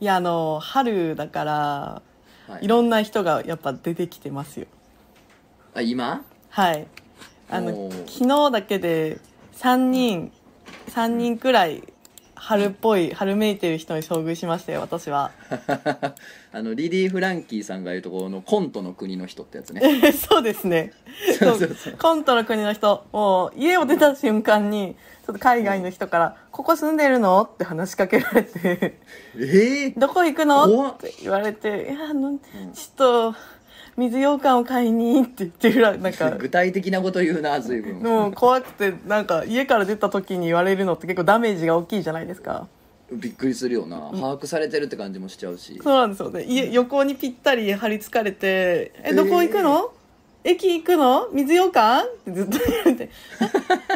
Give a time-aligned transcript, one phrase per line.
[0.00, 2.64] いやあの春だから、はい。
[2.64, 4.66] い、ろんな人がやっぱ出てきてますよ。
[5.74, 6.24] あ今？
[6.50, 6.86] はい。
[7.50, 9.18] あの昨日だけで
[9.56, 10.32] 3人
[10.90, 11.82] 3人くらい
[12.34, 15.32] 春っぽい春めいてる人に遭遇しましたよ私は。
[16.52, 19.82] あのリリー・フランキーさんが言うところのコントの国の人ってやつね。
[20.12, 20.92] そうですね。
[21.98, 23.06] コントの国の人。
[23.12, 24.94] もう家を出た瞬間に
[25.28, 28.98] ちょっと海外の人から「ここ住んでるの?」って話しかけられて。
[29.38, 30.94] ええ「どこ行くの?」怖っ。
[30.94, 33.34] って言われて「いやあのちょっと
[33.98, 36.30] 水羊羹を買いに」って言ってるらなんか。
[36.40, 37.96] 具体的なこと言うな随分。
[37.96, 42.66] もう怖くてなんか家から出た時に言われるのって結構ダメージが大きいじゃないですか。
[43.12, 43.98] びっくりするよな。
[44.14, 45.78] 把握されてるって感じもしちゃうし。
[45.84, 46.44] そうなんですよね。
[46.44, 49.92] 家横にぴったり張り付かれて「えどこ行くの、
[50.42, 51.28] 駅行くの？
[51.34, 53.10] 水羊羹?」ってずっと言われて「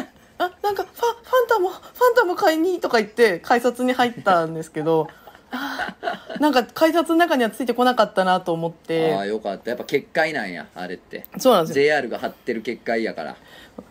[0.45, 1.83] あなんかファファンタもファン
[2.15, 5.07] タも買いに」とか言って改札に入ったんですけど
[6.39, 9.13] なんか改札の中にはついてこなかったなと思っあて。
[9.15, 9.69] あよかった。
[9.69, 11.27] やっぱ結界なんやあれって。
[11.37, 11.85] そうなんですよ。
[11.85, 13.35] JR が張ってる結界やから。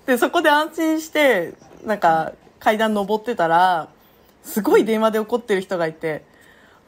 [0.06, 3.88] でそこで安心してなんか階段登ってたら
[4.44, 6.24] すごい電話で怒ってる人がいて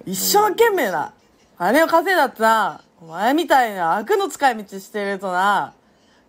[0.07, 1.13] 一生懸命な
[1.59, 5.75] 金を稼いだってなお前みたいな悪の使い道してるとな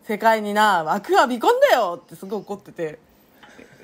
[0.08, 3.00] 世界にな悪は見込んだよってすごい怒ってて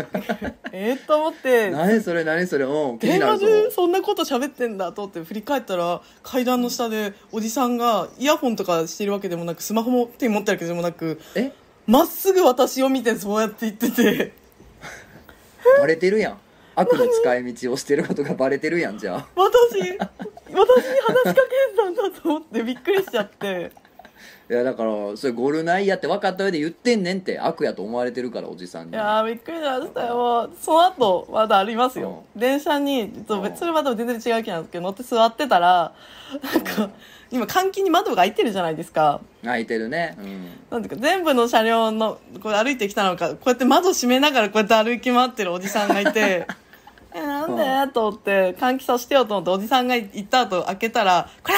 [0.72, 1.70] えーと思って。
[1.72, 2.66] 何それ何それ。
[2.66, 3.46] うん気に電話なるぞ。
[3.48, 11.52] でそんなこと喋ってんだと思って振り返ったら階段の下でおじさんがイヤホンとかしてるわけでもなくスマホも手に持ってるわけでもなくえ？
[11.88, 14.34] まっすぐ私を見てそうやって言ってて。
[15.80, 16.38] バレてるやん。
[16.74, 19.28] 悪の使い道をしてることがバレてるやんじゃあ。
[19.36, 23.72] 私私に話しかけたんだと思ってびっくりしちゃって
[24.52, 28.92] いやだからそれゴルナイやって分かった上で言ってんねんって悪やと思われてるからおじさんに。
[28.92, 30.50] いやーびっくりしましたよ。
[30.60, 32.26] その後まだありますよ。
[32.36, 35.94] 電車にちょっとそれまた全然違う気なんですけど乗って座ってたら
[36.54, 36.90] なんか
[37.32, 39.22] 今換気に窓が開いてるじゃないですか。
[39.42, 40.18] 泣いてるね。
[40.20, 40.50] うん。
[40.70, 46.46] なんていうか全部の車両のこれ歩いてきたのかこうやって窓閉めながらこうやって歩き回ってるおじさんがいて
[47.14, 47.56] えなん
[47.88, 47.94] で？
[47.94, 51.58] と思って換気させてよと思っておじさんが行った後開けたら「こら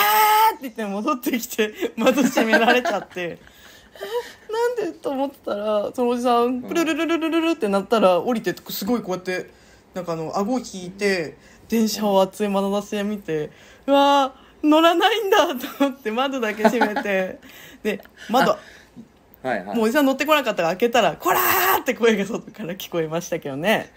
[0.54, 4.98] ー!」って言って戻ってきて 窓閉められちゃってえなんで？
[5.00, 9.50] と思ってたらそのおじさんプルルルルルルルってなったら降りてすごいこうやって
[9.94, 11.38] なんかあの顎を引いて
[11.70, 13.52] 電車を熱い眼差しで見て
[13.86, 17.40] うわー乗らないんだと思って窓だけ閉めて
[17.84, 23.92] で窓はいはいもうおじさん乗ってこなかったから開けたら「こらー!」って声が外から聞こえましたけどね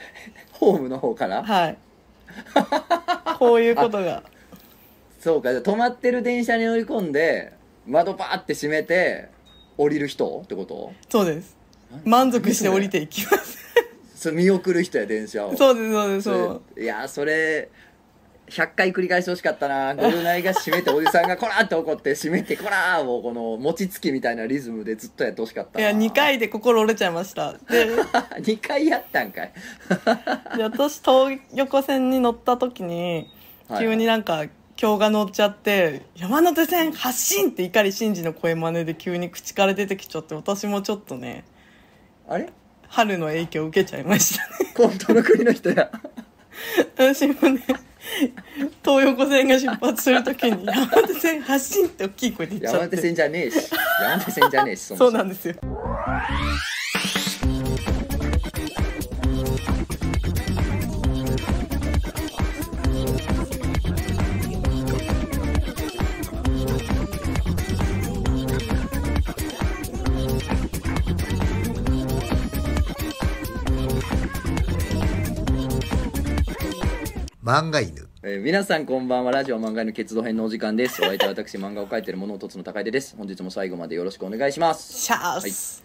[0.59, 1.43] ホームの方から？
[1.43, 1.79] はい。
[3.39, 4.23] こういうことが。
[5.21, 5.51] そうか。
[5.53, 7.53] じゃあ止まってる電車に乗り込んで
[7.87, 9.29] 窓バーって閉めて
[9.77, 10.93] 降りる人ってこと？
[11.09, 11.57] そうです。
[12.05, 13.59] 満足して降りていきます。
[14.15, 15.57] それ見送る人や電車を。
[15.57, 16.81] そうですそうですそう。
[16.81, 17.71] いやそれ
[18.49, 29.53] 100回繰り返してほしかったなゴルナイが閉めておじさんが「こら!」って怒って閉めて「こら!」をこの餅つきみたいなリズムでずっとやってほしかったないや2回で心折れちゃいました で2回やったんかい
[30.57, 33.29] で私東横線に乗った時に
[33.69, 34.45] はい急になんか
[34.81, 41.45] 今日が乗っちゃって「山手線発進!」って碇シンジの声真似で急に口から出てきちゃって私もちょっとね
[42.29, 42.49] あれ？
[42.89, 45.91] 春の影響を受けちゃいましたねコントの国の人や
[46.97, 47.61] 私もね
[48.85, 52.79] 東横線が出発するときに 山手線発進って大きい声で言っちゃって。
[52.79, 53.71] 山手線じゃねえし。
[54.01, 54.99] 山手線じゃねえしそも。
[54.99, 55.55] そうなんですよ
[77.47, 78.09] 漫画犬。
[78.25, 79.31] えー皆さんこんばんは。
[79.31, 81.01] ラジオ漫画の決動編のお時間です。
[81.01, 83.15] お相手は私漫画を描いている物音の高出です。
[83.17, 84.93] 本日も最後までよろしくお願いします。
[84.93, 85.85] シャース、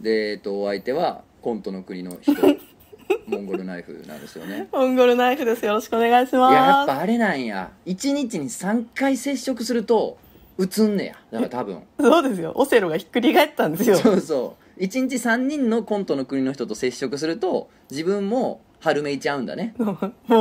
[0.00, 2.32] でえっとお相手はコントの国の人
[3.26, 4.68] モンゴルナイフなんですよね。
[4.70, 5.66] モンゴルナイフです。
[5.66, 7.72] よろしくお願いしいややっまぱあれなんや。
[7.86, 10.16] 1日に3回接触すると
[10.58, 11.16] うつんねや。
[11.32, 11.82] だから多分。
[11.98, 12.52] すそうですよ。
[12.54, 13.96] オセロがひっくり返ったんですよ。
[13.96, 14.80] そうそう。
[14.80, 19.74] 1日3人のコントの国の人と接触すると自分も春めいちゃうんだね。
[19.78, 19.92] も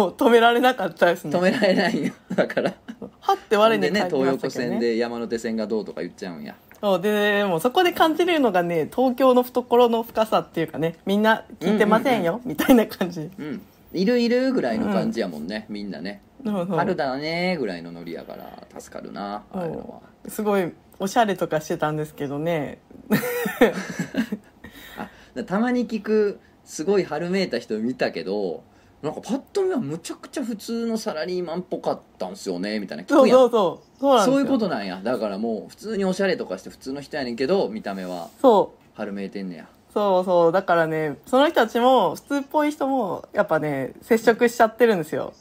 [0.07, 1.37] う止められなかったですね。
[1.37, 2.13] 止められないんよ。
[2.35, 2.73] だから。
[3.19, 4.69] はって我に返り東横ましたけどね。
[4.71, 6.55] 線で山手線がどうとか言っちゃうんや。
[6.81, 7.01] そう。
[7.01, 13.29] でもうそこで感じるのがね東京の懐の深さっていうかねみんな聞いてませんよ、みたいな感じ。
[13.37, 13.61] うん。
[13.93, 16.21] いるいるぐらいの感じやもんね、みんなね。
[16.43, 16.77] そうそう。
[16.77, 20.29] 春だねぐらいのノリやから助かるなああいうのは。
[20.29, 22.79] すごいおしゃれとかしてたんですけどね。
[24.97, 26.39] あたまに聞く
[26.71, 28.63] すごい春めいた人見たけど
[29.01, 33.03] なんかパッと見はむちゃくちゃ普通のサラリーマンっぽかったんすよねみたいな。
[33.03, 33.99] 聞そうそうそう。
[33.99, 35.01] そうそういうことなんや。
[35.03, 38.29] だからもう普通におしゃれとかして普通の人やねんけど見た目は。
[38.41, 38.79] そう。
[38.95, 39.67] 春めいてんねや。
[39.93, 40.51] そうそう。
[40.53, 45.33] だからねその人たちも普通っぽい人もやっぱね接触しちゃってるんですよ。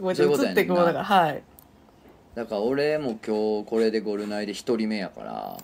[0.00, 1.04] こうやって映っていくものだから。
[1.04, 1.42] はい。
[2.34, 5.56] だから俺も今日これでゴルナイで一人目やから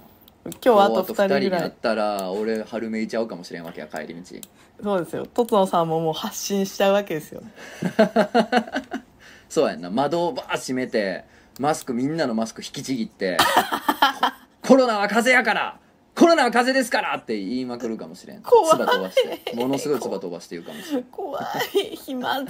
[0.45, 1.61] 今日はあと2人ぐにらい。
[1.63, 4.37] なったら俺春めいちゃうかもしれんわけや帰り道
[4.83, 5.27] そうですよ。
[5.27, 7.43] とつのさんももう発信しちゃうわけですよ。
[9.49, 9.91] そうやんな。
[9.91, 11.25] 窓をバーッ閉めて
[11.59, 13.39] マスクみんなのマスク引きちぎって
[14.63, 15.81] コロナは風邪やから
[16.15, 18.43] コロナは風邪ですからって言いまくるかもしれん。
[18.43, 18.71] 怖い。
[18.71, 19.57] 唾飛ばして。
[19.57, 21.05] ものすごい唾飛ばして言うかもしれん。
[21.05, 21.97] 怖い。
[21.97, 22.45] 飛沫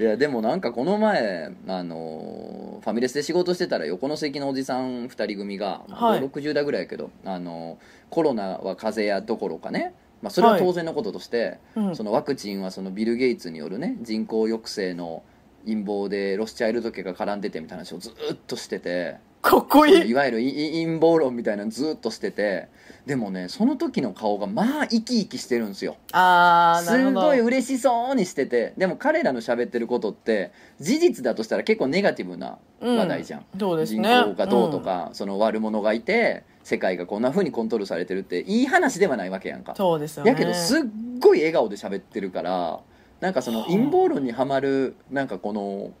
[0.00, 6.20] いやでもなんかこの前あのファミレスで仕事してたら横の席のおじさん2人組が、はい。
[6.20, 7.78] 60代ぐらいやけどあの
[8.08, 11.96] コロナは風邪やどころかね、まあ、それは当然のこととして、うん。
[11.96, 15.22] そのワクチンはそのビル・ゲイツによるね人口抑制の
[15.66, 20.10] 陰謀でロスチャイルド家が絡んでてみたいな話をずっとしててかっこいい。
[20.10, 22.68] いわゆるいい陰謀論みたいなのずっとしてて
[23.06, 25.96] でもねその時の顔がまあ生き生きしてるんですよ。
[26.12, 27.20] あーなるほど。
[27.20, 28.74] すごい嬉しそうにしてて。
[28.76, 34.22] でも彼らの喋ってることって事実だとしたら結構ネガティブな話題じゃん、人そうですね。
[34.24, 39.72] 口がどうとか、その悪者がいて世界がこんな風にコントロールされてるっていい話ではないわけやんか。
[39.72, 40.30] うんそうですよね。
[40.30, 40.82] やけどすっ
[41.20, 42.80] ごい笑顔で喋ってるから
[43.20, 45.92] なんかその陰謀論にはまるなんかこのび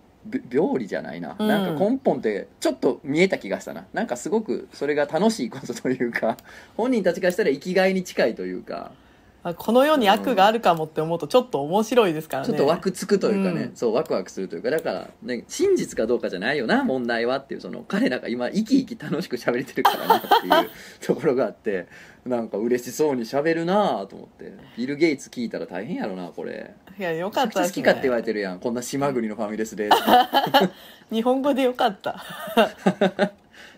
[0.52, 1.48] 病理じゃないな、うん。
[1.48, 3.86] なんか根本ってちょっと見えた気がしたな。
[3.92, 6.36] なんかすごくそれが楽しいことというか
[6.76, 8.92] 本人たちからしたら生きがいに近いというか
[9.42, 12.48] あこの世に悪があるかもって思うとちょっと面白いですからね。
[12.48, 13.76] ちょっとワクつくというかね、うん。
[13.76, 14.70] そうワクワクするというか。
[14.70, 20.70] だから、ね、真実かどうかじゃないよな問題はっていうその彼らが今生き生き楽しく喋れてるからなっていう
[21.00, 21.86] ところがあって
[22.26, 24.52] なんか嬉しそうに喋るなと思って。
[24.76, 26.74] ビル・ゲイツ聞いたら大変やろなこれ。
[26.98, 28.60] いやよかったね、好きかって言われてるやん。
[28.60, 29.88] こんな島国のファミレスで
[31.10, 32.22] 日本語でよかった。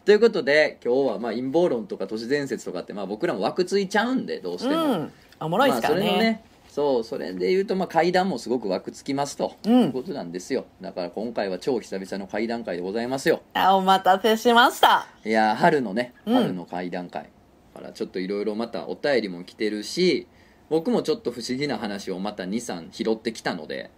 [0.04, 5.12] ということで今日はまあ陰謀論とか都市伝説とかってまあ僕らも枠ついちゃうんでどうしても、うん
[5.44, 9.82] おもろいですからね,、まあ、それのねそうそれで言うとまあ階段もすごく枠つきますと、うん。
[9.82, 10.64] いうことなんですよ。
[10.80, 13.42] だから今回は超久々の階段会でございますよ。
[13.52, 15.06] あお待たせしました。
[15.22, 16.34] いやー春のねうん。
[16.34, 17.28] 春の階段会、
[17.74, 20.26] からちょっといろいろまたお便りも来てるし
[20.70, 23.90] 僕もちょっと不思議な話をまた23拾ってきたので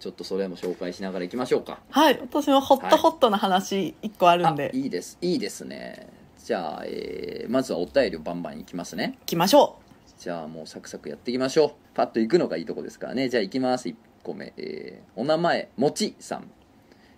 [0.00, 1.80] ちょっとそれも紹介しながらいきましょうか。
[1.90, 6.08] はい私もホットホットな話一個あるんで、あいいですいいですね。
[6.44, 9.16] じゃあ、えーまずはお便りをバンバンいきますね。
[9.20, 9.78] 行きましょ
[10.24, 11.70] じゃあもうサクサクやっていきましょう。
[11.92, 13.28] パッと行くのがいいとこですからね。
[13.28, 13.90] じゃあ行きます。
[13.90, 16.50] 1個目、えーお名前もちさん。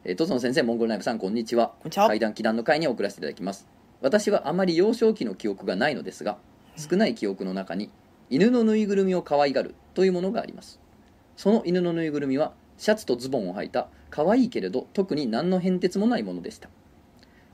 [0.03, 1.75] えー、とつの先生モンゴルナイフさんこんにちは。
[1.95, 3.69] 階段祈談の会に送らせていただきます。
[4.01, 6.39] 私はあまり幼少期の記憶がないのですが
[6.77, 7.93] 少ない記憶の中に
[8.29, 10.81] 犬のぬいぐるみを可愛がるというものがあります。
[11.37, 16.69] その犬のぬいぐるみはシャツとズボンを履いた可愛いけれど特に何の変哲もないものでした。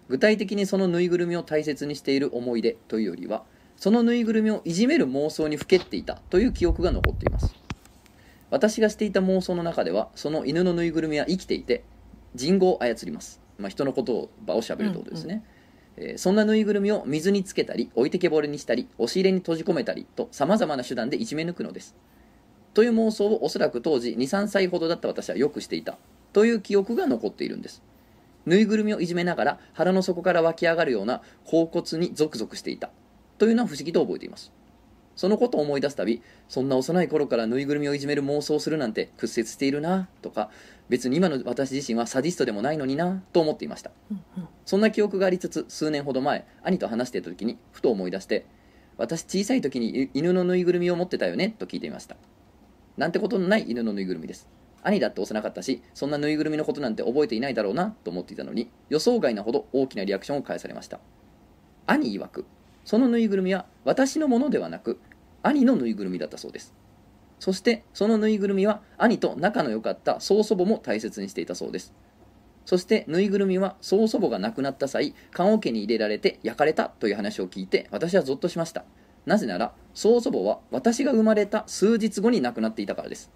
[0.09, 3.45] 具体的にそのぬいぐるみを大切にしている思い出というよりは
[3.83, 7.53] そのぬいぐるみをいじめる妄想にふけっていたという記憶が残っています。
[8.49, 11.83] 私がしていた妄想の中ではその犬のぬいぐるみは生きていて
[12.37, 15.43] 人語を操ります、まあ、人のことを場をしゃべるってことですね、
[15.97, 21.97] えーそんなぬいぐるみを水につけたり置いてけぼりにしたり押し入れに閉じ込めたりとさまざまな手段でいじめ抜くのです。
[22.75, 25.99] という妄想をおそらく当時23歳ほどだった私はよくしていた
[26.33, 27.83] という記憶が残っているんです。
[28.47, 32.91] ぬいぐるみをいじめながら腹の底から湧き上がるような恍骨にゾクゾクしていた
[33.43, 34.53] というのは不思議と覚えています。
[35.17, 40.49] そのことを思い出すたびそんな幼い頃からぬいぐるみをいじめる妄想をするなんて屈折しているなとか
[40.89, 43.91] 別に今の私自身はサディストでもないのになと思っていました。
[44.65, 48.47] そんな記憶がありつつ数年ほど前兄と話していた時にふと思い出して
[48.97, 52.15] 私小さい時に犬のぬいぐるみを持ってたよねと聞いていました。
[52.97, 54.47] なんてことのない犬のぬいぐるみです。
[54.85, 61.01] 兄だって幼かったしそんなぬいぐるみのことなんて覚えていないだろうなと思っていたのに予想外なほど大きなリアクションを返されました。
[61.89, 62.47] 兄曰く
[62.85, 64.99] そのぬいぐるみは私のものではなく
[65.43, 66.75] 兄のぬいぐるみだったそうです。
[67.39, 71.93] そしてそのぬいぐるみは兄と仲の良かった曽祖母も大切にしていたそうです。
[72.65, 78.85] そしてぬいぐるみは曽祖母が亡くなった際棺桶に入れられて焼かれたという話を聞いて私はゾッとしました。
[79.27, 83.31] なぜなら曽祖母は私が生まれた数日後に亡くなっていたからです。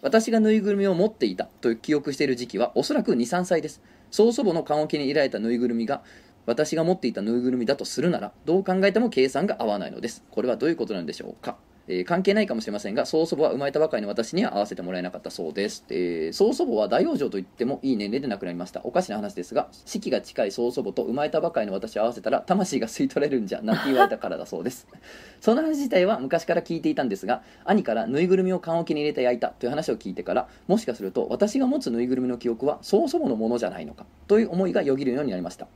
[0.00, 3.80] 私がぬいぐるみを持っていたという記憶している時期はおそらく23歳です。
[4.10, 6.02] 曽祖母の棺桶に入れられたぬいぐるみが
[6.46, 10.24] 私が持っていたぬいぐるみだとするならどう考えても計算が合わないのです。
[10.30, 11.56] これはどういうことなんでしょうか。
[11.88, 18.80] えー関係ないかもしれませんが曽祖母は生まれたばかりの私には会わせてもらえなかったそうです、えー曽祖母は大往生と言ってもいい年齢で亡くなりました。
[18.84, 24.86] おかしな話ですが死期が近い曽祖母と生まれたばかりの私を合わせたら魂が吸い取れるんじゃなんて言われたからだそうです。
[25.40, 35.66] その話自体は昔から聞いていたんですが兄からぬいぐるみを缶桶に入れて焼いたという話を聞いてからもしかすると私が持つぬいぐるみの記憶は曽祖母のものじゃないのかという思いがよぎるようになりました。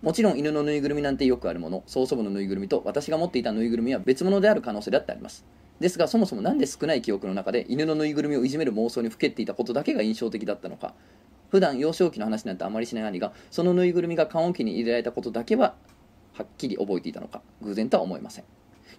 [0.00, 5.44] もちろん犬のぬいぐるみなんてよくあるもの曽祖母のぬいぐるみと私が持っていたぬいぐるみは別物である可能性だってあります。
[5.80, 10.94] ですがそもそも何で少ない記憶の中で犬のぬいぐるみをいじめる妄想にふけっていたことだけが印象的だったのか。
[11.50, 15.74] 普段幼少期の話なんてあまりしない兄がそのぬいぐるみが棺桶に入れられたことだけは
[16.34, 18.44] はっきり覚えていたのか偶然とは思えません。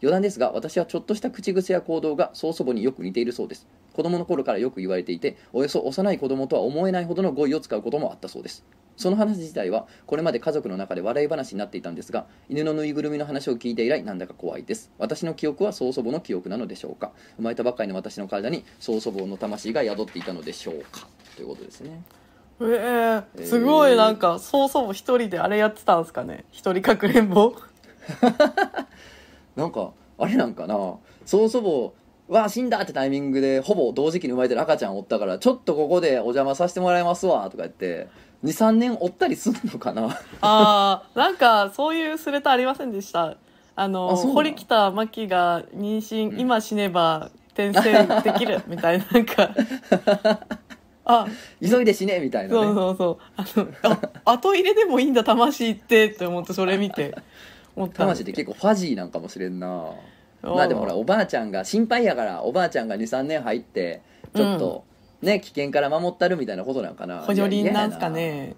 [0.02, 3.68] 余談ですが私はちょっとした口癖や行動が曽祖母によく似ているそうです。
[3.94, 8.64] 子供の頃からよく言われていておよそ幼い子供とは思えないほどの語彙を使うこともあったそうです。
[8.96, 14.92] その話自体はこれまで家族の中で笑い話になっていたんですが犬のぬいぐるみの話を聞いて以来なんだか怖いです。
[14.98, 17.12] 私の記憶は曽祖母の記憶なのでしょうか。
[17.38, 21.08] 生まれたばかりの私の体に曽祖母の魂が宿っていたのでしょうか。
[21.36, 22.02] ということですね。
[22.62, 23.96] えー、すごい。
[23.96, 26.44] なんか曽祖母一人であれやってたんですかね。
[26.52, 27.56] 一人かくれんぼ
[29.60, 30.96] なんかあれなんかな。
[31.26, 31.94] 曽祖
[32.28, 38.08] 母は死んだってタイミングでほぼ同時期に生まれてる赤ちゃんおったからちょっとここでお邪魔させてもらいますわとか言って
[38.44, 40.08] 23年おったりすんのかな。
[40.08, 40.12] あ
[40.42, 43.36] あなんかそういうスレタありませんでした？
[43.76, 44.16] あの？
[44.16, 46.40] 堀北真希が妊娠、うん。
[46.40, 49.50] 今死ねば転生できる みたいななんか。
[51.06, 51.26] あ
[51.60, 52.64] 急いで死ねみたいなね。
[52.64, 53.74] そうそうそう。
[53.84, 57.16] あのあ後入れでもいいんだ魂ってって思ってそれ見て
[57.88, 59.94] 魂って結構ファジーなんかもしれんな。
[60.42, 64.02] まあでもほらおばあちゃんが心配やからおばあちゃんが23年入って
[64.36, 64.86] ちょっと
[65.22, 67.22] ね、危険から守ったるみたいなことなんかな。
[67.22, 68.56] 補助輪なんすかね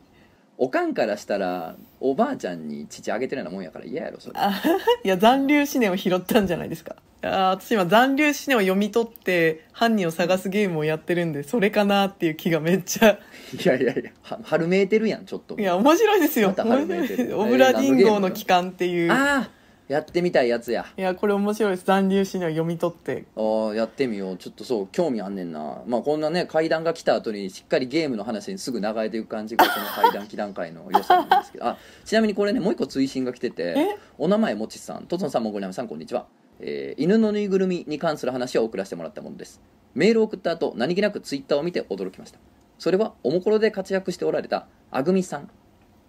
[0.64, 4.34] おかんからしたらおばあちゃんに父あげてるようなもんやから嫌やろそれ。
[4.38, 4.62] あ
[5.04, 6.98] いや残留思念を拾ったんじゃないですか。
[7.24, 13.18] いや私今残留思念を読み取って犯人を探すゲームをやってるんでそれかなっていう気がめっちゃ。
[13.60, 15.58] いやいやいやは春めいてるやんちょっと。
[15.58, 16.54] いや面白いですよ。
[16.56, 19.12] ま オブラディンゴの帰還っていう。
[19.12, 19.50] ああ
[19.92, 20.86] やってみたいやつや。
[20.98, 21.86] いやこれ面白いです。
[21.86, 23.26] 残留思念を読み取って。
[23.36, 24.38] あーやってみよう。
[24.38, 25.82] ちょっとそう興味あんねんな。
[25.86, 31.66] まあこんなね階段が来た後にしっかりゲームの話にすぐ流れていく感じがその階段祈段階の良さなんですけど。
[31.68, 33.98] あちなみにこれねもう一個追伸が来ててえ？
[34.18, 36.26] お名前もちさんとつのさんもごりなさんこんにちは、
[36.62, 39.60] えー犬のぬいぐるみに関する話を送らせてもらったものです。
[39.94, 42.40] メールを送った後何気なくツイッターを見て驚きました。
[42.80, 45.50] それはおもころで活躍しておられたあぐみさん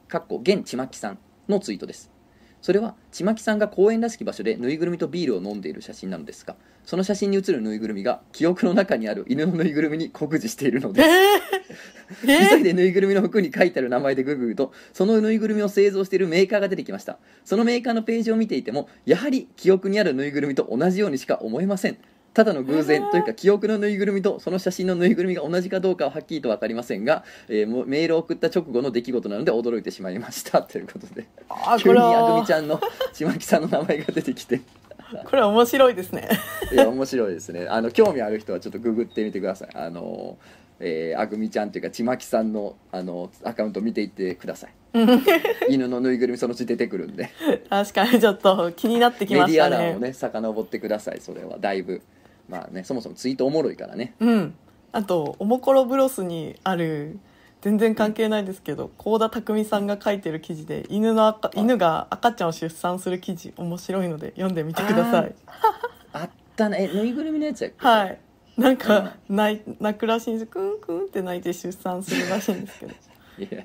[0.07, 2.12] かっこ現ちまきさんのツイートです
[2.63, 6.55] それはちまきさんが公園らしき場所でぬいぐるみとビールを飲んでいる写真なのですが
[6.87, 11.09] その写真に写るぬいぐるみが記憶の中にある犬のぬいぐるみに酷似しているのです。
[12.25, 17.19] えー、急いえでぬいぐるみの服に書いてある名前でググるとそのぬいぐるみを製造しているメーカーが出てきました。
[17.45, 21.99] そのメーカーのページを見ていてもやはり記憶にあるぬいぐるみと同じようにしか思えません
[22.35, 30.63] ただの偶然というか記憶のぬいぐるみとその写真のぬいぐるみが同じかどうかははっきりと分かりませんが、えーもうメールを送った直後の出来事なので驚いてしまいました。
[30.63, 32.81] ということであ急にあぐみはちゃんの
[33.13, 34.61] ちまきさんの名前が出てきて。
[35.25, 36.29] これは面白いですね。
[36.73, 37.67] いや面白いですね。
[37.69, 39.69] あの興味ある人はちょっとググってみてください。
[39.75, 40.39] あの、
[40.81, 44.73] えーあぐみちゃんというかちまきさんのあのアカウント見ていってください。
[45.69, 47.31] 犬のぬいぐるみそのうち出てくるんで。
[47.69, 51.21] 確かにちょっと気になってきメディアましたね欄をね遡ってください。
[51.21, 52.01] それはだいぶ
[52.49, 54.15] まあねそもそもツイートおもろいからね。
[54.21, 54.55] うん。
[54.93, 57.19] あとおもころブロスにある
[57.63, 65.35] 全然関係ないですけど幸田匠さんが書いてる記事で犬の赤犬が赤ちゃんを出産する記事面白いので読んでみてください。
[66.13, 66.91] あったね。
[66.93, 67.87] えぬいぐるみのやつやっけ？
[67.87, 68.19] はい。
[68.57, 70.47] なんか泣い泣くらしいんです。
[70.47, 72.93] クンクンって泣いて出産するらしいんですけど。
[73.39, 73.65] いやいや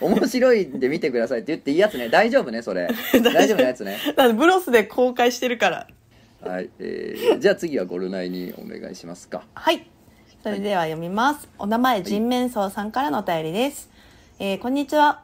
[0.00, 2.08] 面白いんで見てくださいって言っていいやつね。
[2.08, 2.88] 大丈夫ねそれ。
[3.22, 3.58] 大丈夫。
[3.58, 3.96] なやつね。
[4.36, 5.86] ブロスで公開してるから
[6.44, 9.86] はい、えーじゃあ次はゴルナイにお願いしますかはい。
[10.42, 11.48] それでは読みます。
[11.58, 13.88] お名前、人面相さんからのお便りです。
[14.38, 15.22] えーこんにちは。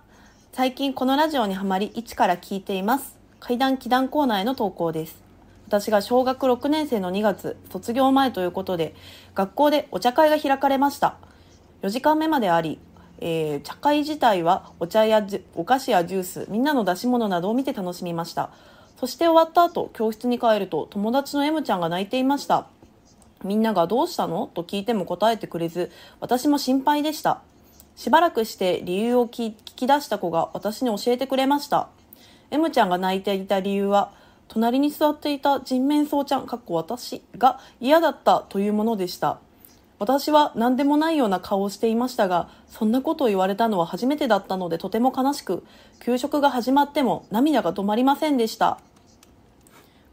[0.52, 3.18] 最近このラジオにハマり、一から聞いています。
[3.38, 5.22] 階段祈談コーナーへの投稿です。
[5.66, 8.94] 私が小学6年生の2月、卒業前ということで、
[9.34, 11.16] 学校でお茶会が開かれました。
[11.82, 12.78] 4時間目まであり、
[13.20, 18.50] えー茶会自体はお茶やじゅお菓子やジュース、みんなの出し物などを見て楽しみました。
[19.00, 22.66] そして終わった後、教室に帰ると友達の M ちゃんが泣いていました。
[23.42, 24.50] みんながどうしたの？
[24.52, 25.90] と聞いても答えてくれず、
[26.20, 27.40] 私も心配でした。
[27.96, 31.88] しばらくして理由を聞き出した子が私に教えてくれました。
[32.50, 34.12] M ちゃんが泣いていた理由は、
[34.48, 39.38] 隣に座っていた人面相ちゃん、かっこ私が嫌だったというものでした。
[39.98, 45.64] 私は何でもないような顔をしていましたが、そんなことを言われたのは初めてだったのでとても悲しく、
[46.00, 48.78] 給食が始まっても涙が止まりませんでした。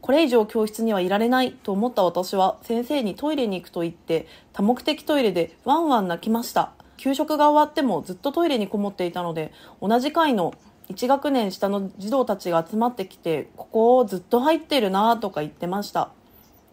[0.08, 6.72] これ以上教室にはいられないと思った私は先生にトイレに行くと言って多目的トイレでワンワン泣きました。
[6.96, 10.54] 給食が終わってもずっとトイレにこもっていたので同じ階の
[10.88, 16.10] 1学年下の児童たちが集まってきてここをずっと入ってるなとか言ってました。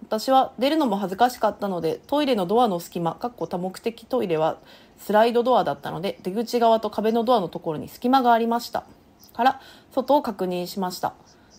[0.02, 4.60] 私は出るのも恥ずかしかったのでトイレのドアの隙間かっこ多目的トイレは
[4.98, 8.86] スライドドアだったので出口側と壁のドアのところに隙間がありました。
[9.34, 9.60] から
[9.92, 11.16] 外を確認しました。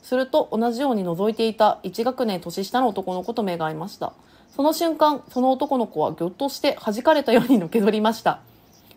[0.06, 4.12] すると同じように覗いていた1学年年下の男の子と目が合いました。
[4.54, 8.38] その瞬間その男の子はぎょっとして弾かれたようにのけぞりました。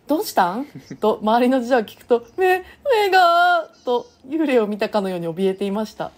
[0.06, 0.66] どうしたん？
[1.00, 2.58] と周りの事情を聞くと目
[3.02, 6.12] 目がと幽霊を見たかのように怯えていました。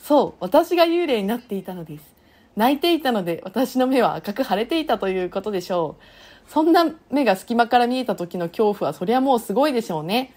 [0.00, 2.04] そう私が幽霊になっていたのです。
[2.56, 5.94] 泣いていたので私の目は赤く腫れていたということでしょ
[6.48, 6.50] う。
[6.50, 10.34] そんな目が隙間から見えた時の恐怖はそりゃもうすごいでしょうね。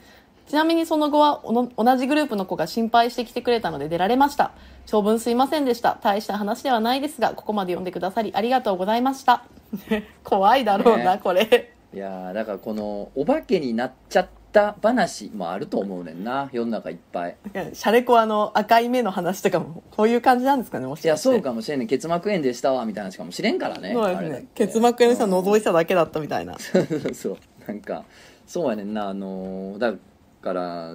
[0.47, 4.51] ちなみにその後はおの同じグループの子が心配してきてくれたので出られました。
[4.85, 5.97] 長文すいませんでした。
[6.03, 9.43] 大した話ではないですがここまで読んでくださりありがとうございました。
[10.23, 11.21] 怖いだろうな、ね。
[11.23, 11.73] これ。
[11.93, 16.49] いやーだからこのお化けになっちゃった話もあると思うねんな。
[16.51, 17.37] 世の中いっぱい。
[17.73, 21.07] シャレコアの赤い目の話とかもこういう感じなんですかねもしかして。
[21.07, 21.87] いやそうかもしれんね。
[21.87, 23.93] 結膜炎でしたわみたいな話かもしれんからね。
[23.93, 24.45] そうですね。
[24.53, 26.55] 結膜炎さん覗いてただけだったみたいな。
[26.59, 26.85] そ う
[27.15, 27.37] そう。
[27.67, 28.03] なんか
[28.45, 29.09] そうやねんな。
[29.09, 30.14] あのーだから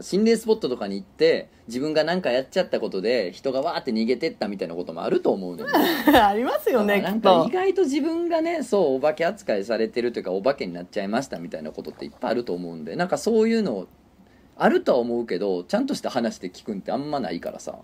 [0.02, 5.66] 心霊スポットとかに行って自分が何かやっちゃったことで人がわーって逃げてったみたいなこともあると思うねん
[6.12, 13.88] なありますよねきっなんかと意外と自分がねそうお化け扱いされてるというかお化けになっちゃいましたみたいなことっていっぱいあると思うんでなんかそういうの
[14.56, 17.76] あるとは思うけどちゃんとした話で聞くんってあんまないからさ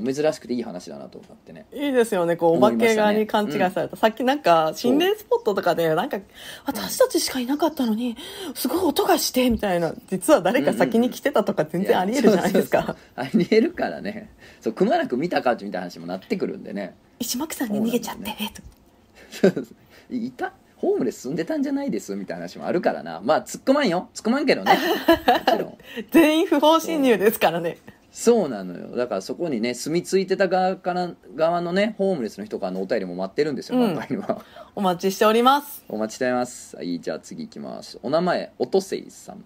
[0.00, 1.66] 珍しくていい話だなと思ってね。
[1.72, 6.18] いいですよねこうお化け側に勘違いされた、さっきなんか心霊スポットとかでなんか
[6.64, 8.16] 私たちしかいなかったのに
[8.54, 14.30] すごい音がしてみたいな実は誰か先に来てたとか全然ありえるじゃないですか、ありえるからね。
[14.60, 16.94] そうくまなく見たかみたいな話もなってくるんでね。
[17.18, 18.30] 石巻さんに逃げちゃって、
[19.50, 19.64] と
[20.10, 20.52] いた？
[20.76, 23.20] ホームレス住んでたんじゃないですみたいな話もあるからな。
[23.22, 24.08] まあ突っ込まんよ。
[24.14, 24.76] 突っ込まんけどね。
[26.10, 27.78] 全員不法侵入ですからね
[28.12, 28.94] そうなのよ。
[28.94, 33.92] だからそこにね住み着いてた側から側のねホームレスの人からのお便りも待ってるんですようん。
[33.92, 34.44] 今回は、
[34.76, 35.82] お待ちしております。
[35.88, 36.76] お待ちしております。
[36.76, 37.98] はいじゃあ次いきます。
[38.02, 39.42] お名前おとせいさん、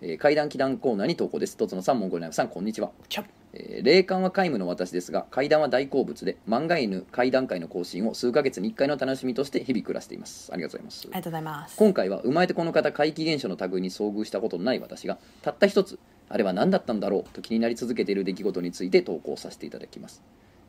[0.00, 1.56] えー、怪談祈談コーナーに投稿です。
[1.56, 2.90] とつのさんモンゴルナイフさんこんにちは
[3.52, 10.50] えー霊感は皆無の私ですが怪談は大好物で漫画犬怪談会の更新を数ヶ月に1回の楽しみとして日々暮らしています。
[10.52, 11.00] ありがとうございます。
[11.04, 11.76] ありがとうございます。
[11.76, 15.98] 今回は生まれてこの方怪奇現象の類に遭遇したことのない私がたった一つ。
[16.28, 20.22] あれは何だったんだろうと気になり続けている出来事について投稿させていただきます。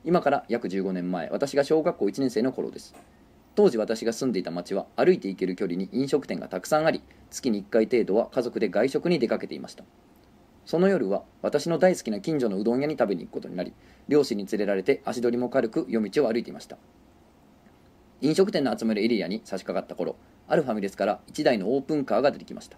[0.05, 2.93] 今から約15年前私が小学校1年生の頃です
[3.55, 9.83] 当時私が住んでいた町は歩いて行ける距離に飲食店がたくさんあり月に1回程度は家族で外食に出かけていました
[10.65, 13.73] その夜は私の大好きな近所のうどん屋に食べに行くことになり
[14.07, 16.77] 両親に連れられて足取りも軽く夜道を歩いていました。
[18.21, 20.15] 飲食店の集まるエリアに差し掛かった頃
[20.47, 22.77] あるファミレスから1台のオープンカーが出てきました。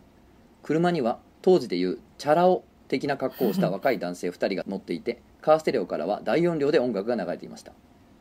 [0.64, 7.74] 車には当時でいうチャラ男的な格好をした 若い男性2人が乗っていてカーステレオからは大音量で音楽が流れていました。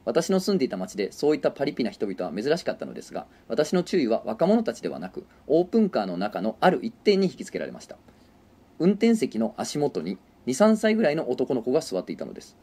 [0.04, 7.96] 私の住んでいた町でそういったパリピな人々は珍しかったのですが私の注意は若者たちではなくオープンカーの中のある一点に引きつけられました
[8.78, 12.56] 運転席の足元に23歳ぐらいの男の子が座っていたのです。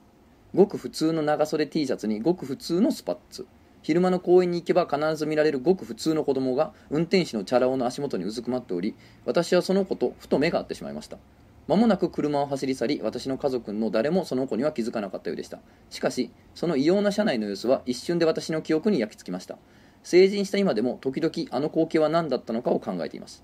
[0.54, 3.48] ごく普通の長袖 T シャツにごく普通のスパッツ。
[3.82, 8.96] 昼間の公園に行けば必ず見られるごく普通の子供が運転手のチャラ男の足元にうずくまっており
[9.26, 11.18] 私はその子とふと目が合ってしまいました。
[11.68, 15.60] 間もなく車を走り去り私の家族の誰もその子には気づかなかったようでした。
[15.90, 19.58] しかしその異様な車内の様子は一瞬で私の記憶に焼き付きました。
[20.04, 23.44] 成人した今でも時々あの光景は何だったのかを考えています。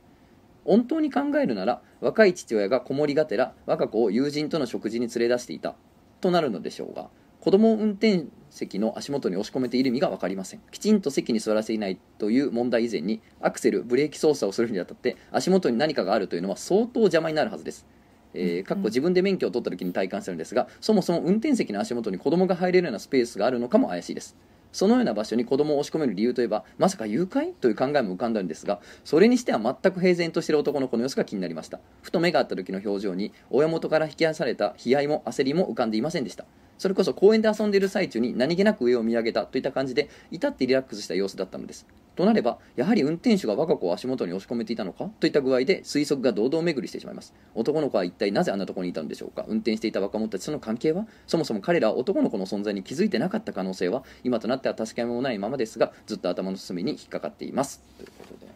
[0.67, 5.75] 本当に考えるなら若い父親が子守がてら我が子を友人との食事に連れ出していた
[6.21, 10.61] となるのでしょうが子供を運転席の足元に押し込めている意味が分かりません。
[10.71, 17.85] きちんと席に座らせていないという問題以前にアクセルブレーキ操作をするにあたって足元に何かがあるというのは相当邪魔になるはずです。
[18.33, 24.35] えー、かっこ自分で免許を取った時に体感するんですがそもそも運転席の足元に子供が入れるようなスペースがあるのかも怪しいです
[24.71, 31.79] そのような場所に子供を押し込める理由といえばまさか誘拐という考えも浮かんだんですがそれにしては全く平然としている男の子の様子が気になりました。
[32.01, 36.45] ふと目が合った時の表情に親元から引き出された悲哀も焦りも浮かんでいませんでした。
[36.77, 41.87] それこそ公園で遊んでいる最中に何気なく上を見上げたといった感じで至ってリラックスした様子だったのです。
[42.17, 45.05] となればやはり運転手が我が子を足元に押し込めていたのか？
[45.19, 47.33] といった具合で推測が堂々巡りしてしまいます。
[47.55, 49.45] 男の子は一体なぜあんなところにいたのでしょうか？
[49.47, 51.05] 運転していた若者たちとの関係は？
[51.27, 54.03] そもそも彼らは男の子の存在に気づいてなかった可能性は？
[54.23, 57.81] 今となっては確かめもないままですがずっと頭の隅に引っかかっています。
[57.97, 58.51] ということで。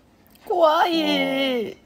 [0.46, 1.78] 怖い。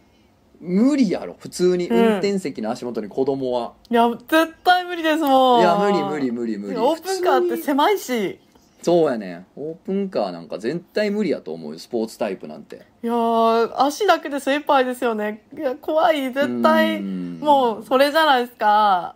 [0.61, 1.35] 無理やろ。
[1.37, 1.97] 普通にうん。
[1.97, 6.77] 運転席の足元に子供は、いや絶対無理ですもんいや無理無理無理無理。
[6.77, 8.39] オープンカーって狭いし
[8.85, 9.33] そうやね。
[9.33, 11.79] んオープンカーなんか絶対無理やと思うよ。
[11.79, 12.85] スポーツタイプなんて。
[13.01, 15.47] いやー足だけで精一杯ですよね。
[15.57, 16.31] いや怖い。
[16.31, 17.39] 絶対うん。
[17.39, 19.15] もうそれじゃないですか。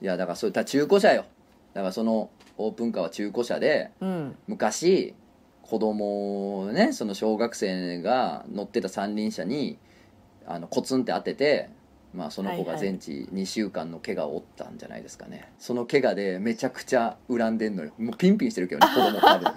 [0.00, 1.26] いやだからそれだから中古車よ。
[1.74, 4.34] だからそのオープンカーは中古車でうん。
[4.46, 5.14] 昔
[5.60, 9.76] 子供をねその小学生が乗ってた三輪車に
[10.46, 11.68] あのコツンって当てて、
[12.14, 12.86] まあ、その子がはいはい。
[12.86, 17.92] 全治2週間の怪我を負ったんじゃないですかね、その怪我でめちゃくちゃ恨んでんのよ。
[17.98, 19.52] もうピンピンしてるけどね 子供多分。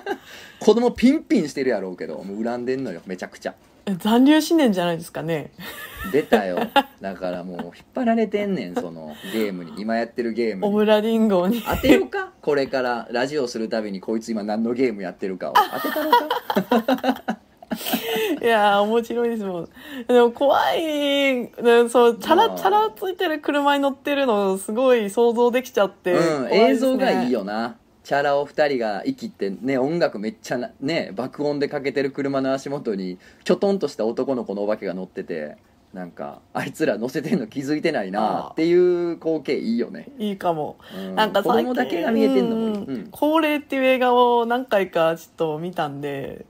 [0.60, 3.54] 子供ピンピンしてるやろうけどもう恨んでんのよめちゃくちゃ。
[3.86, 5.50] え残留思念じゃないですかね。
[6.12, 6.58] 出たよ。
[7.00, 9.72] だからもう引っ張られてんねんそのゲームに。
[9.78, 10.68] 今やってるゲームに。
[10.68, 11.62] オムラリンゴに。
[11.62, 12.32] 当てようか？
[12.40, 15.54] これからラジオするたびにこいつ今何のゲームやってるかを。
[15.54, 16.82] 当てたろう
[17.24, 17.38] か？
[18.40, 19.68] いやー面白いですもん。
[20.06, 21.48] でも怖い。
[21.48, 22.56] でそうチャラまあ。
[22.56, 27.76] チャラついてる車に乗ってるのすごい想像できちゃって、うん、映像がいいよな。
[28.02, 35.56] チャラ男2人が息ってね音楽めっちゃなね爆音でかけてる車の足元にきょとんとした男の子のお化けが乗ってて
[35.92, 40.76] なんかあいつら乗せてんの気づいてないなっていう光景いいよね、いいかも。
[40.96, 43.00] うん、なんか子供だけが見えてんのもいい、ううん。
[43.02, 46.46] ん、高齢っていう映画を何回かちょっと見たんで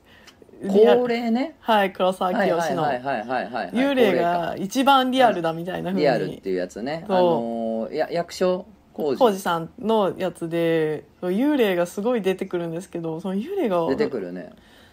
[0.69, 1.57] 高齢ね。
[1.61, 7.05] はい黒沢はい清の幽霊が一番リアルだみたいな風リアルっにていうやつね。
[7.09, 14.51] あのーや役所工浩事二さんのやつで幽霊がすごい出てくるんですけどその幽霊が出てくるね。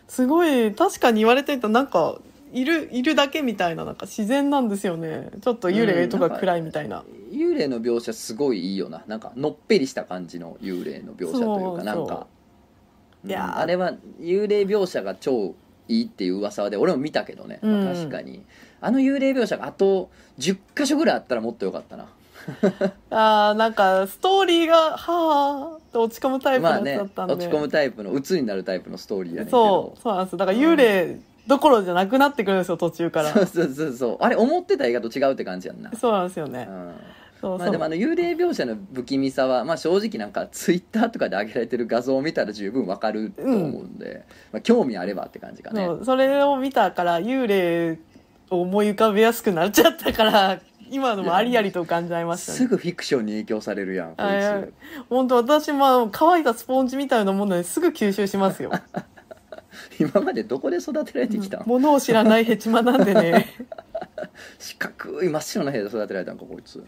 [0.07, 2.19] すごい確かに言われてみたらなんか
[2.53, 5.29] いるいるだけみたいななんか自然なんですよね。
[5.41, 9.03] ちょっと幽霊とか暗いみたいな、幽霊の描写すごいいいよな。
[9.07, 12.27] なんかのっぺりした感じの幽霊の描写というかなんか
[13.25, 15.55] いやあれは幽霊描写が超
[15.87, 18.43] いいっていう噂で俺も見たけどね、確かに。
[18.79, 22.07] あの幽霊描写があと10箇所ぐらいあったらもっとよかったな。
[23.09, 29.93] あーなんかストーリーがはあって落ち込むタイプのやつまあねだったんで、落ち込むタイプの鬱になるタイプのストーリーやねそど。
[29.97, 30.37] うそうなんです。
[30.37, 33.33] だから幽霊どころじゃなくなってくるんですよ途中から。
[33.33, 34.17] そうそうそうそう。
[34.19, 36.93] あれ思ってた映画と違うって感じやんな、そうなんですよね、うん
[37.41, 45.87] そうそう、まあでもあの幽霊描写の不気味さは、まあ、正直なんかツイッターとかで上げられてる画像を見たら十分わかると思うんで、まあ、興味あればって感じかね。
[46.03, 47.99] それを見たから幽霊
[48.49, 52.57] を思い浮かべやすくなっちゃったから 今のもありありと感じちゃいましたね。
[52.57, 54.73] すぐフィクションに影響されるやんこい
[55.09, 58.71] 本当私も乾いたスポンジみたいなものですぐ吸収しますよ。
[59.99, 63.53] 今までどこで育てられてきたん、ものを知らないヘチマなんでね
[64.59, 66.83] 四角い真っ白な部屋で育てられたんかこいつ。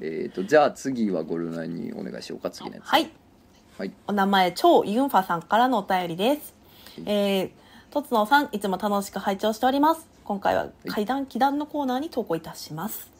[0.00, 2.84] えっとじゃあ次はゴルナにお願いしようか次のやつ。
[2.86, 3.10] はい。
[3.78, 3.92] はい。
[4.06, 6.54] お名前超ユンファさんからのお便りです。
[7.06, 7.50] えー、
[7.90, 10.06] とつのさんいつも楽しく拝聴しております。
[10.24, 13.10] 今回は怪談祈談のコーナーに投稿いたします。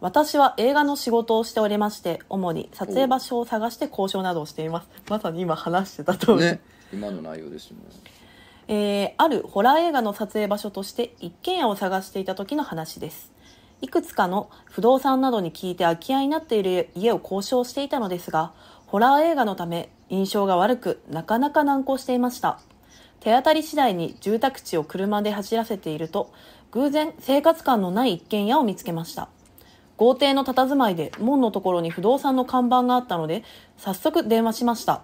[0.00, 4.88] 私は映画の仕事をしておりまして主に撮影場所を探して交渉などをしています。
[5.08, 6.60] まさに今話してた通り、ね。
[6.92, 7.78] 今の内容ですね
[8.72, 13.32] えーあるホラー映画の撮影場所として一軒家を探していた時の話です。
[13.82, 18.52] いくつかの不動産などに聞いて空き家になっている家を交渉していたのですが
[18.86, 22.60] ホラー映画のため印象が悪くなかなか難航していました。
[23.18, 26.32] 手当たり次第に住宅地を車で走らせていると
[26.70, 29.30] 偶然生活感のない一軒家を見つけました。
[29.96, 33.42] 豪邸の佇まいで門のところに不動産の看板があったので
[33.76, 35.02] 早速電話しました。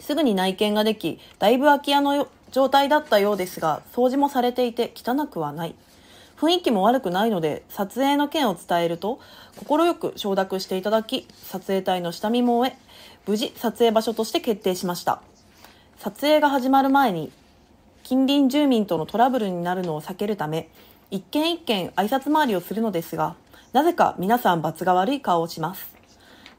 [0.00, 5.74] すぐに内見ができだいぶ空き家の状態だったようですが掃除もされていて汚くはない。
[6.36, 9.18] 雰囲気も悪くないので撮影の件を伝えると
[9.66, 12.78] 快く承諾していただき撮影隊の下見も終え
[13.26, 15.20] 無事撮影場所として決定しました。
[15.98, 17.32] 撮影が始まる前に
[18.04, 20.68] 近隣住民とのトラブルになるのを避けるため
[21.10, 23.34] 一軒一軒挨拶回りをするのですが
[23.72, 25.90] なぜか皆さん罰が悪い顔をします。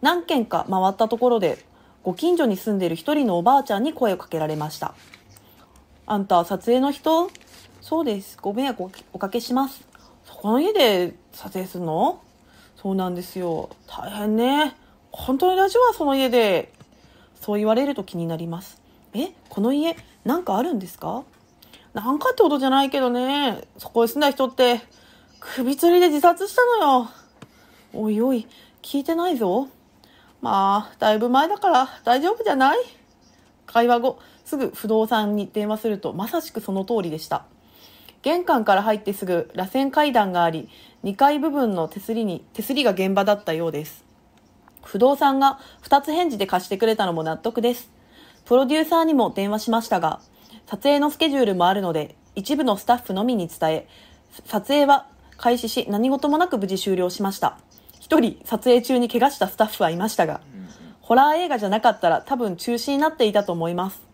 [0.01, 1.65] 何軒か回ったところで
[2.03, 4.93] ご近所に住んでいる一人のおばあちゃんに声をかけられました。
[6.11, 7.29] あんた撮影の人？
[7.81, 8.35] そうです。
[8.41, 9.87] ご迷惑おかけします。
[10.25, 12.23] そこの家で撮影するの？
[12.75, 13.69] そうなんですよ。
[13.85, 14.75] 大変ね。
[15.11, 16.73] 本当にラジオはその家で。
[17.39, 18.81] そう言われると気になります。
[19.13, 19.33] え？
[19.49, 19.95] この家
[20.25, 21.25] なんかあるんですか？
[21.93, 23.61] なんかってことじゃないけどね。
[23.77, 24.81] そこに住んだ人って
[25.39, 27.09] 首吊りで自殺したのよ。
[27.93, 28.47] おいおい
[28.81, 29.67] 聞いてないぞ。
[30.41, 32.77] まあだいぶ前だから大丈夫じゃない？
[33.67, 34.17] 会話後。
[34.49, 37.45] すぐ不動産に電話するとまさしくその通りでした。
[38.23, 40.67] 玄関から入ってすぐ螺旋階段があり
[41.03, 44.03] 2階部分の手すりに手すりが現場だったようです。
[44.83, 47.91] 不動産が2つ返事で貸してくれたのも納得です。
[48.45, 50.19] プロデューサーにも電話しましたが
[50.65, 53.87] 撮影のスケジュールもあるので一部のスタッフのみに伝え
[54.45, 55.07] 撮影は
[55.37, 57.59] 開始し何事もなく無事終了しました。
[57.99, 60.41] 一人撮影中に怪我したスタッフはいましたが
[61.01, 64.08] ホラー映画じゃなかったら多分中止になっていたと思います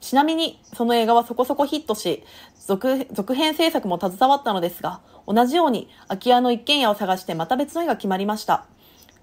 [0.00, 2.22] ちなみにその映画はそこそこヒットし
[2.66, 8.66] 続続編制作も携わったのですが同じように空き家の一軒家を探してまた別の絵が決まりました。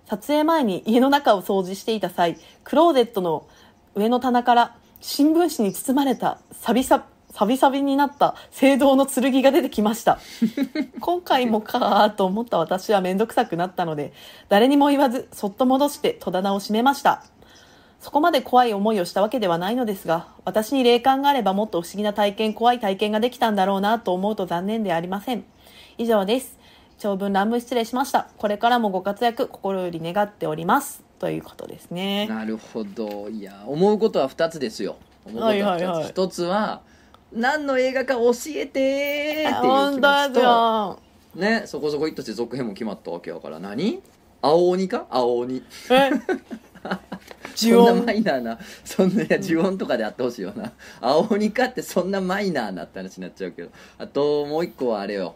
[0.06, 3.48] 撮影前に家の中を掃除していた際クローゼットの
[3.96, 10.20] 上の棚から新聞紙に包まれたサビササビサビになった聖堂の剣が出てきました。
[11.00, 14.12] 今回もかーと思った私は面倒くさくなったので
[14.50, 17.24] 誰にも言わずそっと戻して戸棚を閉めました
[18.02, 25.46] そこまで怖い思いをしたわけではないのですが私に霊感があればもっと不思議な体験怖い体験ができたんだろうなと思うと残念でありません。
[26.00, 26.58] 以上です。
[26.98, 28.30] 長文乱文失礼しました。
[28.38, 31.04] これからもご活躍心より願っております。
[31.20, 32.26] ということですね。
[32.26, 33.30] なるほど。
[33.30, 34.96] いや思うことは2つですよ。
[35.24, 36.12] 思うことは2つ、はいはいはい。
[36.12, 36.82] 1つは
[37.32, 41.00] 何の映画か教えてーっていう気本当持ちですとよ
[41.36, 43.60] ねそこそこヒットして続編も決まったわけやから。
[43.60, 44.02] 何？
[44.42, 45.06] 青鬼か？
[45.12, 45.62] 青鬼。
[45.92, 46.10] え？
[46.10, 46.20] 呪
[47.56, 50.72] そんな音マイナーなそんな呪音とかであってほしいよな。
[51.00, 53.70] 青鬼かってそんなマイナーなって話になっちゃうけど。
[53.98, 55.36] あともう一個はあれよ。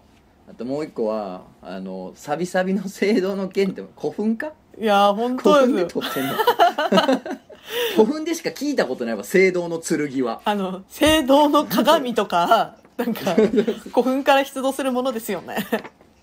[0.50, 4.54] あともう一個はあのサビサビの聖堂の剣って古墳か？
[4.80, 6.34] いや本古墳当でよです撮ってんの。
[7.96, 10.42] 古墳でしか聞いたことないわ聖堂の剣は。
[10.46, 13.36] あの聖堂の鏡とかなんか
[13.92, 15.58] 古墳から出土するものですよね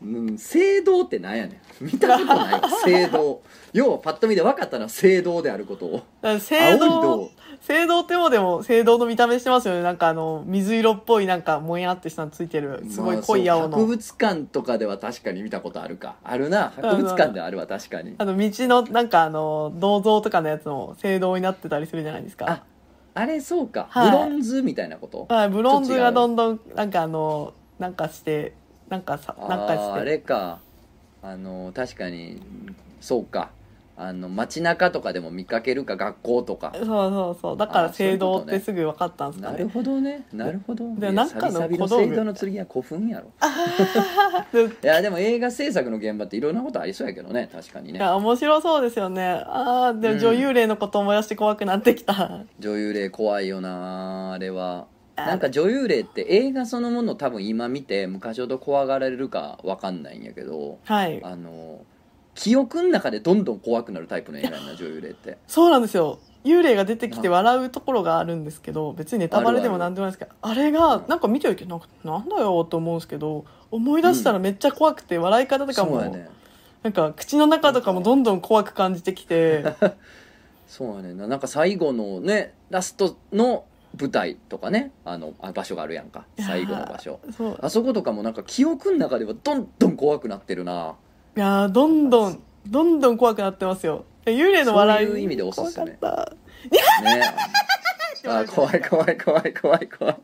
[0.04, 1.84] うん、聖堂ってなんやねん。
[1.84, 2.52] 見たことない。
[2.54, 3.40] わ聖堂
[3.72, 5.92] 要はパッと見で分かったのは聖堂であることを。
[5.92, 9.82] だから聖青い堂銅聖堂ってもでも聖堂の見た目してますよね。
[9.82, 12.84] なんかあの水色っぽいなんかもやってしたのついてる。
[12.88, 16.16] すごい濃い青の、まあそう博物館とかでは確かに見たことあるか。
[16.24, 16.72] あるな。
[16.76, 18.14] 博物館ではあるわ確かに。
[18.18, 22.46] あの道のなんかあの銅像とかのやつも聖堂になってたりするじゃないですか。
[22.48, 22.64] あ
[23.14, 24.10] あれそうか、はい。
[24.10, 25.26] ブロンズみたいなこと？
[25.28, 28.54] はい、ブロンズがどんどんなんかあのなんかして
[28.92, 30.04] なんかさなんかして。
[30.04, 30.58] れか。
[31.22, 32.42] あの確かに。
[33.00, 33.50] そうか。
[33.96, 36.72] あの街中とかでも見かけるか学校とか。
[36.74, 37.56] そうそうそう。
[37.56, 39.58] だから聖堂ってすぐ分かったんですかね。
[39.58, 40.26] なるほどね。
[40.30, 40.94] なるほど。
[40.96, 42.04] でなんかの小道具。
[42.04, 43.30] 聖堂の剣は古墳やろ。
[44.52, 47.48] でいやでも映画制作の現場っていろんなことありそうやけどね。
[47.50, 47.98] 確かにね。
[47.98, 49.42] いや面白そうですよね。
[49.46, 54.80] ああでうんも女優霊のこと思い出して怖くなってきた、女優霊怖いよなあれは。
[54.80, 61.22] あなんか女優霊って映画そのもの多分今見て昔ほど怖がられるかわかんないんやけどはい。
[61.22, 61.84] あの
[62.34, 65.38] 記憶の中でどんどん怖くなるタイプの 映画やな女優霊って。
[65.46, 66.18] そうなんですよ。
[66.44, 76.28] 幽霊が出てきて笑うところがあるんですけど別にネタバレでもなんでもないですけどあれがなんか見てるけどなんかなんだよと思うんですけど思い出したらめっちゃ怖くて笑い方とかも、そうやね。
[76.82, 79.64] なんか口の中とかもどんどん怖く感じてきて。
[80.66, 81.26] そうやねんな。
[81.26, 83.64] なんか最後のねラストの
[83.98, 86.26] 舞台とかねあのあ場所があるやんか。
[86.38, 87.20] 最後の場所。
[87.36, 87.58] そう。
[87.60, 90.96] あそことかもなんか記憶の中ではどんどん怖くなってるな。
[91.36, 94.04] いやーどんどんどんどん怖くなってますよ。
[94.24, 95.92] 幽霊の笑いそういう意味でおすすめ。
[95.92, 96.36] 怖かっ
[97.00, 97.02] た。
[97.02, 97.22] ね。
[98.24, 100.16] あ怖い怖い怖い怖い怖い。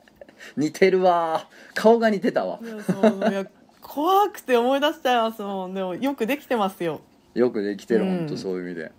[0.57, 2.61] 似てるわ顔が似てたわ。
[2.63, 3.47] いや
[3.81, 5.75] 怖くて思い出しちゃいますもん。
[5.75, 7.01] でもよくできてますよ。
[7.35, 8.93] よくできてる、うん本当そういう意味で、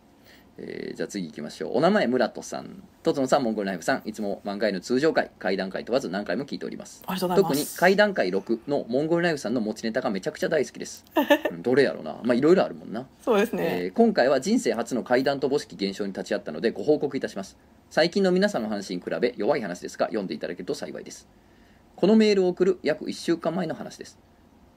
[0.62, 1.78] えーじゃあ次行きましょう。
[1.78, 2.84] お名前村戸さん。
[3.04, 4.02] とつのさんモンゴルナイフさん。
[4.04, 7.02] いつも満開の通常回怪談会問わず何回も聞いております。
[7.08, 11.06] ありがとうござい特にます怪談会6のモンゴルナイフさんの持ちネタがめちゃくちゃ大好きです、
[11.52, 12.18] うんどれやろな。
[12.24, 13.08] まあいろいろあるもんな。
[13.24, 17.58] そうですね、えー今回は人生初の怪談と母式現象に立ち会ったのでご報告いたします。
[17.90, 21.28] 最近の皆さんの話に比べ弱い話ですが読んでいただけると幸いです。
[21.96, 24.18] このメールを送る約1週間前の話です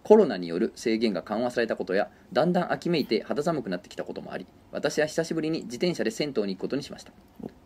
[0.02, 7.12] コロナによる制限が緩和されたことやだんだん秋めいて肌寒くなってきたこともあり私は久しぶりに自転車で銭湯に行くことにしました。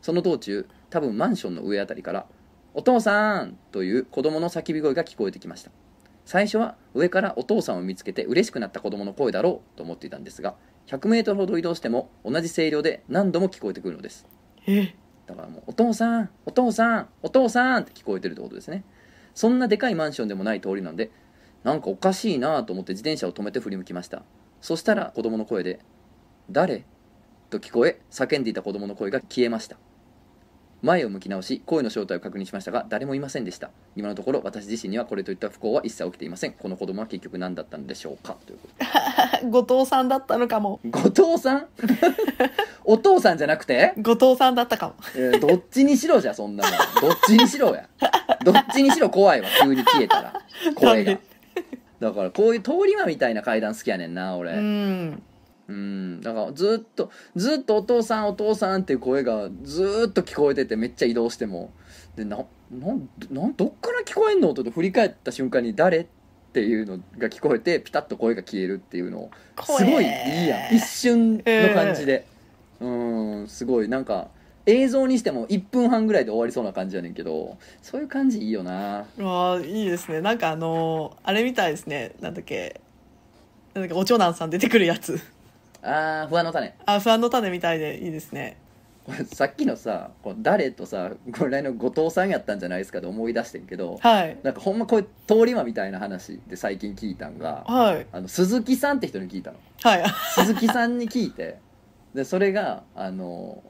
[0.02, 2.26] その道中多分マンションの上あたりから
[2.74, 5.70] 「お父さん!」という子供の叫び声が聞こえてきました。
[6.24, 10.56] 最初は上からお父さんを見つけて嬉しくなった子供の声だろうと思っていたんですが
[10.88, 14.26] 100m ほど移動しても同じ声量で何度も聞こえてくるのです。
[14.66, 14.94] え？
[15.26, 16.30] だからもう「お父さん！
[16.44, 17.08] お父さん！
[17.22, 18.84] お父さん!」って聞こえてるってことですね。
[19.34, 21.10] そんなでかいマンションでもない通りなんで
[21.66, 24.22] なんかおかしいなと思って自転車を止めて振り向きました。
[24.60, 25.80] そしたら子供の声で
[26.48, 26.84] 「誰?」
[27.50, 29.76] と聞こえ叫んでいた子供の声が消えました。
[30.82, 33.70] 前を向き直し声の正体を確認しましたが誰もいませんでした。
[33.96, 36.52] 今のところ私自身にはこれといった不幸は一切起きていません。
[36.52, 38.36] この子供は結局何だったんでしょうか？
[38.46, 38.68] というこ
[39.42, 40.78] と 後藤さんだったのかも。
[40.84, 41.00] で後
[41.32, 41.66] 藤さん？
[42.84, 43.92] お父さんじゃなくて？
[43.96, 44.94] 後藤さんだったかも。
[45.16, 46.72] えーどっちにしろじゃそんなもん。
[47.00, 47.88] どっちにしろや。
[48.44, 50.32] どっちにしろ怖いわ急に消えたら。
[50.76, 51.18] 声が
[52.00, 54.52] だからこういう通り魔みたいな階段好きやねんな俺。
[54.52, 55.22] うん。
[55.68, 56.20] うん。
[56.20, 61.72] だからずっとずっと「お父さんお父さん」っていう声がずっと聞こえててめっちゃ移動しても。
[62.16, 62.38] でな
[62.70, 66.16] なんなんどっから聞こえんのと振り返った瞬間に「誰?」って
[66.56, 69.18] っていうのが聞こえてピタッと声が消えるっていうの。
[69.18, 69.30] を
[69.62, 70.74] すごいいいやん。
[70.74, 72.26] 一瞬の感じで、
[72.80, 72.88] う
[73.42, 73.46] ん。
[73.46, 73.88] すごい。
[73.90, 74.28] なんか
[74.66, 79.06] 映像にしても1分半ぐらいで終わりそうな感じやねんけどそういう感じいいよな。
[79.18, 80.20] わあいいですね。
[80.20, 82.12] なんかあのーあれみたいですね。
[82.20, 82.80] なんだっけ。
[83.74, 85.20] なんだっけお長男さん出てくるやつ。
[85.82, 86.74] あー不安の種。
[86.84, 88.56] あ不安の種みたいでいいですね。
[89.32, 94.36] さっきのさこう誰とさこれの後藤さんやったんじゃないですかと思い出してんけどはい。
[94.42, 98.06] なんかほんまこれ通り魔みたいな話で最近聞いたんがはい。
[98.10, 99.58] あの鈴木さんって人に聞いたの。
[99.84, 100.04] はい。
[100.34, 101.58] 鈴木さんに聞いて
[102.16, 103.62] でそれがあの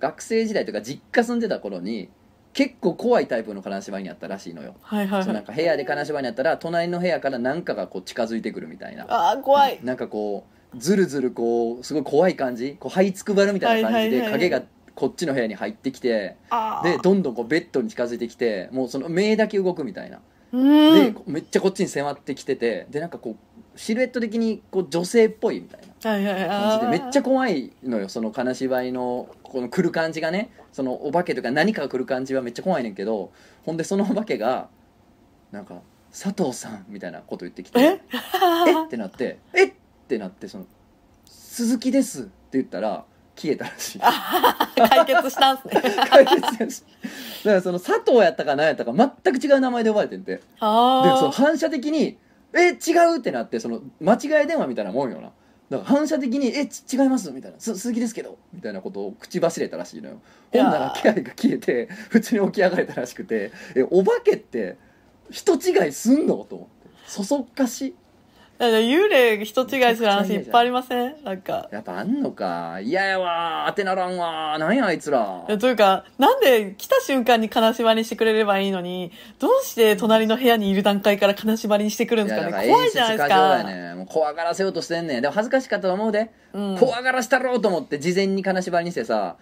[0.00, 2.08] 学生時代とか実家住んでた頃に
[2.52, 9.06] 結構怖いタイプの金縛りにあったらしいのよ、はいはいそうなんはいか部屋で金縛りにあったら隣の部屋から何かがこう近づいてくるみたいな。
[9.08, 9.78] あー怖い。
[9.82, 12.76] なんかこうずるずるこうすごい怖い感じ。
[12.80, 14.62] こう這いつくばるみたいな感じではいはいはい影が
[14.94, 16.96] こっちの部屋に入ってきてあー。
[16.96, 20.20] でどんどんこうベッドに近づいてきてもうその目だけ動くみたいな。
[20.52, 26.48] うでめっちゃこっちに迫ってきててでなんかこうシルエット的にこう女性っぽいみたいなはいはいはい。
[26.48, 33.32] 感じでめっちゃ怖いのよその金縛りのこの来る感じがねそのお化けとか何かが来る感じはめっちゃ怖いねんけど
[33.64, 34.68] ほんでそのお化けが
[35.50, 35.80] なんか
[36.12, 37.84] 「佐藤さん」みたいなこと言ってきてえ？
[37.84, 38.84] え？
[38.84, 39.66] ってなって「え？
[39.66, 39.72] っ!」
[40.08, 40.66] てなってその
[41.26, 43.04] 「鈴木です」って言ったら
[43.36, 44.00] 消えたらしい。
[44.00, 45.80] 解決したんすね。
[46.10, 46.82] 解決やし
[47.44, 50.36] だからその佐藤やったか何やったか全く違う名前で呼ばれてんて。
[50.36, 52.18] でその反射的に
[52.52, 52.72] 「え？
[52.72, 55.30] 違う!」ってなってその間違い電話みたいなもんよな
[55.70, 60.20] だから反射的に「えち違います」みたいな「す鈴木ですけど」みたいなことを口走れたらしいのよ。
[60.50, 64.76] ほんなら気配が消えて普通に起き上がれたらしくて「えお化けって
[65.30, 66.88] 人違いすんの?」と思って。
[67.06, 67.94] そそっかし
[68.58, 71.14] だから幽霊人違いする話いっぱいありません？
[71.22, 71.68] なんか。
[71.70, 72.80] やっぱあんのか。
[72.80, 73.70] 嫌やわー。
[73.70, 74.58] 当てならんわー。
[74.58, 75.44] なんやあいつら。
[75.48, 82.50] いやというかなんで来た瞬間に金縛りにしてくれればいいのにどうして隣の部屋にいる段階から金縛りにしてくるんですかね？
[82.50, 85.22] から怖いじゃないですか、ねもう怖がらせようとしてんねん。
[85.22, 86.76] でも恥ずかしかったと思うで、うん。
[86.78, 89.36] 怖がらしたろうと思って事前に金縛りにしてさ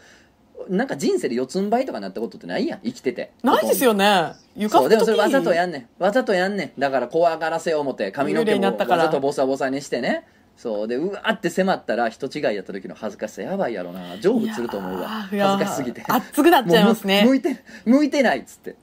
[0.68, 3.32] なんか人生で四つん這いとかなったことってないやん生きてて。
[3.42, 4.32] ないですよね。
[4.56, 6.02] 床そうでもそれわざとんやんねん。
[6.02, 6.80] わざとやんねん。
[6.80, 9.04] だから怖がらせよう思って髪の毛もになったから。
[9.04, 10.26] わざとボサボサにしてね。
[10.56, 14.16] そうでうわーって迫ったら人違いやった時の恥ずかしさやばいやろな。
[14.16, 15.08] 成仏すると思うわ。
[15.08, 16.02] 恥ずかしすぎて。
[16.08, 17.24] 熱くなっちゃいますね。
[17.26, 18.76] 向いて向いてないっつって。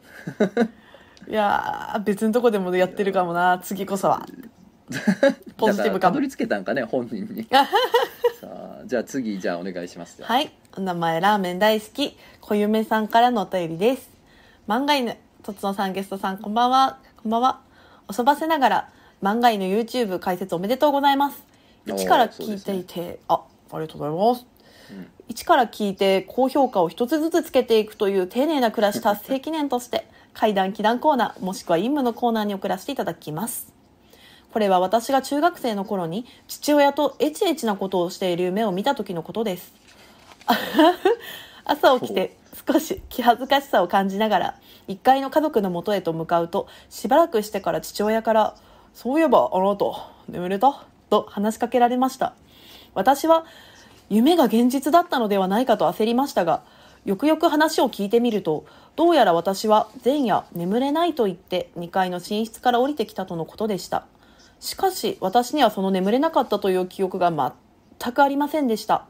[1.27, 3.59] いやー別のとこでもやってるかもな。
[3.63, 4.25] 次こそは。
[5.57, 6.11] ポジティブかも。
[6.11, 7.47] たどり着けたんかね本人に。
[7.49, 7.65] さ
[8.43, 10.25] あじゃあ次じゃあお願いしますよ。
[10.27, 10.51] はい。
[10.75, 14.09] お名前、ラーメン大好き、小夢さんからのお便りです。
[14.67, 16.97] 漫画犬、とつのさんゲストさん、こんばんは。
[17.21, 17.61] こんばんは。
[18.07, 18.89] おそばせながら、
[19.21, 21.43] 漫画犬 YouTube 解説おめでとうございます。
[21.85, 23.35] 一から聞いていて、あ、
[23.71, 24.47] ありがとうございます。
[25.27, 33.71] 一から聞いて高評価を一つずつつけていくという丁寧な暮らし達成記念として階段祈談コーナーもしくは陰夢のコーナーに送らせていただきます
[34.51, 39.73] これは私が中学生の頃に父親とエチエチなことをしている夢を見た時のことです
[41.65, 42.35] 朝起きて
[42.67, 44.55] 少し気恥ずかしさを感じながら
[44.87, 48.55] 1階の家族の元へと向かうとしばらくしてから父親から
[48.93, 49.85] 「そういえばあなた
[50.27, 52.33] 眠れた?」と話しかけられました。
[52.93, 53.45] 私は
[54.09, 56.61] 夢が現実だったのではないかと焦りましたが
[57.05, 64.05] よくよく話を聞いてみるとどうやら私は前夜眠れないと言って2階の寝室から降りてきたとのことでした。
[64.63, 69.05] しかし私にはその眠れなかったという記憶が全くありませんでした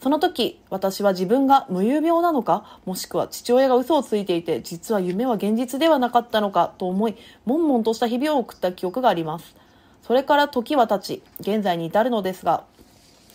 [0.00, 9.56] その時私は自分が無遊病なのかもしくは父親が嘘をついていて実は夢は現実ではなかったのかと思い悶々とした日々を送った記憶があります。
[10.02, 12.64] それから時は経ち現在に至るのですが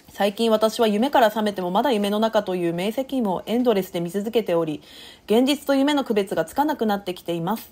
[0.10, 4.82] 最近私は夢から覚めてもまだ夢の中という明晰夢をエンドレスで見続けており
[5.26, 7.72] 現実と夢の区別がつかなくなってきています。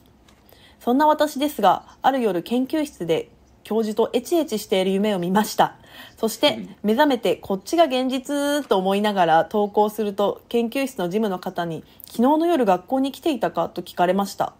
[0.79, 3.29] そんな私ですがある夜研究室で
[3.63, 5.75] 教授とエチエチしている夢を見ました。
[6.17, 14.53] そして目覚めてこっちが現実と思いながら投稿すると研究室の事務の方に昨日の夜学校に来ていたかと聞かれました。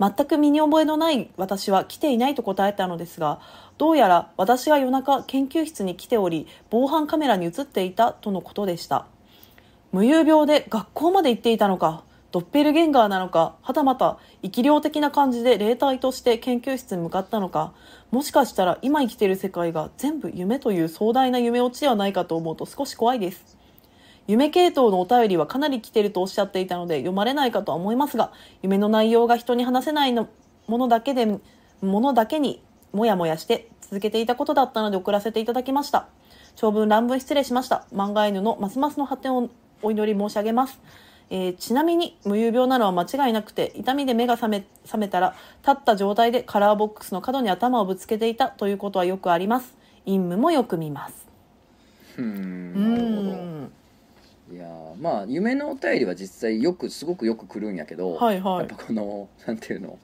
[0.00, 3.38] 全く身に覚えのない私は来ていないと答えたのですが
[3.76, 9.06] どうやら私が夜中研究室に来ており防犯カメラに映っていたとのことでした。
[9.92, 17.72] 無遊病で学校まで行っていたのかドッペルゲンガーなのかはたまた生き量的な感じで霊体として研究室に向かったのか
[18.10, 23.56] もしかしたら今生きている世界が全部夢という壮大な夢落ちではないかと思うと少し怖いです。
[24.26, 30.28] 夢系統のお便りはかなり来てるとおっしゃっていたので読まれないかとは思いますが夢の内容が人に話せないの
[30.66, 31.40] ものだけでも
[31.82, 36.08] のだけにもやもやして続けていたことだったので送らせていただきました。
[36.56, 37.86] 長文乱文失礼しました。
[37.92, 39.48] 漫画犬のますますの発展を
[39.82, 40.80] お祈り申し上げます。
[41.30, 49.74] えーちなみに無遊病なのは間違いなくて痛みで目が覚め覚めたら立った状態でカラーボックスの角に頭をぶつけていたということはよくあります。
[50.04, 51.26] 陰夢もよく見ます。
[52.18, 52.94] うーうん。
[52.94, 54.54] なるほど。
[54.54, 58.58] いやーまあ夢のお便りは実際よくすごくよく来るんやけど、はいはい。
[58.58, 59.98] やっぱこのなんていうの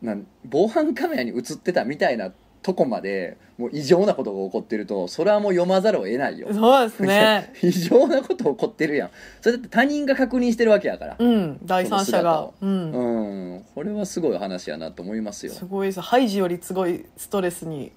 [0.00, 2.32] なん防犯カメラに映ってたみたいな
[2.62, 6.48] とこまでもう異常なことが起こってるとそれはもう読まざるを得ないよ。
[6.52, 7.52] そうですね。
[7.62, 9.10] 異常なこと起こってるやん。
[9.40, 11.16] それだって他人が確認してるわけやから。
[11.18, 11.58] うん。
[11.64, 12.50] 第三者が。
[12.60, 13.54] ううん。
[13.56, 13.64] ん。
[13.74, 15.52] これはすごい話やなと思いますよ。
[15.52, 17.92] すごいですハイジよりすごいストレスに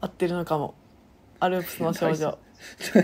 [0.00, 0.74] 合ってるのかも。
[1.40, 2.38] アルプスの少女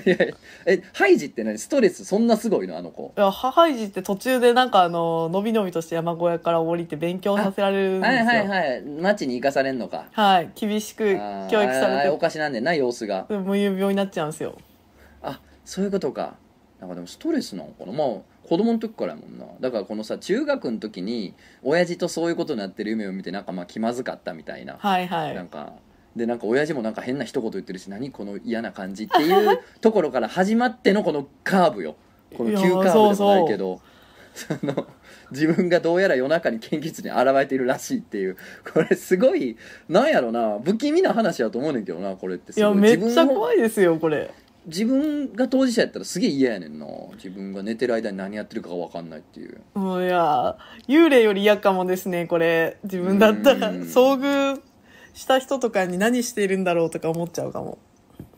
[0.05, 0.27] いやいや
[0.67, 1.59] えハイジって何？
[1.59, 2.77] ストレスそんなすごいの？
[2.77, 3.13] あの子。
[3.17, 8.25] いやハハイジって途中でなんかあののびのびとして山小屋から降りて勉強させられるんですよ。
[8.27, 8.83] はいはいはい。
[8.83, 10.07] 町に行かされんのか。
[10.13, 10.51] はい。
[10.55, 11.17] 厳しく
[11.51, 13.27] 教育さあれおれてかしなんでんな様子が。
[13.29, 14.57] 無遊病になっちゃうんですよ。
[15.23, 16.35] あそういうことか。
[16.81, 17.93] なんかでもストレスなのかな。
[17.93, 18.09] まあ
[18.49, 19.45] 子供の時からやもんな。
[19.61, 25.35] だからこのさ中学の時に親父とそういうことになってる夢を見てなんかまあ気まずかったみたいな、はいはい。
[25.35, 25.75] なんか
[26.17, 31.97] でなんか親父もなんか変な一言言ってるし何この嫌な感じっていうところから始まってのこのカーブよ。
[32.37, 33.81] この急カーブでもないけど。
[34.33, 34.87] その
[35.33, 38.37] 自分がどうやら夜中に献血に現れているらしいっていう。
[38.73, 39.57] これすごい
[39.89, 40.61] なんやろな。
[40.65, 42.53] 不気味な話やと思うねんけどなこれって。
[42.53, 42.81] いやすごい。
[42.81, 44.31] めっちゃ怖いですよこれ。
[44.67, 46.87] 自分が当事者やったらすげえ嫌やねんな。
[47.15, 49.61] 自分が寝てる間に何やってるかが分かんないっていう。
[49.75, 50.57] もういや
[50.87, 52.77] 幽霊より嫌かもですねこれ。
[52.85, 53.81] 自分だったらうん。
[53.81, 54.61] 遭遇
[55.15, 57.79] した人とかに何しているんだろうとか思っちゃうかも。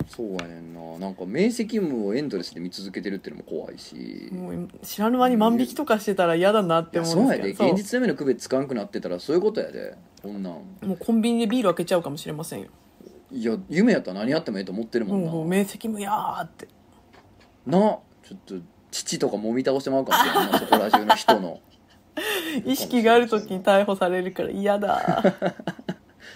[0.08, 0.98] そうやねんな。
[0.98, 4.28] なんか明晰夢をエンドレスで見続けてるっていうのも怖いし。
[4.32, 7.72] もう知らぬ間に万引きとかしてたら嫌だなっていや思そううんやでですけど。
[7.72, 9.96] 現実の夢の区別つかんくなってたらそういうことやで。
[10.22, 10.52] こんなん。
[10.52, 12.68] そうもうコンビニでビール開けちゃうかもしれませんよ。
[13.30, 16.68] いや夢やったら何やってもええと思ってるもんな、もう明晰夢やーって。
[17.66, 18.54] なちょっと
[18.90, 21.60] 父とかもみ倒してまうかもしれんなそこら中の人の。
[22.66, 25.22] 意識がある時に逮捕されるから嫌だ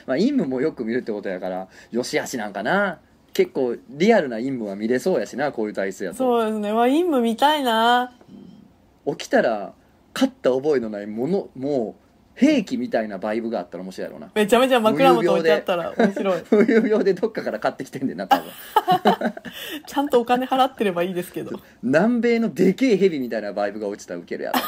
[0.06, 2.98] まあ陰夢もよく見るってことやからよしあしなんかな。
[3.32, 6.16] 結構リアルな陰夢は見れそうやしなこういう体勢やと。
[6.18, 6.72] そうですね。
[6.72, 8.12] まあ陰夢見たいな。
[9.06, 9.74] 起きたら
[10.14, 14.30] 勝った覚えのないものもう兵器みたいなバイブがあったら面白いやろうな。
[14.34, 16.42] めちゃめちゃ枕元置いてあったら面白い。
[16.50, 18.50] 無有病でどっかから買ってきてんでんな多分。
[19.86, 21.60] ちゃんとお金払ってればいいですけど。
[21.82, 24.60] 南米のでけえ蛇みたいなバイブが落ちたらウケるやろ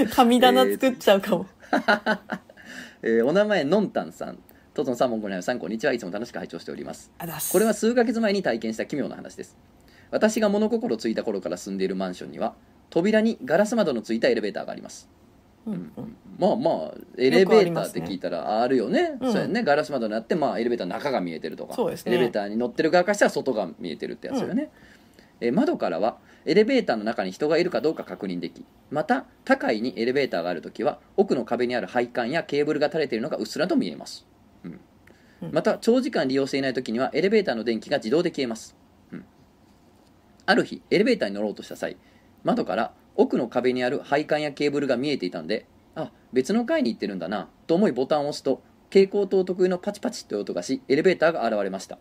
[0.00, 0.08] な。
[0.14, 2.45] 神棚作っちゃうかも、えー
[3.24, 4.38] お名前のんたんさん。
[4.74, 5.92] トトンさんモンゴリアンさんこんにちは。
[5.92, 7.12] いつも楽しく拝聴しております。
[7.52, 9.56] これは数ヶ月前に体験した奇妙な話です。
[10.10, 12.56] 私が物心ついた頃から住んでいるマンションには
[12.90, 15.08] 扉にガラス窓のついたエレベーターがあります。
[15.68, 19.32] うんうんまあまあエレベーターって聞いたらああるよね、うん。
[19.32, 19.62] そうやね。
[19.62, 21.74] ガラス窓になって、まあ、エレベーターの中が見えてるとか。
[21.74, 22.12] そうですね。
[22.12, 24.70] エレベーターに乗ってる側からしたら外が見えてるってやつよね、
[25.40, 34.26] えー窓からはエレベーターの中に人がいるかどうか確認できまた他階にエレベーターがあるときは奥の壁にある配管やケーブルが垂れているのがうっすらと見えます、
[34.64, 34.80] うん。
[35.42, 35.52] うん。
[35.52, 38.76] また長時間利用していないときにはエレベーターの電気が自動で消えます、
[39.10, 39.24] うん。
[40.46, 41.96] ある日エレベーターに乗ろうとした際
[42.44, 45.66] 窓から奥の壁にある配管やケーブルが見えていたんで
[45.96, 51.98] あ別の階に行ってるんだなと思いボタンを押すと蛍光灯特有のパチパチという音がしエレベーターが現れました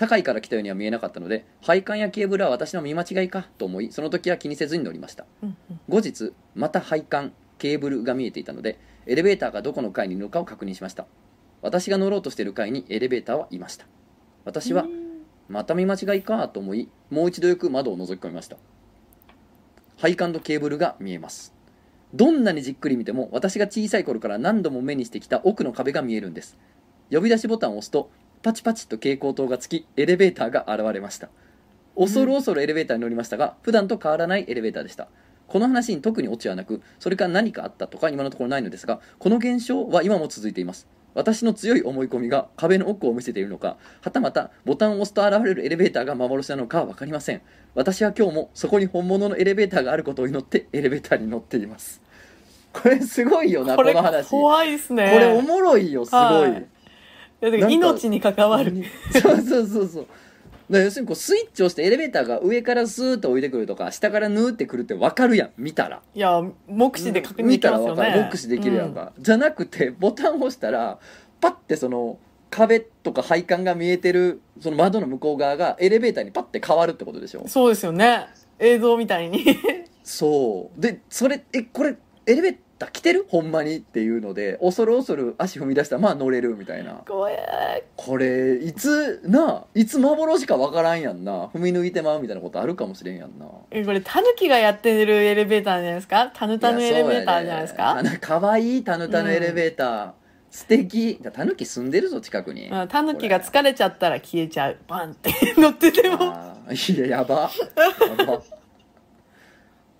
[0.00, 5.26] 高いから来たようには見えなかったので配管やケーブルは私の見間違いかと思いその時は気にせずに乗りました。
[5.42, 5.80] うんうん。
[5.90, 11.04] 後日また配管ケーブルが見えていたのでエレベーターがどこの階にいるのかを確認しました。
[11.60, 13.84] 私が乗ろうとしている階にエレベーターはいました。
[14.46, 14.86] 私は
[15.50, 18.56] また見間違いかと思いもう一度よく窓を覗き込みました。
[19.98, 21.52] 配管とケーブルが見えます。
[22.14, 26.56] どんなにじっくり見ても私が小さい頃から何度も目にしてきた奥の壁が見えるんです。
[27.10, 28.10] 呼び出しボタンを押すと
[28.42, 31.28] パチパチと蛍光灯がつきエレベーターが現れました。
[31.96, 35.08] 恐る恐るエレベーターに乗りましたが普段と変わらないエレベーターでした。
[35.46, 40.86] この話に特にオチはなくそれから何かあったとか今のところないのですがこの現象は今も続いています。
[41.12, 47.42] 私の強い思い込みが壁の奥を見せているのかはたまたボタンを押すと現れるエレベーターが幻なのかは分かりません。
[47.74, 52.00] 私は今日もそこに本物のエレベーターがあることを祈ってエレベーターに乗っています。
[52.72, 54.30] これすごいよなここれの話。
[54.30, 55.18] こ怖いですね。
[55.18, 56.64] れおもろいよすごい、はいい
[57.40, 58.84] やだから命に関わる。
[59.20, 60.06] そうそうそうそう。
[60.70, 66.00] だから要するにこうスイッチを押してエレベーターが上からスーッと置いてくるとか下からヌーってくるって分かるやん見たら。
[66.14, 68.02] いや目視で確認で見たきますよね。
[68.02, 68.24] ら分かる。
[68.32, 70.98] 目視できるやんか、じゃなくてボタンを押したら
[71.40, 72.18] パッてその
[72.50, 77.40] 壁とか配管が見えてるその窓の向こう側がエレベーターにパッて変わるってことでしょ？
[77.40, 78.26] うんそうですよね。
[78.58, 79.44] 映像みたいに。
[80.04, 80.80] そう。
[80.80, 82.56] でそれえこれエレベー
[82.86, 82.90] った。
[82.90, 83.26] 来てる？
[83.28, 85.96] ほんまにっていうので恐る恐る足踏み出した。
[85.96, 87.02] らまあ乗れるみたいな。
[87.06, 87.34] 怖い。
[87.96, 91.46] これいつないつ幻かわからんやんな。
[91.48, 93.46] 踏み抜いてまうみたいなことあるかもしれんやんな。
[93.70, 96.30] えこれタヌキがやってるエレベーターじゃないですか？
[96.34, 98.02] タヌタヌエレベーターじゃないですか？
[98.02, 98.18] ね。
[98.20, 100.10] かわいいタヌタヌエレベーター、
[100.50, 101.20] 素敵。
[101.32, 102.68] タヌキ住んでるぞ近くに。
[102.68, 104.76] うんタヌキが疲れちゃったら消えちゃう。
[104.88, 106.16] バンって 乗ってても。
[106.70, 107.50] いややば。
[108.18, 108.42] やば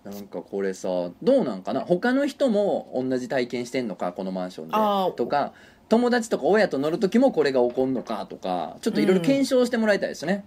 [0.04, 0.88] なんかこれさ
[1.22, 1.80] どうなんかな？
[1.80, 4.12] 他の人も同じ体験してんのか？
[4.12, 5.10] このマンションあー。
[5.10, 5.52] でとか
[5.88, 8.24] 友達とか親と乗る時もこれが起こんのか？
[8.26, 10.44] とかちょっといろいろ検証してもらいたいですね、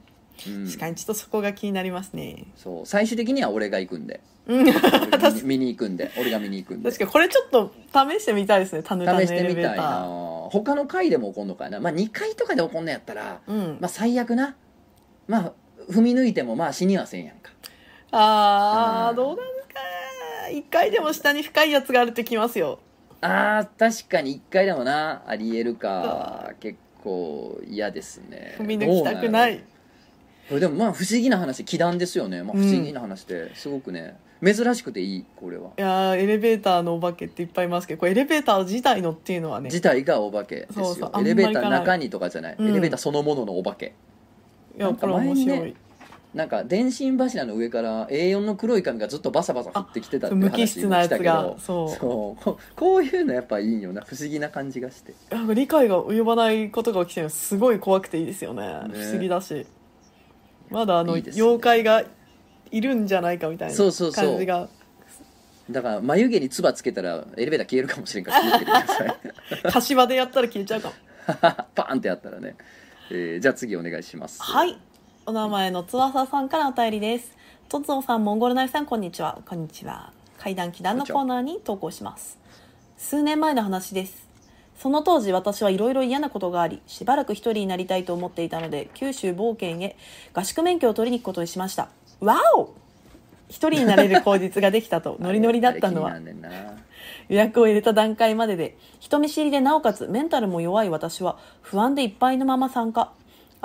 [0.47, 0.66] うん。
[0.66, 2.45] 確かにちょっとそこが気になりますね。
[2.56, 2.86] そう。
[2.86, 4.22] 最終的には俺が行くんで。
[4.47, 4.62] うん。
[4.62, 6.12] 俺が見に見に行くんで。
[6.18, 6.89] 俺が見に行くんで。
[6.89, 8.82] 確かにこれちょっと試してみたいですね。
[8.84, 10.08] タヌタヌエ試してみたいな。
[10.49, 11.80] 他の階でも起こんのかな？
[11.80, 13.78] まあ2階とかで起こんのやったらうん。
[13.80, 14.56] まあ最悪な。
[15.28, 15.54] まあ
[15.89, 17.51] 踏み抜いてもまあ死にはせんやんか
[18.14, 19.16] あーうん。
[19.16, 20.49] どうなんですか。
[20.51, 22.80] 一回でも下に深いやつがあるってきますよ。
[23.22, 25.24] あー確かに1回でもな。
[25.28, 26.51] ありえるか。
[26.59, 28.55] 結構嫌ですね。
[28.57, 29.64] 踏み抜きたくない。
[30.49, 35.72] これでもまあ不思議な話気談ですよね、まあ、不思議な話ですごくね、珍しくていいこれは。
[35.78, 39.66] いやーエレベーターのお化けっていっぱいいますけどこれエレベーター自体のっていうのはね。
[39.66, 41.11] 自体がお化けですよ。
[41.18, 42.70] エレベーター中にとかじゃない、うん。
[42.70, 43.93] エレベーターそのもののお化け。
[44.78, 45.76] いやこれ面白い、
[46.34, 51.90] なんか電信柱の上から A4 の黒い紙がずっとバサバサ降ってきてたって無話機質なやつしたけどがそう。
[51.90, 52.44] そう。
[52.44, 54.02] こ こういうのやっぱいいよな。
[54.02, 55.14] 不思議な感じがして。
[55.30, 58.68] なんか理解が及ばないことが起きてるのすごい怖くていいですよね。
[58.68, 58.74] ね。
[58.94, 59.66] 不思議だし。
[60.72, 61.24] まだあのね。
[61.36, 62.04] 妖怪が
[62.72, 64.26] いるんじゃないかみたいなそうそうそう。
[64.30, 64.68] 感じが。
[65.70, 69.16] だから眉毛に唾つけたらエレベーター消えるかもしれんから気をつけてください。
[69.72, 70.94] 柏でやったら消えちゃうかも。
[71.76, 72.56] パーンってやったらね、
[73.12, 74.42] えーじゃあ次お願いします。
[74.42, 74.78] はい
[75.26, 77.32] お名前の翼さんからお便りです。
[77.70, 79.40] とつおさんモンゴルナイフさんこんにちは。
[79.48, 80.12] こんにちは。
[80.38, 82.38] 階段祈談のコーナーに投稿します。
[82.98, 84.28] 数年前の話です。
[84.78, 89.96] その当時私はいろいろ嫌なことがありしばらく一人になりたいと思っていたので九州冒険へ
[90.34, 91.88] 合宿免許を取りに行くことにしました。
[92.20, 92.74] わお!
[93.48, 96.20] 一人になれる口実ができたと ノリノリだったのは
[97.30, 103.14] 予約を入れた段階までで人見知りでなおかつメンタルも弱い私は不安でいっぱいのまま参加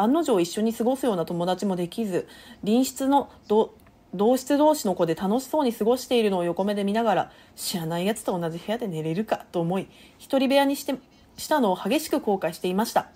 [0.00, 2.28] 案の定一緒に過ごすような友達もできず
[2.64, 9.88] 隣室の同室同士の子で楽しそうに過ごしているのを横目で見ながら知らないやつと同じ部屋で寝れるかと思い
[10.18, 10.94] 一人部屋にして
[11.36, 13.08] したのを激しく後悔していました。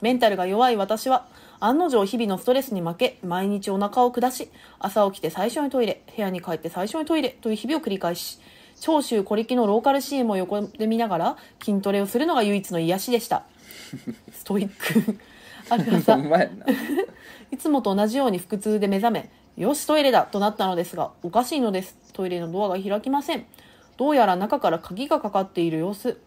[0.00, 1.28] メンタルが弱い私は
[1.60, 4.50] 案の定日々のストレスに負け毎日お腹を下し
[4.80, 8.40] 朝起きて最初にトイレ部屋に帰って最初にトイレという日々を繰り返し
[8.80, 13.44] 長州小力のローカル CM を横で見ながら筋トレをするのが唯一の癒しでした。
[14.32, 15.18] ストイック。
[15.72, 16.16] あるほ朝
[17.50, 21.96] いつもと同じように腹痛で目覚めよしトイレだとなったのですがおかしいのです。
[22.12, 23.46] トイレのドアが開きません。
[23.96, 26.18] どうやら中から鍵がかかっている様子。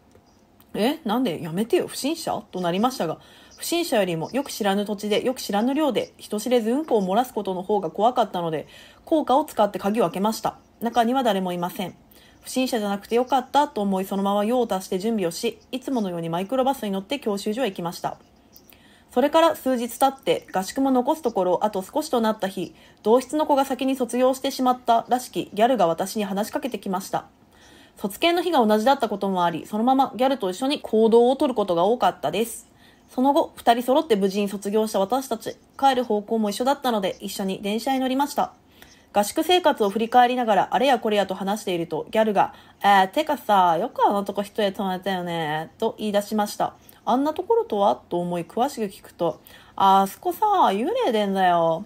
[0.74, 1.88] えなんでやめてよ。
[1.88, 2.44] 不審者？
[2.52, 3.20] となりましたが
[3.58, 8.68] 不審者よりもよく知らぬ土地でよく知らぬ量で人知れずうんこを漏らすことの方が怖かったので
[9.06, 10.58] 効果を使って鍵を開けました。
[10.82, 11.96] 中には誰もいません。
[12.46, 18.20] 不審者じゃなくてよかったと思いそのまま用を足して準備をしいつものようにマイクロバスに乗って教習所へ行きました
[19.16, 27.28] それから数日経って合宿も残すところあと少しとなった日同室の子が先に卒業してしまったらしきギャルが私に話しかけてきました。
[27.96, 32.68] 卒検の日が同じだったこともありそのままギャルと一緒に行動をとることが多かったです。
[33.10, 38.52] その後2人揃って無事に卒業した私たち帰る方向も一緒だったので一緒に電車に乗りました。
[39.14, 42.54] 合宿生活を振り返りながらあれやこれやと話しているとギャルが
[42.84, 46.74] 「えー、てかさよくあのとこ一人で泊めたよね」と言い出しました。
[47.06, 47.96] あんなところとは？
[47.96, 49.40] と思い詳しく聞くと
[49.76, 51.86] 「あそこさ幽霊でんだよ。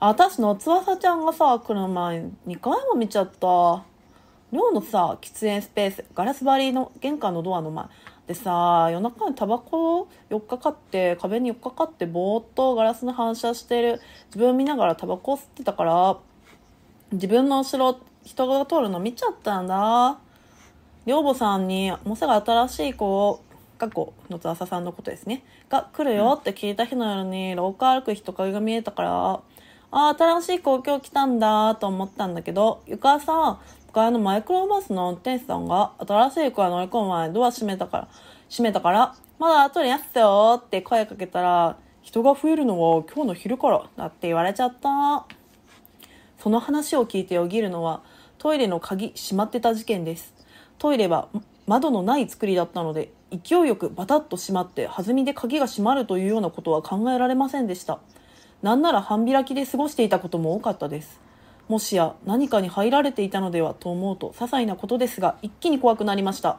[0.00, 3.84] 私の翼ちゃんがさ来る前に2回も見ちゃった。
[4.52, 7.86] 寮のさ喫煙スペースガラス張りの玄関のドアの前。
[8.26, 14.00] でさ夜中にタバコ寄っかかって壁に寄っかかってぼーっとガラスに反射してる。
[14.28, 16.16] 自分見ながらタバコを吸ってたから
[17.12, 20.18] 自分の後ろ人が通るの見ちゃったんだ。
[21.06, 23.40] 寮母さんにもうすぐ新しい子を
[23.78, 25.44] 過去の翼さんのことですね。
[25.68, 29.40] が来るよって聞いた日の夜に廊下歩く人影が見えたから
[29.90, 38.08] あ新しい子今日来たんだと思ったんだけど床はさ向かいのマイクロバスの運転手さんが新しい子が乗り込む前ドア閉めたから
[38.48, 45.26] 閉めたからまだ後にやっすよって声かけたら人が増えるのは今日の昼からだって言われちゃった。
[46.38, 48.02] その話を聞いてよぎるのは
[48.38, 50.32] トイレの鍵閉まってた事件です。
[50.78, 51.28] トイレは
[51.66, 57.98] 窓のない作りだったので勢いよくバタッと閉まって弾みで鍵が閉まるというようなことは考えられませんでした。
[58.62, 61.20] なんなら半開きで過ごしていたことも多かったです。
[61.68, 66.58] もしや何かに入られていたのではと思うと些細なことですが一気に怖くなりました。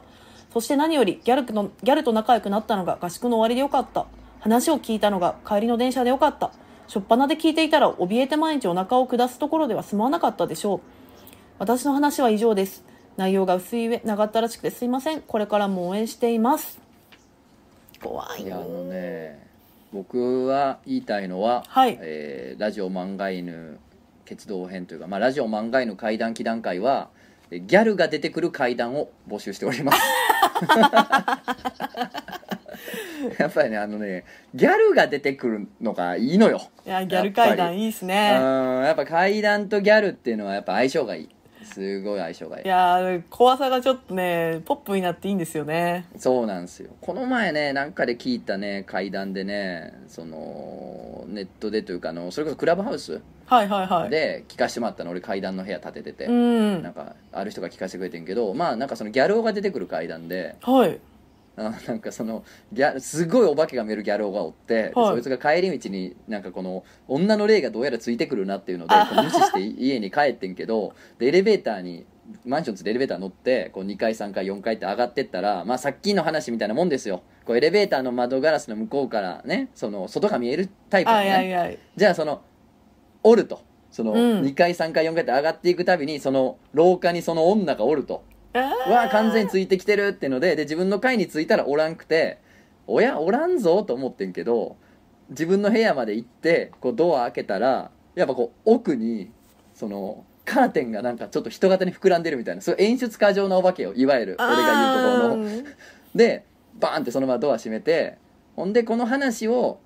[0.52, 4.06] そして何よりギャルとギャルと仲良くなったのが合宿の終わりでよかった。
[4.40, 6.52] 話を聞いたのが帰りの電車でよかった。
[6.86, 10.80] 初っ端で聞いていたら怯えて毎日お腹を下すところでは済まなかったでしょう。
[11.58, 12.84] 私の話は以上です。
[13.18, 15.20] 内容が薄い上長ったらしくてすいません。
[15.20, 16.80] これからも応援しています。
[18.00, 19.44] 怖いいやあのね
[19.92, 21.98] 僕は言いたいのは、はい。
[22.00, 23.80] えーラジオ漫画犬
[24.24, 27.08] 決動編というか、まあ、ラジオ漫画犬怪談祈談会は
[27.50, 29.98] えギャルが出てくる怪談を募集しております。
[33.36, 36.60] やっぱりねあのねギャルが出てくるのがいいのよ。
[36.86, 41.28] いやギャル階段いいですうんねやっぱ怪談とギャルっていうのはやっぱ相性がいい
[41.68, 42.64] すごい相性がいい。
[42.64, 46.06] いやー怖さがちょっとねポップになっていいんですよね。
[46.16, 46.90] そうなんですよ。
[47.00, 54.10] この前ねなんかで聞いたね怪談でねそのネットでというかあのそれこそクラブハウスはいはいはい。
[54.10, 56.82] で聞かしてもらったの俺階段の部屋建ててて、うん。
[56.82, 60.98] なんかある人が聞かせてくれてんけどまあなんかそのギャル男が出てくる階段ではい
[61.58, 65.12] あなんかそのギャすごいお化けが見えるギャル男がおって、ではい。
[65.12, 72.06] そいつが帰り道になんかこの女の霊がどうやらついてくるなっていうので無視して家に帰ってんけどでエレベーターに
[72.44, 77.22] マンションつエレベーター乗ってこう2階3階4階って上がってったら、まあ、さっきの話みたいなもんですよ。
[77.44, 82.42] こうエレベーターの窓ガラスの向こうからねその外が見えるタイプのあねいやいやじゃあその
[83.22, 83.66] おると。
[83.90, 84.42] そのうん。
[84.42, 88.22] 2階3階4階って上がっていくたびにその廊下にその女がおると
[88.54, 92.38] わ完全についてきてるってのでで自分の階に着いたらおらんくて
[92.86, 94.76] おやおらんぞと思ってんけど
[95.30, 99.30] 自分の部屋まで行ってこうドア開けたらやっぱこう奥に
[99.74, 105.78] そのカーテンがなんかちょっと人型に膨らんでるみたいなそういう演出過剰なお化けをいわゆる俺が言うところの。
[106.14, 106.46] で
[106.80, 108.16] バーンってそのままドア閉めて
[108.56, 109.80] ほんでこの話を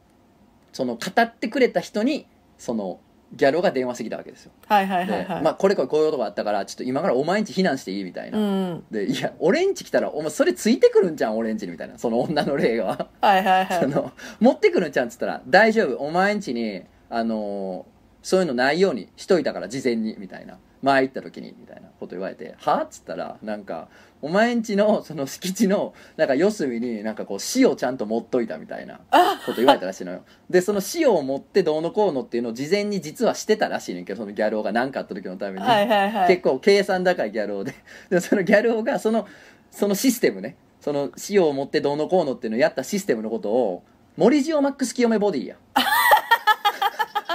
[0.73, 2.27] その語ってくれた人に
[2.59, 3.01] その
[3.35, 4.53] ギャルが電話してきたわけですよ。
[4.67, 8.85] はいはいはいではい、まあこれこれこういうことがあったからちょっと今からお前んち避難していいみたいな、うん。
[8.91, 11.99] でいや俺んち来たらお前それついてくるんじゃん俺んちにみたいな。
[11.99, 13.09] その女の霊が。
[13.21, 13.81] はいはいはい。
[13.81, 22.83] その持ってくるんちゃうんっつったら大丈夫お前んちにあのーそういうのないようにしといたから事前にみたいな前行った時にみたいなこと言われて「は？
[22.83, 23.89] っ?」つったらなんか
[24.21, 29.01] お前んちのその敷地のなんか四隅になんかこう塩ちゃんと持っといたみたいな
[29.47, 30.23] こと言われたらしいのよ。
[30.51, 36.29] でその塩を持ってどうのこうのっていうのを事前に実はしてたらしいねんけどそのギャル男が何かあった時のために、はいはいはい。
[36.29, 37.75] 結構計算高いギャル男で。
[38.11, 39.27] でそのギャル男がその
[39.71, 40.57] そのシステムね。
[40.81, 43.85] その塩を持ってどうのこうのっていうのをやったシステムのことを
[44.17, 45.57] 森塩マックス清めボディや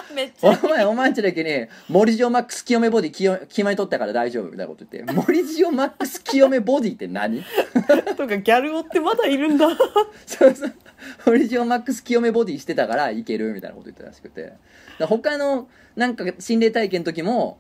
[0.16, 5.12] めっちゃお前お前んちだけに森塩マックス清めボディ清決まり取ったから大丈夫みたいなこと言って。
[5.14, 7.44] 森塩マックス清めボディって何？
[8.16, 9.68] とかギャル男ってまだいるんだ。
[10.26, 10.74] そうそう。
[11.26, 14.54] 森塩マックス清めボディしてたからいけるみたいなこと言ってたらしくて。
[15.00, 17.60] 他のなんか心霊体験の時も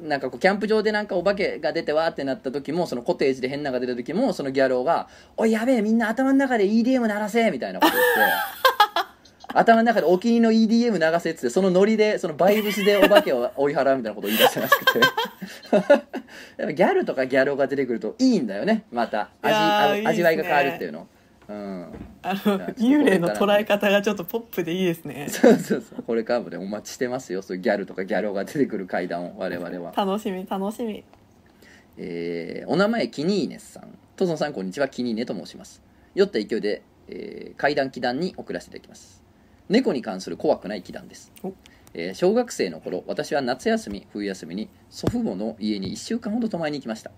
[0.00, 9.07] なんかこうキャンプ場でなんかお化けが出てわーってなった時もそのコテージで変なのが出た時もそのギャル男が「おいやべえみんな頭の中で EDM 鳴らせ」みたいなこと言って
[9.58, 15.12] 頭の中でお気に入りの EDM 流せっつってそのノリでそのバイブスでお化けを追い払うみたいなことを言い出したらしくてやっ
[16.58, 18.84] ぱギャルとかギャル男が出てくるといいんだよね。
[18.92, 21.06] また味味わいが変わるっていうの。
[21.48, 21.86] うん。
[22.22, 22.40] あの
[22.76, 25.28] 幽霊の捉え方がちょっとポップでいいですね。
[25.30, 26.02] そうそうそう。
[26.02, 27.42] これからもねお待ちしてますよ。
[27.42, 29.92] そういうギャルとかギャル男が出てくる階段を我々は。
[29.96, 31.04] 楽しみ楽しみ。
[31.96, 33.98] えーお名前キニーネスさん。
[34.14, 34.88] トゾンさんこんにちは。
[34.88, 35.82] キニーネと申します。
[36.14, 39.22] 酔った勢いで、えー怪談祈談に送らせていただきます
[39.68, 41.32] 猫に関する怖くない祈談です。
[41.42, 41.52] お、
[41.94, 47.10] えー小学生の頃私は夏休み冬休みに祖父母の家に1週間ほど泊まりに行きました、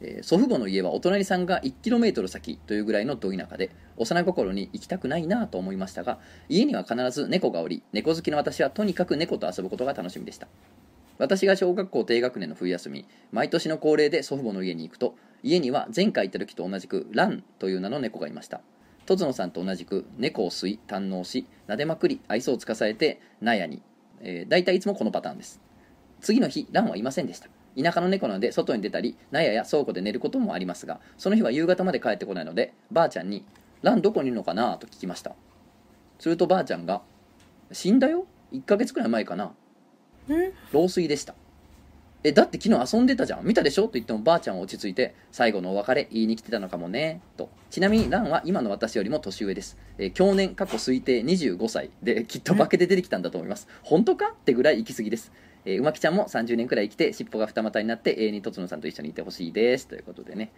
[0.00, 6.18] えー祖父母の家はお隣さんが 1km 先というぐらいのど田舎で幼心に行きたくないなと思いましたが
[6.48, 10.48] 家には必ず猫がおり猫好きの私はとにかく猫と遊ぶことが楽しみでした。
[11.18, 18.60] 私が小学校低学年の冬休み毎年の恒例で祖父母の家に行くと家には前回行った時と同じくランという名の猫がいました
[19.12, 23.82] とつのさんと同じく猫を吸い堪能し撫でまくり愛想をつかされて納屋に、
[24.20, 25.60] えー、大体いつもこのパターンです。
[26.20, 27.48] 次の日ランはいませんでした。
[27.80, 33.44] 田舎の猫なので外に出たり納屋や倉庫で寝ることもありますがその日は夕方まで帰ってこないのでばあちゃんに
[33.82, 35.34] 「ランどこにいるのかな?」と聞きました。
[36.18, 37.02] するとばあちゃんが
[37.72, 39.52] 「死んだよ？1ヶ月くらい前かな
[40.28, 41.34] え老衰でした
[42.24, 43.44] えだって昨日遊んでたじゃん。
[43.44, 43.84] 見たでしょ？
[43.84, 47.20] と言ってもばあちゃんは落ち着いて最後のお別れ言いに来てたのかもね。
[47.36, 47.50] と。
[47.70, 53.66] ちなみにランは今の私よりも年上です、えー去年過去推定25歳できっと化けて出てきたんだと思います。
[53.82, 54.28] 本当か？
[54.28, 55.32] ってぐらい行き過ぎです。
[55.64, 59.88] えーうまきちゃんも30年くらい生きて尻尾が二股になって永遠にとつのさんと一緒にいてほしいです。
[59.88, 60.52] ということでね。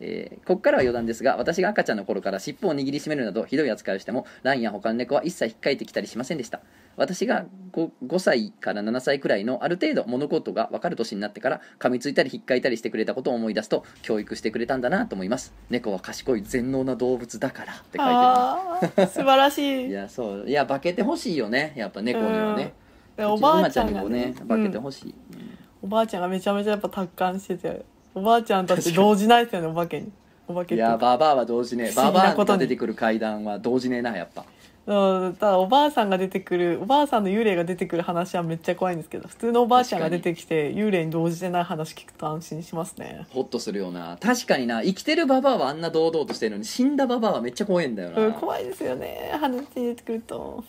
[0.00, 6.60] えーここからは余談ですが私が赤ちゃんの頃から尻尾を握りしめるなどひどい扱いをしてもランや他の猫は一切引っかいてきたりしませんでした。
[6.96, 15.54] 私が 5, 5歳から7歳くらいのある程度物事が分かる年になってから噛みついたり引っかいたりしてくれたことを思い出すと教育してくれたんだなと思います。
[15.70, 19.86] 猫は賢い全能な動物だからって書いてるあー素晴らしい。
[19.88, 20.48] いやそう。
[20.48, 21.72] いや化けてほしいよね。
[21.76, 22.74] やっぱ猫にはね、
[23.16, 25.58] でおばあちゃんにもね化けてうんほしい、うん。
[25.82, 27.84] おばあちゃんがめちゃめちゃやっぱ達観してて
[28.14, 30.10] おばあちゃんたち動じないですよねお化けに。
[30.48, 30.74] お化けって。
[30.76, 32.58] いやババアは同時ね不ババアことに。
[32.58, 34.44] が出てくる階段は同時ねえなやっぱ。
[34.86, 43.26] うんただおばあさんが出てくるおばあさんの幽霊が出てくる話はめっちゃ怖いんですけど普通のおばあちゃんが出てきて幽霊に動じてない話聞くと安心しますね。
[43.30, 44.16] ホッとするような。
[44.20, 44.82] 確かにな。
[44.82, 48.26] 生きてるババアはあんな堂々としてるのに死んだババアはめっちゃ怖いんだよな。
[48.26, 49.30] うん怖いですよね。
[49.38, 50.64] 話に出てくると。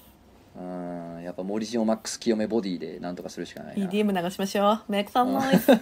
[0.59, 3.87] うんやっぱ森ジオマックス清めボディでなんとかするしかないな。
[3.87, 4.81] EDM 流しましょう。
[4.89, 5.79] メイクサンノイズ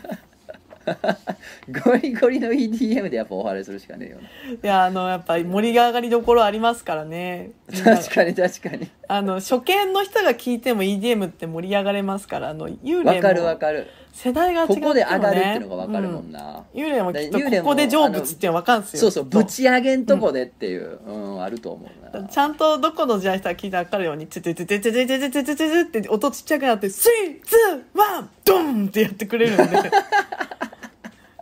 [1.83, 4.17] ゴリゴリの EDM でやっぱお祓いするしかねえよ
[4.63, 7.51] いやあのやっぱり盛り上がりどころありますからね。
[7.83, 8.89] 確かに確かに。
[9.07, 18.99] あの初見の人が聞いても EDM って盛り上がれますからあの幽霊わかるわもかる世代が違っても、ね、ここで上がるっていうのがわかるもんな、な、幽霊もきっとここで成仏っていうの分かるんですよ。
[18.99, 22.27] そうそうぶち上げんとこでっていう、うんあると思うな。
[22.27, 29.65] ちゃんとどこの時代したら聞いたら分かるように、ツツツツツツツツツツツって音ちっちゃくなって、スリー、ツー、ワン、ドンってやってくれるんで。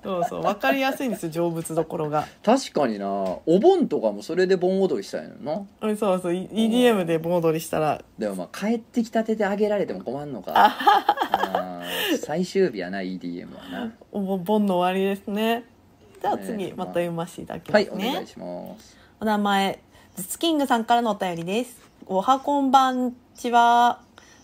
[0.07, 2.25] そうそう、分かりやすいんですよ、成仏どころが。
[2.41, 5.35] 確かになお盆とかもそれで盆踊りしたいのよ
[5.81, 15.65] なうんそうそう、い EDM で盆踊りしたら、でもまあ帰ってきたてであげられても困んのか あー最終日やな EDM はなお盆盆の終わりですね。
[16.21, 18.09] じゃあね次、また読ませていただきはいますね。
[18.09, 19.79] お願いしますお名前、
[20.15, 21.81] ズツキングさんからのお便りです。
[22.05, 23.99] おはこんばんちは。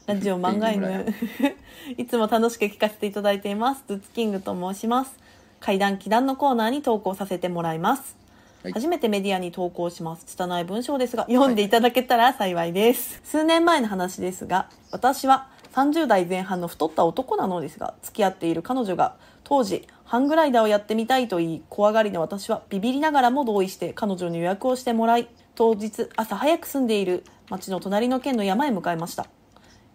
[0.05, 1.05] ラジオ漫画犬。
[1.97, 3.83] いつも楽しく聞かせていただいています。
[3.87, 5.22] ズツキングと申します。
[5.63, 8.17] 階段祈談のコーナーに投稿させてもらいます。
[8.63, 10.25] はい初めてメディアに投稿します。
[10.25, 13.21] 拙い文章ですが、読んでいただけたら幸いです。
[13.23, 29.27] 数年前の話ですが、私は30代前半の太った男なのですが、付き合っている彼女が当時、ハングライダーをやってみたいと言い、怖がりの私はビビりながらも同意して彼女に予約をしてもらい、当日朝早く住んでいる町の隣の県の山へ向かいました。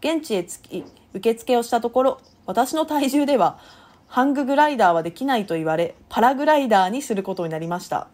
[0.00, 3.58] 現地へ着き受付をしたところ私の体重では
[4.08, 8.08] ハンググライダーはできないと言われパラグライダーにすることになりました。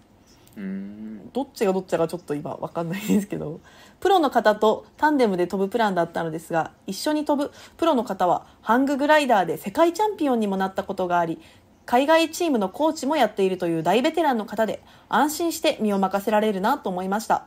[1.33, 3.61] どっちがどっちかちょっと今わかんないですけど。
[4.01, 11.41] プロの方とタンデムで飛ぶプランだったのですが一緒に飛ぶプロの方はハンググライダーで世界チャンピオンにもなったことがあり
[11.87, 17.47] 海外チームのコーチもやっているという大ベテランの方で安心して身を任せられるなと思いました。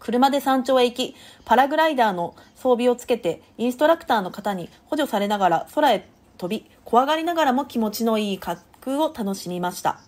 [0.00, 6.08] 車で山頂へ行きパラグライダーの装備をつけてインストラクターの方に補助されながら空へ
[6.40, 10.00] 飛び怖がりながらも気持ちのいい滑空を楽しみました。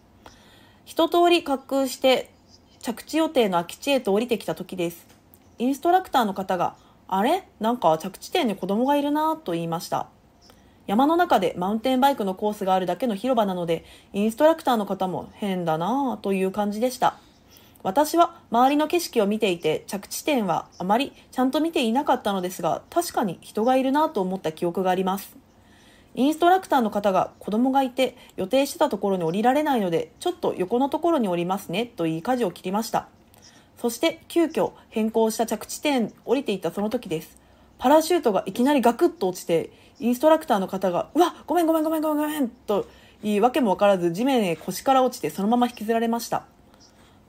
[0.87, 2.31] 一通り滑空して
[2.81, 5.07] 着地予定の空き地へと降りてきた時です。
[5.59, 6.75] インストラクターの方が
[7.07, 7.47] 「あれ？
[7.61, 10.07] なんか着地点に子供がいるな」と言いました。
[10.87, 17.19] 山の中でマウンテンバイクのコースがあるだけの広場なのでインストラクターの方も変だなぁという感じでした。
[17.83, 25.42] 私は周りの景色を見ていて着地点はあまりちゃんと見ていなかったのですが確かに人がいるなと思った記憶があります。
[26.15, 33.09] インストラクターの方が子供がいて予定してたところに降りられないのでちょっと横のところに降りますねと言い舵を切りました。
[33.79, 37.39] そして急遽変更した着地点降りていったその時です。
[37.79, 42.87] パラシュートがいきなりガクッと落ちてインストラクターの方が「うわごめんごめんごめんごめんごめん」と
[43.23, 46.45] 言い訳も分からず地面へ腰から落ちてそのまま引きずられました。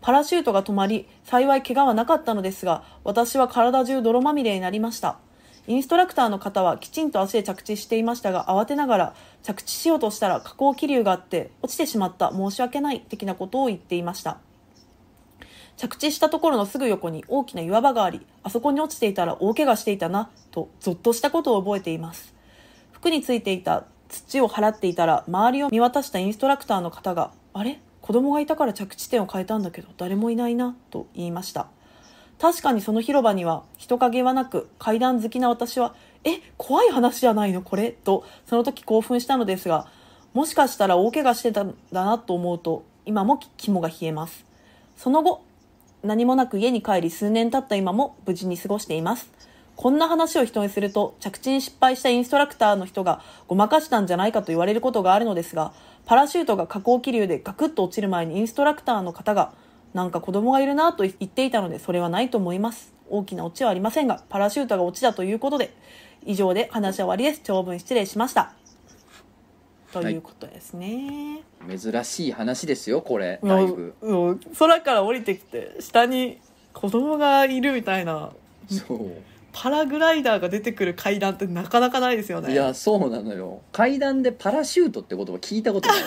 [0.02, 5.18] パラシュートが止まり幸い怪我はなかったのですが私は体中泥まみれになりました。
[5.68, 14.40] インストラクターの方はきちんと足で着地していましたが慌てながら着地しようとしたら下降気流があって落ちてしまった申し訳ない的なことを言っていました。
[15.76, 22.34] 着地したところのすぐ横に大きな岩場がありあそこに落ちていたら大怪我していたなとゾッとしたことを覚えています。
[22.92, 27.80] 服についていた土を払っていたら周りを見渡したインストラクターの方が「あれ？
[28.02, 31.68] 子供がいたから着地点を変えたんだけど誰もいないな」と言いました。
[32.44, 35.96] 確かにその広場には人影はなく階段好きな私は
[36.28, 39.88] 「え怖い話じゃないのこれ」とその時興奮したのですが
[40.34, 44.46] もしかしたら大怪我してたんだなと思うと今も肝が冷えます。
[44.98, 45.42] その後
[46.04, 49.32] 何もなく家に帰り数年経った今も無事に過ごしています。
[49.78, 55.72] こんな話を人にすると着地に失敗したインストラクターの人がごまかしたんじゃないかと言われることがあるのですが
[56.06, 59.54] パラシュートが下降気流でガクッと落ちる前にインストラクターの方が
[59.94, 62.94] なんか子供がいるなと言っていたのでそれはないと思います。
[63.10, 65.74] 大きなオチはありませんがパラシュートがオチだということで
[66.26, 68.54] 以上で話は終わりです長文失礼しました。
[69.92, 73.40] ということですね、珍しい話ですよこれ。
[73.44, 73.94] だいぶ。
[74.02, 76.40] うん空から降りてきて下に
[76.74, 78.32] 子供がいるみたいな。
[78.68, 79.12] そう。
[79.52, 82.52] パラグライダーが出てくる階段ってなかなかないですよね。
[82.52, 83.62] いやそうなのよ。
[83.72, 86.06] 階段でパラシュートって言葉聞いたことないよ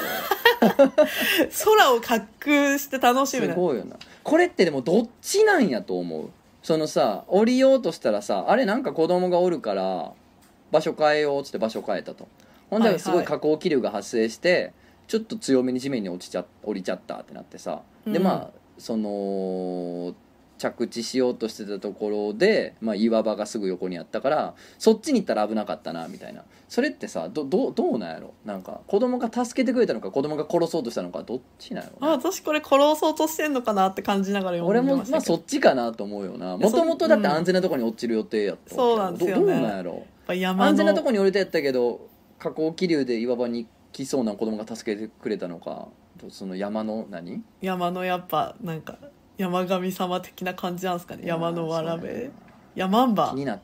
[1.64, 3.96] 空を滑空して楽しむすねごいよな。
[4.22, 6.30] これってでもどっちなんやと思う。
[6.62, 10.12] そのさ降りようとしたらさあれなんか子供がおるから
[10.72, 12.28] 場所変えようっつって場所変えたと。
[12.70, 12.98] ほんはいはい。
[12.98, 14.72] ですごい下降気流が発生して
[15.06, 17.82] ちょっと強めに地面に落ちちゃ降りちゃったってなってさ。
[18.06, 18.24] でうん。
[18.24, 20.14] まあその
[20.58, 26.44] 着地しようとしてたところで、まあ、岩場がすぐ横にあったからそっちに行ったら危なかったなみたいな。
[26.68, 28.34] それってさどどどうなんやろ？
[28.44, 35.32] なんか子供が助けてくれたのか子供が殺そうとしたのかどっちなんやろあ私これ殺そうとしてんのかなって感じながら読俺もんでましたけど。
[35.32, 36.56] まあそっちかなと思うよな。
[36.56, 39.42] もともとだって安全なところに落ちる予定やったそうなんですよね。
[39.42, 39.92] どどうなんやろ？
[39.92, 45.88] やっぱ山の安全なところに降りたやったけど下降気流で岩場に来そうな子供が助けてくれたのか
[46.30, 47.42] その山の何？
[47.60, 48.98] 山のやっぱなんか
[49.36, 51.22] 山神様的な感じなんですかね？
[51.26, 52.30] 山のわらべ？
[52.74, 53.30] 山んば。
[53.30, 53.60] 気にな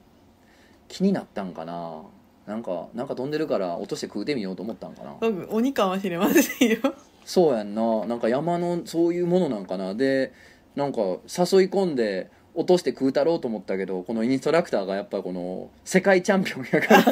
[0.89, 2.03] 気になったんかな？
[2.47, 5.15] なんかなんか飛んでるから落として食うてみようと思ったんかな？
[5.21, 6.79] 僕鬼かもしれませんよ。
[7.25, 8.05] そうやんな。
[8.07, 9.95] なんか山のそういうものなんかな？
[9.95, 10.33] で
[10.75, 11.19] なんか誘い
[11.69, 17.03] 込んで落として食うたろうと思ったけどこのインストラクターがやっぱこの世界チャンピオンやから。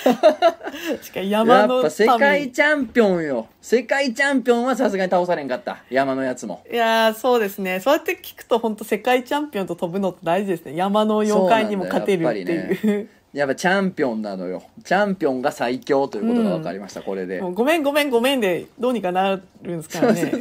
[1.02, 3.46] しかも山やっのぱ世界民チャンピオンよ。
[3.60, 5.82] 世界チャンピオンはさすがに倒されんかった。
[5.90, 6.64] 山のやつも。
[6.70, 7.80] いやーそうですね。
[7.80, 10.74] そうやって聞くと本当世界チャンピオンと飛ぶのって大事ですね。
[10.74, 14.62] 山の妖怪にも勝てるっていう、やっぱチャンピオンなのよ。
[14.84, 17.40] チャンピオンが最強ということが分かりました、これで。
[17.40, 20.32] ごめんごめんごめんでどうにかなるんですからね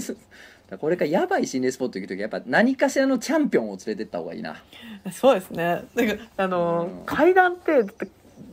[0.77, 4.61] これからやばい心霊スポット行く時やっぱ何かしらのチャンピオンを連れてった方がいいな。
[5.11, 5.83] そうですね。
[5.95, 7.05] だからあのーうん。
[7.05, 7.85] 階段って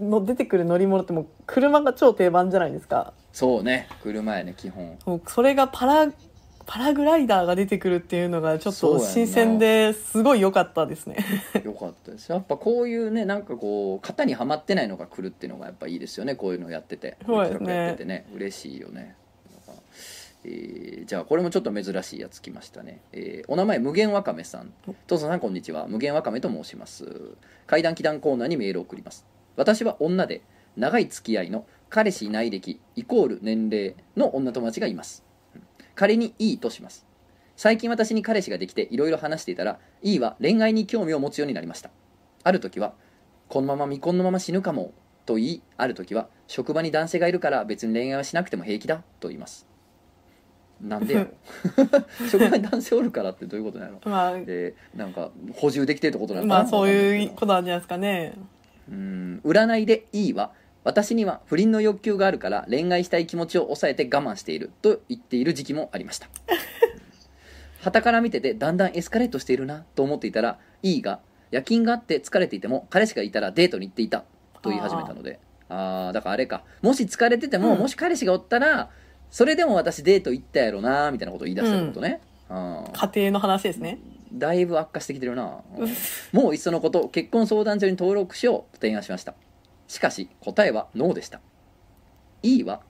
[0.00, 3.12] の出てくる乗り物ってもう車が超定番じゃないですか。
[3.32, 3.88] そうね。
[4.02, 4.98] 車やね基本。
[5.04, 6.12] もうそれがパラ
[6.66, 11.16] パラグライダーが出てくるっていうのがちょっと新鮮ですごい良かったですね。
[11.64, 12.30] よかったです。
[12.30, 16.34] やっぱこういうねなんかこう型にはまってないのが来るっていうのがやっぱいいですよね。
[16.34, 17.16] こういうのやってて。
[17.24, 17.74] そうですね。
[17.74, 18.26] やっててね。
[18.34, 19.14] 嬉しいよね
[20.48, 24.72] えーじゃあこれもちょっと珍しいやつ来ましたね、えーお名前無限わかめさん。
[25.06, 25.86] 父さんこんにちは。
[25.86, 27.36] 無限わかめと申します。
[27.66, 29.26] 怪談祈談コーナーにメールを送ります。
[29.56, 30.42] 私は女で
[30.76, 35.24] 長い付き合いの彼氏いない歴イコール年齢の女友達がいます。
[35.54, 35.62] うん
[35.94, 37.06] 仮にいいとします。
[37.56, 41.90] 最近私に彼氏ができていろいろ話していたら E は恋愛に興味を持つようになりました。
[42.44, 42.94] ある時は
[43.48, 44.92] このまま未婚のまま死ぬかも
[45.24, 49.66] と言いある時は職場に男性がいるから別に恋愛はしなくても平気だと言います
[50.80, 51.30] なんでやろ。
[52.30, 58.34] 職場に男性おるからってどういうことなのまあでなんか補充できてるってことなのかなまあそういうことなんじゃないですかね。
[58.90, 59.40] うん。
[59.44, 60.52] 占いで E は
[60.84, 64.70] 私には不倫の欲求があるから恋愛したい気持ちを抑えて我慢している。
[64.82, 66.28] と言っている時期もありました。
[67.82, 69.84] 傍から見ててだんだんエスカレートしているな。
[69.94, 71.20] と思っていたら E が
[71.50, 74.24] 夜勤があって疲れていても彼氏がいたらデートに行っていた。
[74.62, 75.38] と言い始めたので。
[75.68, 76.62] ああーだからあれか。
[76.82, 77.78] もし疲れてても、うん。
[77.78, 78.90] もし彼氏がおったら
[79.30, 82.84] それでも私デート行ったやろなみたいなことを言い出したってことね、うん。
[82.92, 83.98] 家庭の話ですね。
[84.32, 85.88] だいぶ悪化してきてるな、うん
[86.32, 89.34] もういっそのこと結婚相談所に登録しようと提案しました。
[89.88, 91.40] しかし答えはノーでした。
[92.42, 92.80] E は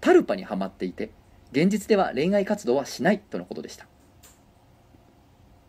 [0.00, 1.10] タルパにはまっていて
[1.52, 3.86] 現実では恋愛活動はしないとのことでした。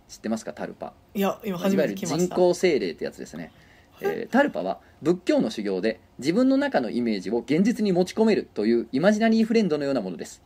[0.07, 0.93] 知ってますかタルパ。
[1.13, 2.36] いや今い初わゆる人めて聞きました。
[2.36, 3.51] 工精霊ってやつですね、
[4.02, 10.41] えータルパは仏教の修行で自分の中のイメージを現実に持ち込めるというイマジナリーフレンドのようなものです。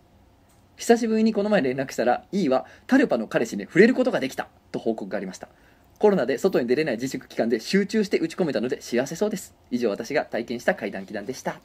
[0.76, 5.47] 久しぶりにこの前連絡したら E はタルパの彼氏に触れることができたと報告がありました。
[5.99, 11.60] コロナで外に出れない自粛期間で集中して打ち込めたので幸せそうです以上私が体験した怪談祈談でした。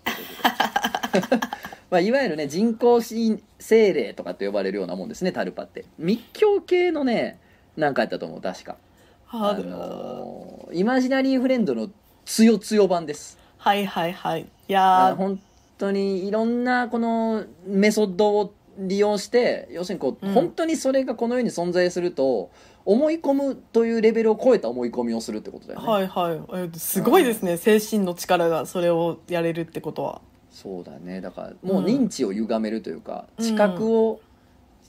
[1.91, 5.85] まあいわゆるね人工精霊とかと呼ばれるようなもんですねタルパって。
[5.99, 7.39] 密教系のね
[7.77, 8.73] なんかやったと思う確か。
[8.73, 8.88] あ
[9.29, 11.91] ハードのーイマジナリーフレンドの
[12.25, 13.39] 強強版です。
[13.59, 14.41] はいはいはい。
[14.41, 15.17] いあやー。
[15.17, 15.39] 本
[15.77, 20.33] 当にいろんなこのメソッドを利用して要するにこう、うん。
[20.33, 22.51] 本当にそれがこの世に存在すると
[22.87, 26.41] 思い込むというレベルを超えた思い込みをするってことだよね、はいはい。
[26.55, 27.59] えすごいですね。
[27.59, 30.23] 精神の力がそれをやれるってことは。
[30.51, 31.21] そうだね。
[31.21, 33.45] だからもう認知を歪めるというか、うん。
[33.45, 34.21] 知覚を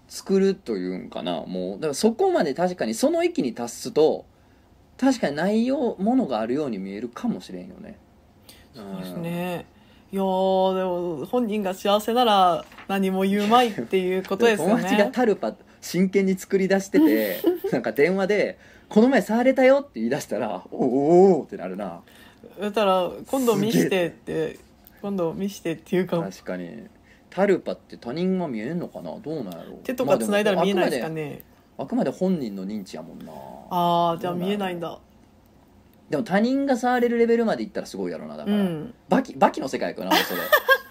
[0.10, 1.44] 作るというんかな。
[1.46, 4.26] もうだからそこまで確かにその域に達すと
[4.98, 7.98] 確かに内容ものがあるように見えるかもしれんよね。
[8.76, 9.66] そうですね。
[10.12, 10.84] いやーで
[11.22, 17.42] も本人が幸せなら何も言うまいっていうことですよ 友達がねタルパ真剣に作り出してて
[17.72, 18.58] なんか電話で
[18.90, 22.02] 「この前触れたよ」って言い出したら「おーおーってなるな。
[22.60, 24.58] だったら今度見してって
[25.02, 26.20] 今度見してっていうか。
[26.20, 26.88] 確かに
[27.30, 29.16] タルパって他人は見えんのかな？
[29.20, 29.80] どうなんやろう？
[29.84, 31.44] 手とか繋いだら見えないですかまあね
[31.78, 33.32] あくまであくまで本人の認知やもんな。
[33.70, 35.00] ああじゃあ見えないんだ。
[36.10, 38.94] でも他人が触れるレベルまでいったらすごいやろなだから、うん。
[39.08, 40.42] バキバキの世界やからなそれ。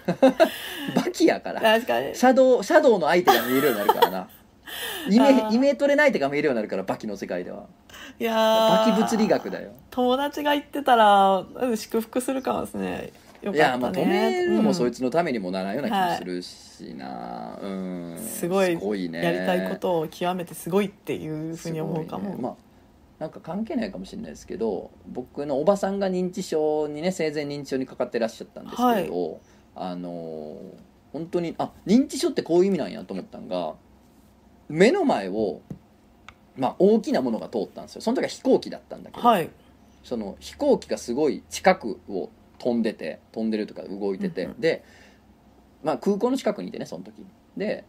[0.95, 1.61] バキやから。
[1.61, 2.15] 確かに。
[2.15, 4.29] シャドウシャドウの相手が見えるようになるからな。
[5.09, 5.53] イあメー。
[5.53, 7.65] イメトレの相手が見えるようになるからバキの世界では。
[8.17, 9.71] いやバーキ物理学だよ。
[9.91, 13.11] 友達が言ってたらうん祝福するかもですね
[13.41, 13.61] よいかったね。
[13.61, 18.17] やまあ止めるのもそいつ、つのためにもならんような気もするしな、うん。
[18.17, 19.23] すごいね。
[19.23, 22.41] やりたいことを極めてすごいっていうふうに思うかも、すごいね。
[22.43, 22.55] まあ
[23.19, 29.41] なんか関係ないかもしれないですけど僕のおばさんが認知症にね生前認知症にかかってらっしゃったんですけれど、
[29.75, 33.73] あのー本当にあ認知症ってこういう意味なんやと思ったんが
[34.67, 35.61] 目の前を、
[36.55, 38.01] まあ、大きなものが通ったんですよ。
[38.01, 39.49] その時は飛行機だったんだけど、はい。
[40.03, 42.29] その飛行機がすごい近くを
[42.59, 44.59] 飛んでて飛んでるとか動いてて、うんうん。
[44.59, 44.83] で、
[45.83, 47.25] まあ、空港の近くにいてねその時。
[47.57, 47.85] で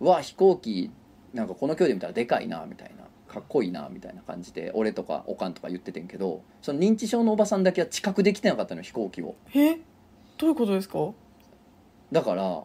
[0.00, 0.90] うわ飛行機
[1.32, 3.04] なんかこの距離で見たらでかいなみたいな。
[3.32, 9.36] かっこいいなみたいな感じで俺とかおかんとか言っててんけどその認知症のおばさんだけは近くできてなかったのよ飛行機を。
[9.54, 9.78] え？
[10.36, 11.12] どういうことですか？
[12.10, 12.64] だから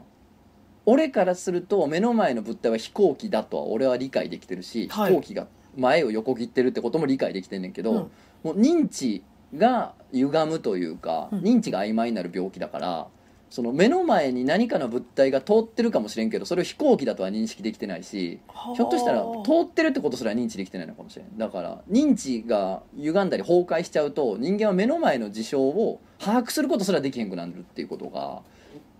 [0.87, 5.11] 俺からすると目の前の物体は飛行機だとは俺は理解できてるし、はい。
[5.11, 5.45] 飛行機が
[5.77, 7.97] 前を横切ってるってことも理解できてんねんけど、うん。
[8.43, 9.23] もう認知
[9.57, 11.39] が歪むというか、うん。
[11.41, 13.07] 認知が曖昧になる病気だから
[13.49, 18.39] その目の前に何かの物体が通ってるかもしれんけどそれを飛行機だとは認識できてないし
[18.75, 21.37] ひょっとしたら通ってるってことすら認知できてないのかもしれん。
[21.37, 28.41] だから認知が歪んだり崩壊しちゃうと人間は目の前の事象を把握することすらできへんくなるっていうことが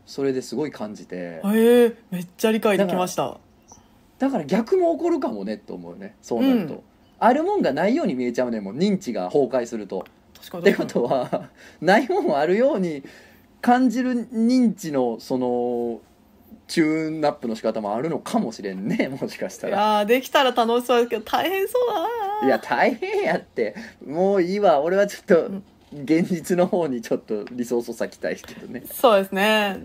[0.05, 1.41] それですごい感じて。
[1.43, 3.39] えー、めっちゃ理解できました。
[4.19, 6.15] だから逆も起こるかもねと思うね。
[6.21, 6.81] そうなると、うん。
[7.19, 10.05] あるもんがないように見えちゃうねもう認知が崩壊すると。
[10.57, 11.49] ってことは
[11.81, 13.03] ないもんはあるように
[13.61, 16.01] 感じる認知のその
[16.67, 22.01] チューンアップの仕方もあるのかもしれんね もしかしたいらやーできたら楽しそうですけど大変そうだ
[22.41, 22.47] な。
[22.47, 23.75] いや大変やって。
[24.05, 24.81] もういいわ。
[24.81, 25.63] 俺はちょっとん。
[26.03, 28.83] 現実の方にちょっとリソースを割きたいけどね。
[28.91, 29.83] そうですね。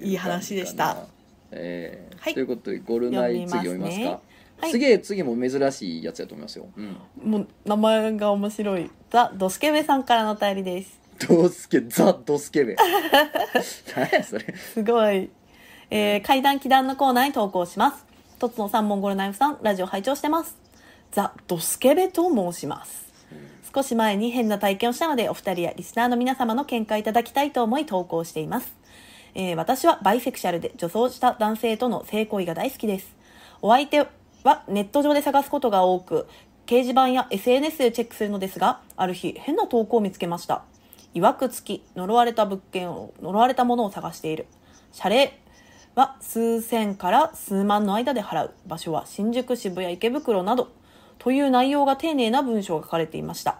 [0.00, 0.96] いい話でした。
[1.50, 2.34] えーはい。
[2.34, 4.20] ということでゴルナイ次読みますか
[4.60, 4.70] はい。
[4.70, 6.96] 次次も珍しいやつやと思いますよ、うん、
[7.30, 8.90] もう名前が面白い。
[9.10, 11.00] ザ・ドスケベさんからのお便りです。
[11.28, 12.76] ドスケザ・ドスケベ。
[13.96, 14.54] 何やそれ。
[14.56, 15.30] すごい、
[15.90, 18.04] えー、階段祈談のコーナーに投稿します。
[18.38, 20.56] とつの三本ゴルナイフさんラジオ拝聴してます。
[21.12, 23.10] ザ・ドスケベと申します。
[23.74, 28.74] 少し前に変な体験をしたのでお二人やリスナーの皆様の見解いただきたいと思い投稿しています、
[29.34, 33.14] えー私はバイセクシャルで女装した男性との性行為が大好きです。
[33.62, 34.06] お相手
[34.44, 36.26] はネット上で探すことが多く
[36.66, 40.62] 掲示板や SNS でチェックするのですがある日変な投稿を見つけました。
[41.12, 44.46] いわくつき呪われた物件を呪われたものを探している。
[44.92, 45.40] 謝礼
[45.96, 48.54] は数千から数万の間で払う。
[48.66, 50.68] 場所は新宿渋谷池袋など。
[51.18, 53.58] という内容が丁寧な文章が書かれていました。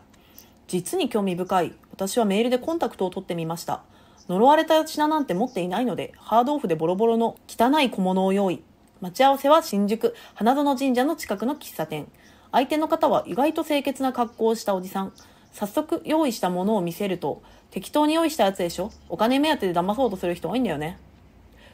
[0.68, 1.74] 実に興味深い。
[1.90, 3.82] 私はメールでコンタクトを取ってみました。
[4.28, 8.62] 呪われた品なんて持っていないのでハードオフでボロボロの汚い小物を用意。
[9.00, 12.06] 待ち合わせは新宿花園神社の近くの喫茶店。
[12.52, 15.12] 相手の方は意外と清潔な格好をしたおじさん。
[15.52, 18.92] 早速用意したものを見せると適当に用意したやつでしょ？
[19.08, 20.98] お金目当てで騙そうとする人多いんだよね。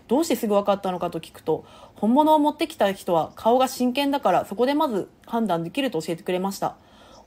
[0.07, 1.65] どうしてすぐ分かったのかと聞くと
[1.97, 6.77] 本物を持ってきた人は顔が真剣だからそこでまず判断できると教えてくれました。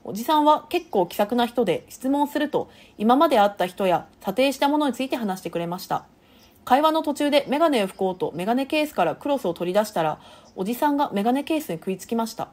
[0.02, 6.06] おじさんは結構気さくな人で質問すると今まで会った人や査定したものについて話してくれました。
[6.70, 10.20] 会話の途中でメガネを拭こうとメガネケースからクロスを取り出したら
[10.54, 12.50] おじさんがメガネケースに食いつきました。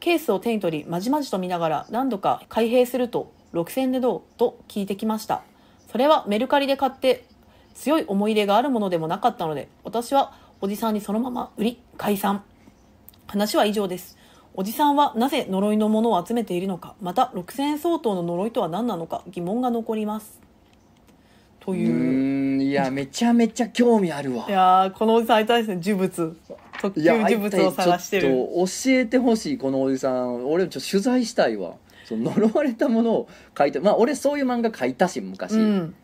[0.00, 4.38] ケースを手に取りまじまじと見ながら何度か開閉すると6000でどう？
[4.38, 5.44] と聞いてきました。
[5.86, 7.26] それはメルカリで買って
[7.74, 12.42] 強い思い入れがあるものでもなかったので私はおじさんにそのまま売り解散。
[13.28, 14.18] 話は以上です。
[14.54, 20.40] おじさんはなぜ呪いのものを集めているのかまた6000円相当の呪いとは何なのか疑問が残ります。
[21.60, 21.76] とう。
[21.76, 24.46] いういやめちゃめちゃ興味あるわ。
[24.48, 26.36] いやーこのおじさん会いたいですね呪物。
[26.80, 28.22] 特級呪物を探してる。
[28.22, 30.50] ちょっと教えてほしいこのおじさん。
[30.50, 31.74] 俺ちょっと取材したいわ。
[32.04, 35.94] その呪われたものを書いてまあ俺そういう漫画書いたし昔、うん。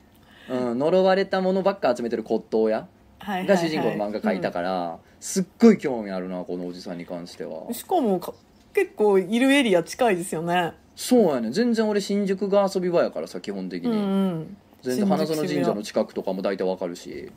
[0.48, 2.86] うん呪われたものばっか集めてる骨董屋
[3.20, 7.64] が主人公の漫画書いたから、すっごい興味あるなこのおじさんに関しては。
[7.68, 8.32] うんしかもか
[8.72, 10.74] 結構いるエリア近いですよね。
[10.94, 11.50] そうやね。
[11.50, 14.02] 全然俺新宿が遊び場やからさ基本的に、うんう
[14.36, 14.56] ん
[14.86, 17.30] 全然花園神社の近くとかも大体わかるし。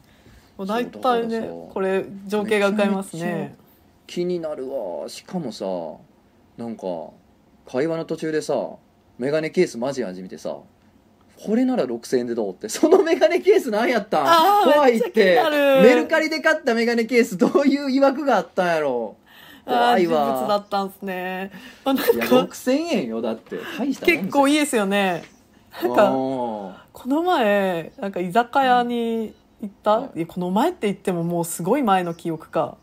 [0.58, 3.56] もう大体ねこれ情景が浮かびますね。
[4.08, 5.08] 気になるわ。
[5.08, 5.66] しかもさ
[6.58, 6.84] なんか
[7.66, 8.54] 会話の途中でさ
[9.18, 10.58] メガネケースマジ味見てさ
[11.46, 14.72] これなら6000円でどうってそのメガネケース何やったん？
[14.74, 15.42] 怖いって。
[15.82, 19.16] メルカリで買ったメガネケースどういう曰くがあったんやろ？
[19.66, 21.52] ああ怖い人物だわったんですね。
[21.86, 23.58] あなんいやか6000円よだって。
[23.78, 25.24] 大した結構いいですよね
[25.84, 32.78] なんかかこの前なんか居酒屋に行った、はいいやこの前って言ってももうすごい前の記憶か。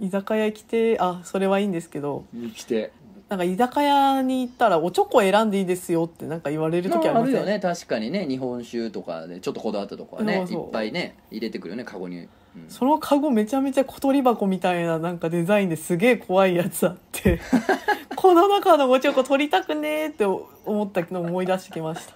[0.00, 2.92] 居酒屋来てあそれはいいんですけどに来て。
[3.28, 7.32] なんか居酒屋に行ったらおチョコ選んでいいですよってなんか言われる時ありません？
[7.34, 7.60] まああるよね。
[7.60, 8.26] 確かにね。
[8.26, 10.46] 日本酒とかでちょっとこだわったとこはね。
[10.48, 12.28] いっぱいね入れてくるよねカゴに、うん。
[12.68, 17.40] そのカゴめちゃめちゃ小鳥箱みたいななんかデザインですげえ怖いやつあって
[18.22, 22.14] この中のおチョコ取りたくねーって思ったのを思い出してきました。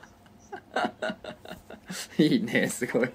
[2.23, 3.11] いいねすごい。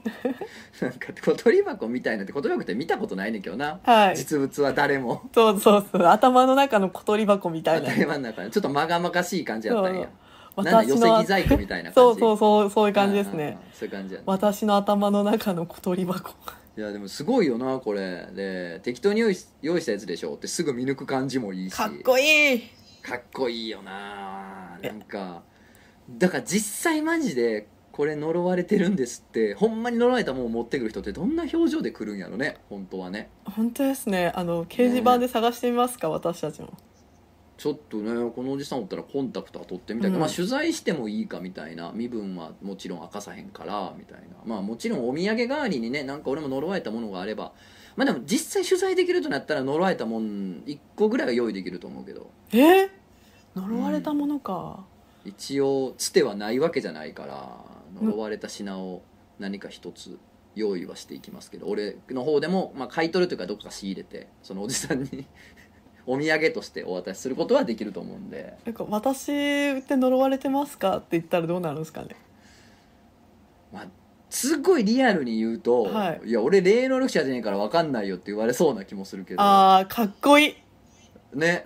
[0.81, 4.17] なんか小鳥箱みたいなって小鳥箱って見たことないねんけどな、はい。
[4.17, 5.21] 実物は誰も。
[5.33, 6.05] そうそうそう。
[6.05, 7.87] 頭の中の小鳥箱みたいな。
[7.87, 10.09] 台湾の中でちょっとまがまかしい感じやったんや。
[10.57, 11.95] なんだ寄私の席細工みたいな感じ？
[11.95, 13.57] そうそうそうそういう感じですね。
[13.73, 14.23] そういう感じやね。
[14.27, 16.31] 私の頭の中の小鳥箱。
[16.77, 18.27] いやでもすごいよなこれ。
[18.33, 20.33] で適当に用意し用意したやつでしょ？
[20.33, 21.75] ってすぐ見抜く感じもいいし。
[21.77, 22.63] かっこいい
[23.11, 25.43] かっこいいよななんか。
[26.09, 33.29] だから実際マジでこれ呪われてるんですってほんまに呪われたもんを持ってくる人ってどんな表情で来るんやろね本当はね。
[33.43, 34.31] 本当ですね。
[34.33, 36.69] あの掲示板で探してみますか、私たちも。
[37.57, 40.21] ちょっとねこのおじさんおったらコンタクトは取ってみたいけど、うん。
[40.21, 41.91] まあ取材してもいいかみたいな。
[41.93, 44.37] 身分はもちろん明かさへんからみたいな。
[44.45, 47.51] まあもちろんお土産代わりにねなんか俺も呪われたものがあれば。
[47.97, 52.31] まあでも実際取材できるとなったら呪われたもん1個ぐらいは用意できると思うけど。
[52.53, 53.00] えー
[53.55, 54.85] 呪われたものか、
[55.25, 57.57] 一応つてはないわけじゃないから
[58.01, 59.01] 呪われた品を
[59.39, 60.17] 何か一つ
[60.55, 65.25] 用意はしていきますけど俺の方でも、まあ、買い取るというかどこか仕入れてそのおじさんに
[66.07, 68.57] お土産としてお渡しすることはできると思うんで。
[68.65, 72.15] なんか私って呪われてますかって言ったらどうなるんですかね。
[73.71, 73.87] まあ
[74.31, 76.31] すっごいリアルに言うと、はい。
[76.31, 79.41] や俺霊能力者じゃねえから分かんないよって言われそうな気もするけど。
[79.41, 80.55] あーかっこいい
[81.33, 81.63] ね。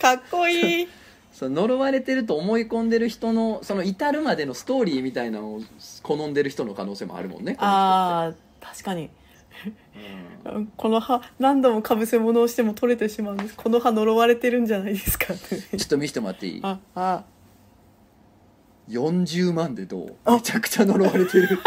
[0.00, 0.88] かっこいい。
[1.32, 5.62] その呪われてると思い込んでる人のその至るまでのストーリーみたいなのを
[6.02, 9.08] 好んでる人の可能性もあるもんねあー確かに。
[10.44, 10.66] うん。
[10.76, 13.54] この歯何度もかぶせ物をしても取れてしまうんです。
[13.56, 15.34] この歯呪われてるんじゃないですか。
[15.34, 16.60] ちょっと見せてもらっていい？
[16.64, 17.24] ああ。
[18.88, 20.16] 40万でどう？
[20.24, 20.32] あ。
[20.34, 21.58] めちゃくちゃ呪われてるっていう。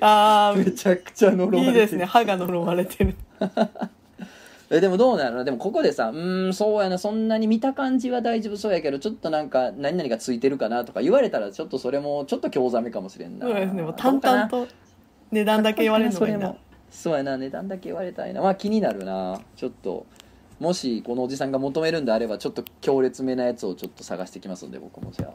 [0.00, 1.66] あめちゃくちゃ呪われてる。
[1.66, 2.04] ーいいですね。
[2.04, 3.14] 歯が呪われてる
[4.76, 5.44] えでもどうなの？
[5.44, 8.56] でもここでさうーんそうやなそんなに見た感じは大丈夫。
[8.56, 13.46] そうやけどちょっとなんか何々がついてるかなとか言われたらちょっとそれもちょっと興ざめかもしれんな。
[13.46, 13.82] そうですね。
[13.82, 14.66] もう淡々と
[15.30, 16.58] 値段だけ言われるのがいいなそれも。
[16.90, 18.40] そうやな値段だけ言われたいな。
[18.42, 19.40] まあ気になるな。
[19.54, 20.06] ちょっと
[20.58, 25.32] もしこのおじさんが求めるんであればちょっと強烈めなやつをちょっと探してきますので僕もじゃあ。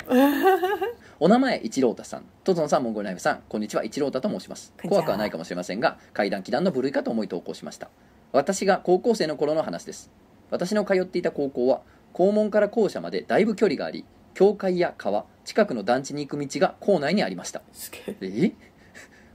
[1.19, 2.23] お名前一郎太さん。
[2.43, 3.39] トトンさんモンゴルナイフさん。
[3.47, 3.83] こんにちは。
[3.85, 4.73] 一郎太と申します。
[4.87, 7.89] 怖くはないかもしれませんが怪談祈談の部類かと思い投稿しました
[8.31, 10.11] 私が高校生の頃の話です。
[10.51, 11.81] 私の通っていた高校は
[12.13, 17.61] 校門から校舎までだいぶ距離があり教会や川近くの団地に行く道が校内にありました。
[17.71, 18.17] すげえ。
[18.21, 18.51] え？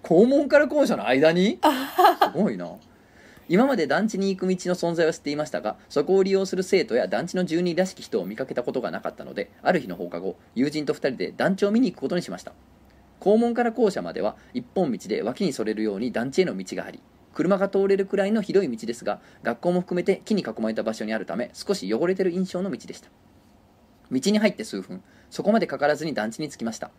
[0.03, 1.59] 校門から校舎の間に？
[2.23, 2.69] すごいな。
[3.49, 12.53] 今まで団地に行く道の存在は知っていましたがそこを利用する生徒や団地の住人らしき人を見かけたことがなかったのである日の放課後友人と2人で団地を見に行くことにしました。
[13.21, 17.01] 校門から校舎までは一本道で脇にそれるように団地への道があり
[17.35, 23.11] 車が通れるくらいの広い道ですが学校も含めて木に囲まれた場所にあるため少し汚れてる印象の道でした。
[24.11, 26.91] 道に入って数分そこまでかからずに団地に着きました。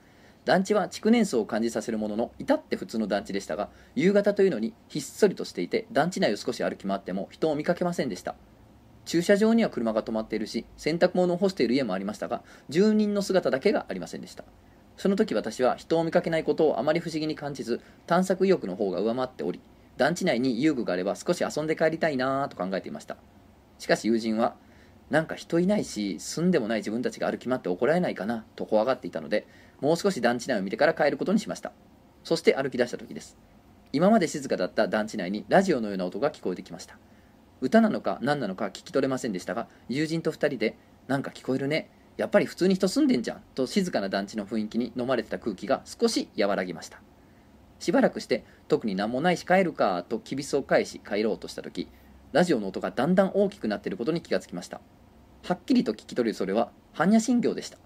[0.44, 8.36] 団地は築年数を感じさせるものの至って普通の団地でしたが夕方というのにひっそりとしていて団地内を少し歩き回っても人を見かけませんでした。
[9.06, 14.44] 駐車場には車が止まっているし洗濯物を干している家もありましたが住人の姿だけがありませんでした。
[14.98, 19.60] その時私は人を見かけないことをあまり不思議に感じず探索意欲の方が上回っており
[19.98, 23.18] 団地内に遊具があれば少し遊んで帰りたいなぁと考えていました。
[23.80, 24.56] しかし友人は
[25.10, 29.48] なんか人いないし住んでもない自分たちが歩き回って怒られないかなと怖がっていたので
[29.80, 31.72] もう少し団地内を見てから帰ることにしました。
[32.24, 33.38] そして歩き出した時です。
[33.94, 36.98] 今まで静かだった団地内にラジオのような音が聞こえてきました。
[37.62, 40.76] 歌なのか何なのか聞き取れませんでしたが友人と2人で
[41.08, 41.90] 「なんか聞こえるね。
[42.18, 47.00] やっぱり普通に人住んでんじゃん」と静かな団地の雰囲気に飲まれてた空気が少し和らぎました。
[47.80, 51.88] しばらくして特に何もないし帰るかときびすを返し帰ろうとした時
[52.32, 54.82] ラジオの音がだんだん大きくなっていることに気がつきました。
[55.44, 57.78] はっきりと聞き取れるそれは般若心経でした。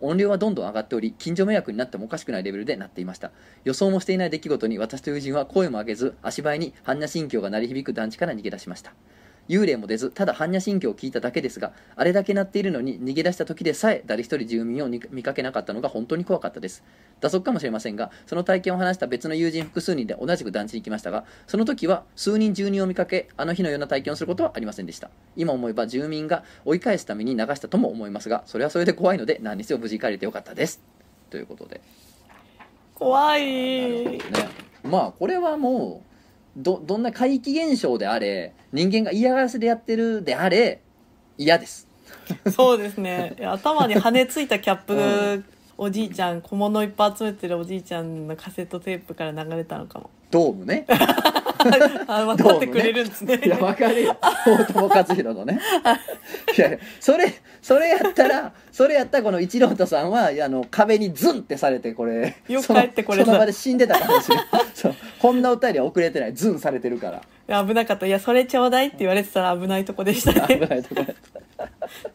[0.00, 3.30] 音量はどんどん上がっており近所迷惑になってもおかしくないレベルでなっていました。
[3.64, 8.92] 予想もしていない出来事に私と友人は声も上げず足早に般若心経が鳴り響く団地から逃げ出しました。
[9.48, 16.82] 幽霊も出ずただ般若心経を聞いただけですがあれだけ鳴っているのに逃げ出した時でさえ誰一人住民を見見かけなかったのが本当に怖かったです。
[17.20, 25.10] 打足かもしれませんがその体験を話した別の友人複数人で同じく団地に行きましたがその時は数人住人を見かけあの日のような体験をすることはありませんでした。
[25.36, 30.82] 今思えば住民が追い返すために流したとも思いますがそれはそれで怖いので何にせよ無事帰れてよかったです。
[31.30, 31.80] ということで。
[32.94, 34.04] 怖い。
[34.04, 34.48] どね。
[34.84, 36.05] まあこれはもう
[36.56, 40.80] どどんな怪奇現象であれ人間が嫌がらせでやってるであれ
[41.38, 41.86] 嫌です。
[42.50, 43.36] そうですね。
[43.40, 45.44] 頭に羽ついたキャップ、
[45.78, 50.10] おじいちゃん小物いっぱい集めてるおじいちゃんのカセットテープから流れたのかも。
[50.30, 50.86] ドームね。
[52.06, 53.40] あ分かってくれるんですね。
[53.44, 54.16] いやわかるよ。
[54.20, 55.60] 大友克洋のね。
[56.56, 64.46] いやいやそれそれやったらそれやったらこの一郎太さんはあの壁にズンってされてこれよく帰ってこれたその場で死んでたかもしれない。
[64.74, 64.94] そう。
[65.20, 66.34] こんなお便りは遅れてない。
[66.34, 67.10] ズンされてるか
[67.48, 67.64] ら。
[67.64, 68.06] 危なかった。
[68.06, 71.14] いやそれちょうだいって言われてたら危ないとこでした 危ねないところ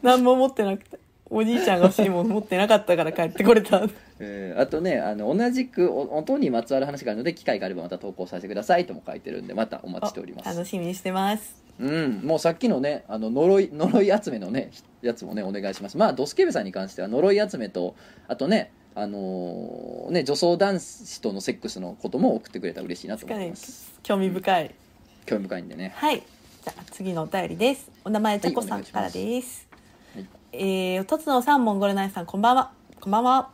[0.02, 1.00] 何も持ってなくて
[1.34, 3.82] おじいちゃんが欲しいもの持ってなかったから帰ってこれた。
[4.20, 10.50] え ーあとねあの同じくお音にまつわる話があるので機会があればまた投稿させてくださいとも書いてるんでまたお待ちしております。
[10.56, 11.64] 楽しみにしてます。
[11.80, 14.72] うんもうさっきのねあの呪い呪い集めのね
[15.02, 15.98] やつもねお願いします。
[15.98, 17.96] まあドスケベさんに関しては呪い集めと
[18.28, 23.94] あとねあのーね女装男子とのセックスのことも送ってくれたら嬉しいなと思います。
[24.04, 24.72] 興味深い。
[25.26, 25.94] 興味深いんでね。
[25.96, 26.18] はい。
[26.18, 27.90] じゃあ次のお便りです。
[28.04, 29.71] お名前ちゃこさんからです、はい
[30.54, 32.74] えー、とつのさんモンゴルナイさんこんばんは。
[33.00, 33.52] こんばんは。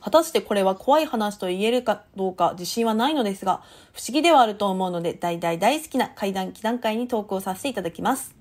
[0.00, 3.62] 果たしてこれは怖い話と言えるかどうか自信はないのですが
[3.92, 8.34] 不思議ではあると思うので大大大好きな怪談祈談会に投稿させていただきます。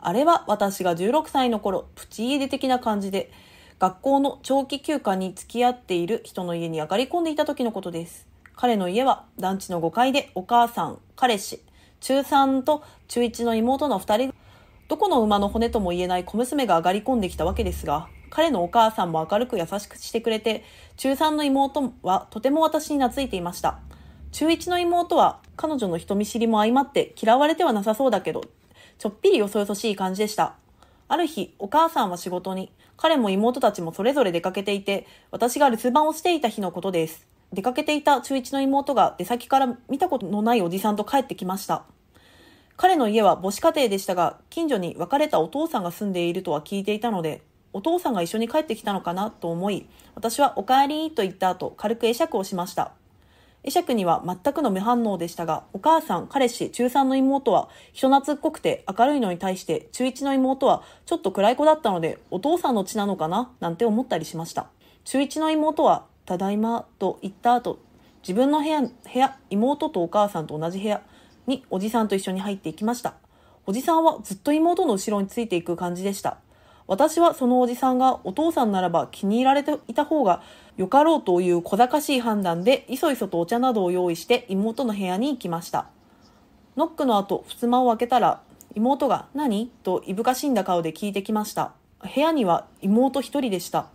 [0.00, 3.30] あれは私が16歳の頃プチ家出的な感じで
[3.78, 8.26] 学校の長期休暇に付き合っている人の家に上がり込んでいた時のことです。
[8.56, 11.60] 彼の家は団地の5階でお母さん彼氏
[12.00, 14.34] 中3と中1の妹の2人
[14.88, 20.64] どこの馬の骨とも言えない小娘が上がり込んできたわけですが彼のお母さんも明るく優しくしてくれて
[20.96, 23.78] 中3の妹はとても私に懐いていました。
[24.32, 28.42] 中1の妹は彼女の人見知りも相まって嫌われてはなさそうだけど
[28.98, 30.54] ちょっぴりよそよそしい感じでした。
[31.08, 37.26] ある日お母さんは仕事に彼も妹たちもそれぞれ出かけていて私が留守番をしていた日のことです。
[37.52, 41.84] 出かけていた中1の妹が出先から見たことのないおじさんと帰ってきました。
[42.78, 47.42] 彼の家は母子家庭でしたが近所に別れたお父さんが住んでいるとは聞いていたので
[47.72, 52.92] お父さんが一緒に帰ってきたのかなと思い私は「おかえり」と言った後軽く会釈をしました。
[53.64, 64.68] 会釈には全くの無反応でしたがお母さん彼氏中3の妹は人懐っこくて明るいのに対して中1の妹はちょっと暗い子だったのでお父さんの血なのかななんて思ったりしました。
[65.02, 67.80] 中1の妹は「ただいま」と言った後
[68.22, 71.02] 自分の部屋部屋妹とお母さんと同じ部屋
[71.48, 73.14] におじさんと一緒に入っていきました。
[73.66, 76.38] おじさんはずっと妹の後ろについていく感じでした。
[76.86, 80.42] 私はそのおじさんがお父さんならば気に入られていた方が
[80.76, 85.88] よかろうという小賢しい判断でいそいそとお茶などを用意して妹の部屋に行きました。
[86.76, 88.40] ノックの後襖を開けたら
[88.74, 91.72] 妹が「何?」といぶかしんだ顔で聞いてきました。
[92.02, 93.88] 部屋には妹一人でした。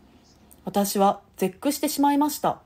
[0.65, 2.59] 私は絶句してしまいました。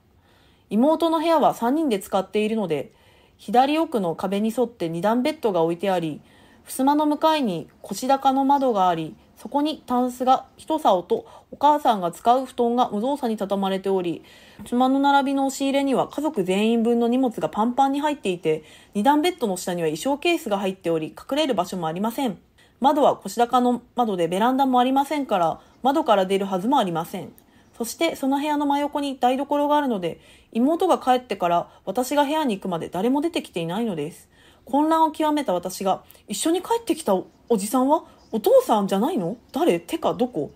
[0.70, 2.92] 妹の部屋は3人で使っているので
[3.38, 6.22] 左奥の壁に沿って2段ベッドが置いてあり
[6.66, 14.24] 襖の向かいに腰高の窓がありそこにタンスが一竿とお母さんが使う布団が無造作に畳まれており
[14.66, 18.64] 妻の並びの押し入れには家族全員分の荷物がパンパンに入っていて
[18.96, 22.40] 2段ベッドの下には衣装ケースが入っており隠れる場所もありません。
[22.80, 27.34] 窓は腰高の窓でベランダもありませんから窓から出るはずもありません。
[27.78, 30.20] そしてその部屋の真横に台所があるので
[30.52, 34.30] 妹が帰ってから私が部屋に行くまで誰も出てきていないのです。
[34.66, 39.38] 混乱を極めた私が一緒に帰ってきたおおじさんはお父さんじゃないの？
[39.54, 39.80] 誰？
[39.80, 40.14] てか？
[40.14, 40.52] どこ？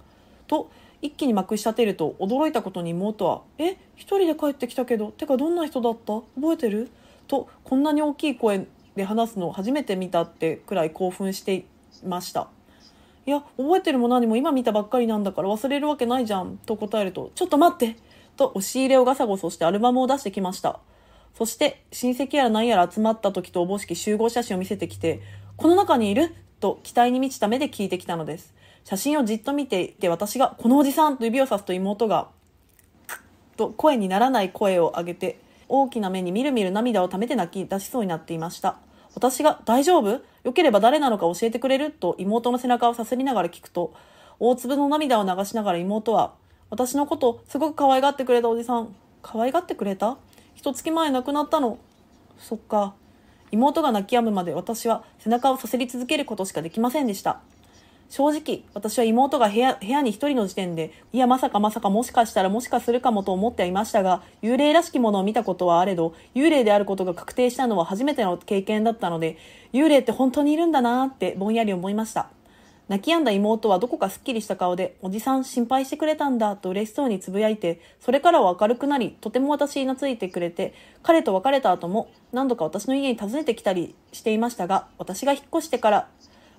[0.48, 0.69] と
[1.02, 3.77] 一気にまくし立てると驚いたことに妹は「え？
[3.95, 5.38] 一人で帰ってきたけどてか？
[5.38, 6.22] どんな人だった？
[6.35, 6.89] 覚えてる?」
[7.27, 11.65] とこんなに大きい声で話すのを初めて見たってくらい興奮してい
[12.03, 12.49] ました。
[13.26, 17.98] いや覚えてるも何も今見たばっかりなんだから忘れるわけないじゃんと答えるとちょっと待って
[18.35, 20.80] と押し入れをガサゴソしてアルバムを出してきました。
[21.38, 25.22] そして親戚やら何やら集まった時とおぼしき集合写真を見せてきて
[25.56, 26.34] この中にいる？
[26.60, 28.53] と期待に満ちた目で聞いてきたのです。
[28.84, 32.30] 写真をじっと見ていて私がこのおじさんと指をさすと妹が
[33.56, 35.39] と声にならない声を上げて
[35.69, 38.77] 大きな目にみるみる涙をためて泣き出しそうになっていました。
[39.14, 40.22] 私が「大丈夫？
[40.44, 43.94] 良ければ誰なのか教えてくれる?」と妹の背中をさすりながら聞くと
[44.40, 46.34] 大粒の涙を流しながら妹は
[46.72, 48.96] 「私のことすごく可愛がってくれたおじさん。
[49.22, 50.18] 可愛がってくれた？
[50.56, 51.78] 一月前亡くなったの？
[52.40, 52.94] そっか。
[53.52, 57.42] 妹が泣き止むまで私は背中をさせり続けることしかできませんでした。
[58.12, 69.38] 正直私は妹が部屋部屋に一人の時点でいやまさかまさかもしかしたらもしかするかもと思ってはいましたが幽霊らしきものを見たことはあれど幽霊であることが確定したのは初めての経験だったので
[69.72, 72.30] 幽霊って本当にいるんだなーってぼんやり思いました。
[72.90, 86.10] 泣き止んだ妹はどこかすっきりした顔で、おじさん心配してくれたんだと嬉しそうにつぶやいて、それからは明るくなり、とても私に懐いてくれて、彼と別れた後も何度か私の家に訪ねてきたりしていましたが、私が引っ越してから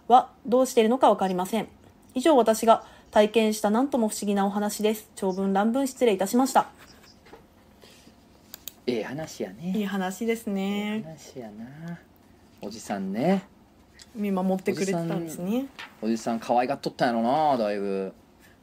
[0.08, 1.68] はどうしているのかわかりません。
[2.14, 5.08] 以上私が体験した何とも不思議なお話です。
[5.16, 6.68] 長文乱文失礼いたしました。
[8.86, 11.02] ええ話やねいい話ですええね。
[11.04, 11.98] 話やな
[12.60, 13.44] おじさんね
[14.14, 15.66] 見守ってくれてたんですね。
[16.00, 18.12] おじさん可愛がっとったんやろなだいぶ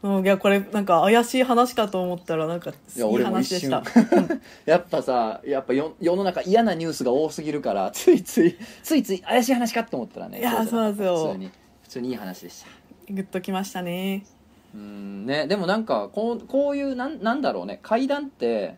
[0.01, 3.83] うん、いや、これなんか怪しい話かと思ったらなんかいいいや俺も話でした。
[4.65, 11.51] やっぱさやっぱよ世の中嫌なニュースが多すぎるからついついついつい怪しい話かと思ったらねいやそうなんですよ普通に
[11.83, 12.67] 普通にいい話でした
[13.13, 14.25] グッときましたね。
[14.73, 18.75] うんねでもなんかこうこういうなんなんだろうね階段って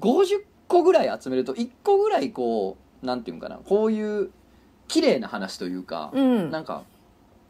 [0.00, 4.30] 50個ぐらい集めると1個ぐらいこうなんていうんかなこういう
[4.88, 6.50] 綺麗な話というか、うん。
[6.50, 6.82] なんか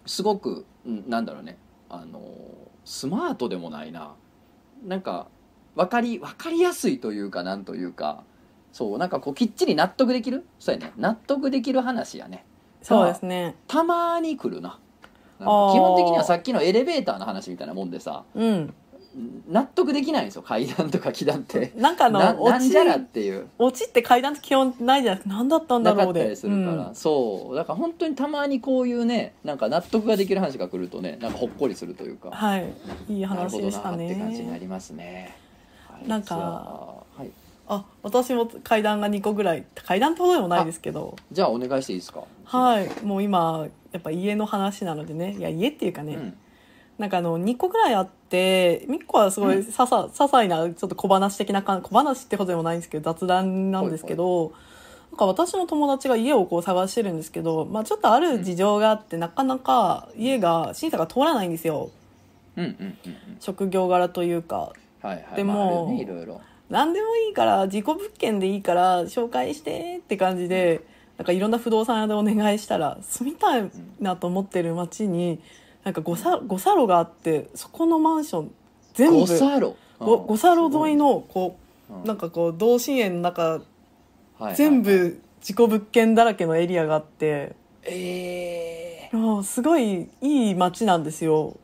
[0.06, 1.56] すごくうんなんだろうね
[1.88, 2.20] あの
[2.84, 4.14] スマートでもないな。
[4.86, 5.28] なんか
[5.74, 8.24] 分かり分かりやすいというかなんというか。
[8.72, 10.44] そうなんかこうきっちり納得できる？
[10.58, 10.92] そうやね。
[10.96, 12.44] 納得できる話やね。
[12.82, 13.54] そうですね。
[13.68, 14.80] たまに来るな。
[15.38, 18.24] 基本的にはさっきのエレベーターの話みたいなもんでさ。
[18.34, 18.74] うん。
[19.48, 25.34] 納得できないんですよ階段とか気段って なんかあの、なな落ちんじゃらっていう落ちって階段って基本ないじゃないですか。
[25.36, 26.04] 何だったんだろうで。
[26.04, 32.72] なかったりするから、うんそうだから本当にたまにこういうねなんか納得ができる話が来るとねなんかほっこりするというかはい。
[33.08, 34.58] いいなる話ほどなでしたって感じになね。
[34.60, 35.34] りますね。
[35.88, 36.34] はいなんか
[37.16, 37.30] はい、
[37.68, 42.24] あ、私も階段が2個ぐらい、階段ほどでもないですけど、じゃあお願いしていいですか？
[42.44, 42.88] はい。
[43.04, 45.36] もう今、やっぱ家の話なのでね。
[45.38, 46.34] いや、家っていうかね、うん、
[46.98, 54.52] なんかあの、2個ぐらいあって、1個はすごいささ、些細な、ちょっと小話的な感小話ってほどでもないんですけど、雑談なんですけど、
[55.10, 61.90] なんか私の友達が家をこう探してるんですけど、まあちょっとある事情があって、なかなか家が、審査が通らないんですよ。
[62.56, 62.96] うん、うん、うん、うん。
[63.40, 64.72] 職業柄というか。
[65.02, 65.36] はい、はい。
[65.36, 66.40] でもいろいろ。
[66.70, 70.82] 何でもいいから、自己物件でいいから、紹介してって感じで、
[71.18, 75.40] なんかいろんな不動産屋でお願いしたら、住みたいなと思ってる町に、
[75.84, 78.54] なんか五差五差路があって、そこのマンション、
[78.94, 79.74] 全部、五差路。
[79.98, 81.56] ご五差路沿いの、こ
[81.90, 83.60] うん、う、なんかこう、同心円の中、はい
[84.38, 84.82] はい全。
[84.82, 91.56] 部自己物件だらけのエリアがあって、ええもうすごいいい町なんですよ。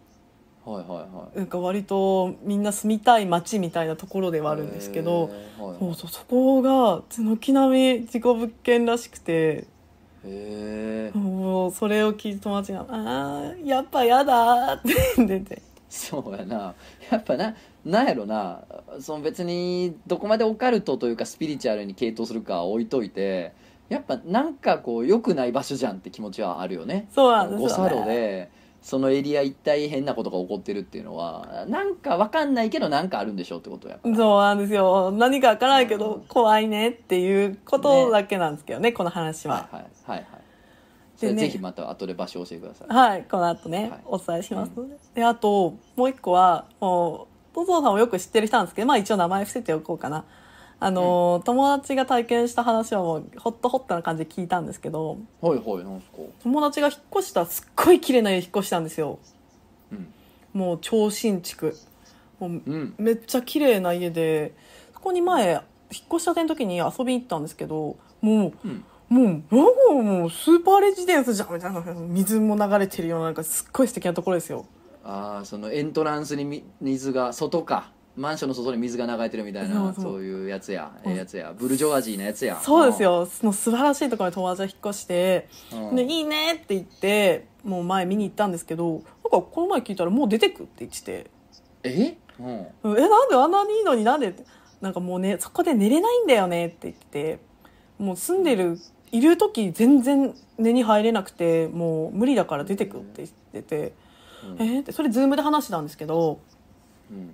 [0.67, 1.39] はい、はい、はい。
[1.39, 5.65] なんか割とみんな住みたい町みたいなところではあるんですけど、へー。
[5.65, 9.67] はい、そうそうそこが軒並み自己物件らしくて
[10.25, 11.19] へえ。
[11.19, 16.75] もうそれを聞いて友達が「あーやっぱやだ」って言っててそうやな。
[17.11, 17.55] やっぱな。
[17.85, 18.63] なんやろな
[19.01, 23.53] その別にどこまでオカルトというかスピリチュアルに傾倒するかは置いといて
[23.89, 28.51] やっぱなんかこう良くない場所じゃんって気持ちはあるよねそうなんですよ、ね、で
[28.82, 35.11] そのエリア一体変なことが起こってるっていうのはなんかわかんないけどなんかあるんでしょってことやそうなんですよ。
[35.12, 36.01] 何かわからないけうん。
[36.01, 39.69] ど怖いねっていうことだけなんですけどねこの話は。
[39.70, 40.27] はいはいはい
[41.20, 41.40] でね。
[41.43, 42.89] ぜひまた後で場所教えてください。
[42.89, 44.01] はいこの後ね、はい。
[44.07, 44.97] お伝えしますので。
[45.15, 50.24] であともう一個はもうトゾさんもよく知ってる人なんですけどまあ一応名前伏せておこうかな
[50.82, 56.16] あの、友達が体験した話はもうホットホットな感じで聞いたんですけどはいはいなんすか？
[56.43, 59.19] 友達が引っ越したすっごい綺麗な家引っ越したんですよ。
[59.93, 60.12] うん。
[60.55, 61.77] もう超新築。
[62.39, 62.94] もううん。
[62.98, 64.55] めっちゃ綺麗な家で
[64.94, 65.62] そこに前引っ
[66.09, 68.85] 越したての時に遊びに行ったんですけどもううん。
[69.11, 69.52] もうなんか
[69.93, 74.65] もうスーパーレジデンスじゃんみたいな水も流れてるようななんかすっごい素敵なところですよ。
[75.05, 77.90] ああそのエントランスにみ水が外か
[78.21, 80.93] マンションの外に水が流れてるみたいなそういうやつや。
[81.05, 81.55] ええやつや。
[81.59, 82.61] ブルジョワジーなやつや。
[82.63, 83.25] そうですよ。
[83.25, 85.49] その素晴らしいところに友達が引っ越して。
[85.73, 85.97] うん。
[85.97, 91.31] でいいねって言ってもう前見に行ったんですけどなんかこの前聞いたらもう出てくって言ってて。
[91.83, 91.91] え？
[91.99, 92.17] え
[92.85, 94.35] なんであんなにいいのになんで？
[94.83, 97.39] なんかもうねそこで寝れないんだよねって言ってて。
[97.99, 98.79] もう住んでる
[99.13, 103.93] いる時全然寝に入れなくてもう無理だから出てくって言ってて、
[104.59, 104.67] うん。
[104.67, 106.39] えーってそれズームで話したんですけどうん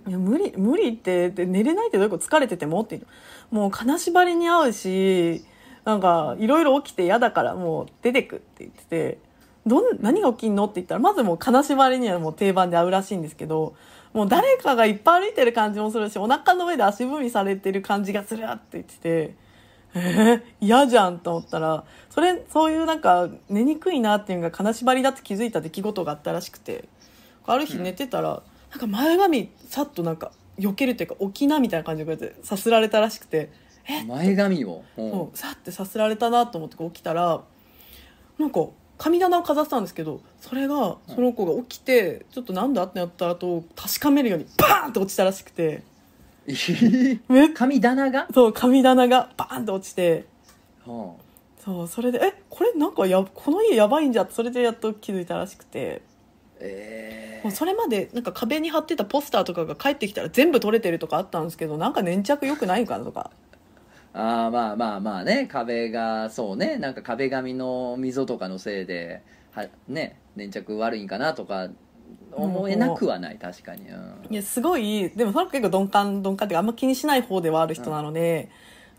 [0.08, 2.26] いや無理無理ってで寝れないってどういうこと？
[2.26, 2.82] 疲れてても？
[2.82, 3.00] って
[3.50, 5.44] もう金縛りに合うし
[5.84, 9.18] なんかいろいろ起きて嫌だからもう出てくって言ってて。
[9.66, 10.66] どん何が起きんの？
[10.66, 13.74] って言ったらまずもう金縛りにはもう定番で合うらしいんですけど
[14.12, 19.34] もう誰かがいっぱい歩いてる感じもするしお腹の上で足踏みされてる感じがするって言ってて。
[19.94, 26.88] えー、嫌じゃんと思ったらそれそういうなんか寝にくいなっていうのが金縛りだって気づいた出来事があったらしくて。
[27.48, 33.50] ある日寝てたら、なんか前髪さっとなんか避けるっていうか起きなみたいな感じでこうやってさすられたらしくて
[33.88, 34.82] え前髪を？
[34.96, 35.02] う。
[35.02, 37.42] んそうさってさすられたなと思って起きたら
[38.38, 38.66] なんか
[38.98, 45.82] 神棚を飾ってたんですけどそれがその子が起きてちょっとなんだってなった後確かめるようにバーンって落ちたらしくて。
[46.48, 47.48] え？
[47.54, 50.24] 神棚が、そう神棚がバーンって落ちて。
[50.86, 51.14] は
[51.58, 56.00] そうそれでえこれなんかやこの家やばいんじゃそれでやっと気づいたらしくて。
[56.00, 56.15] あ、
[56.60, 63.30] えそれまでなんか壁に貼ってたポスターとかが帰ってきたら全部取れてるとかあったんですけどなんか粘着良くないのかなとか。
[64.14, 69.22] ー、ああまあまあまあね壁がそうねなんか壁紙の溝とかのせいで
[69.52, 71.68] はね粘着悪いんかなとか
[72.32, 74.14] 思えなくはない確かに、うん。
[74.30, 78.50] いやすごいでもその子結構鈍感鈍感っていうかあんま気にしない方ではある人なので、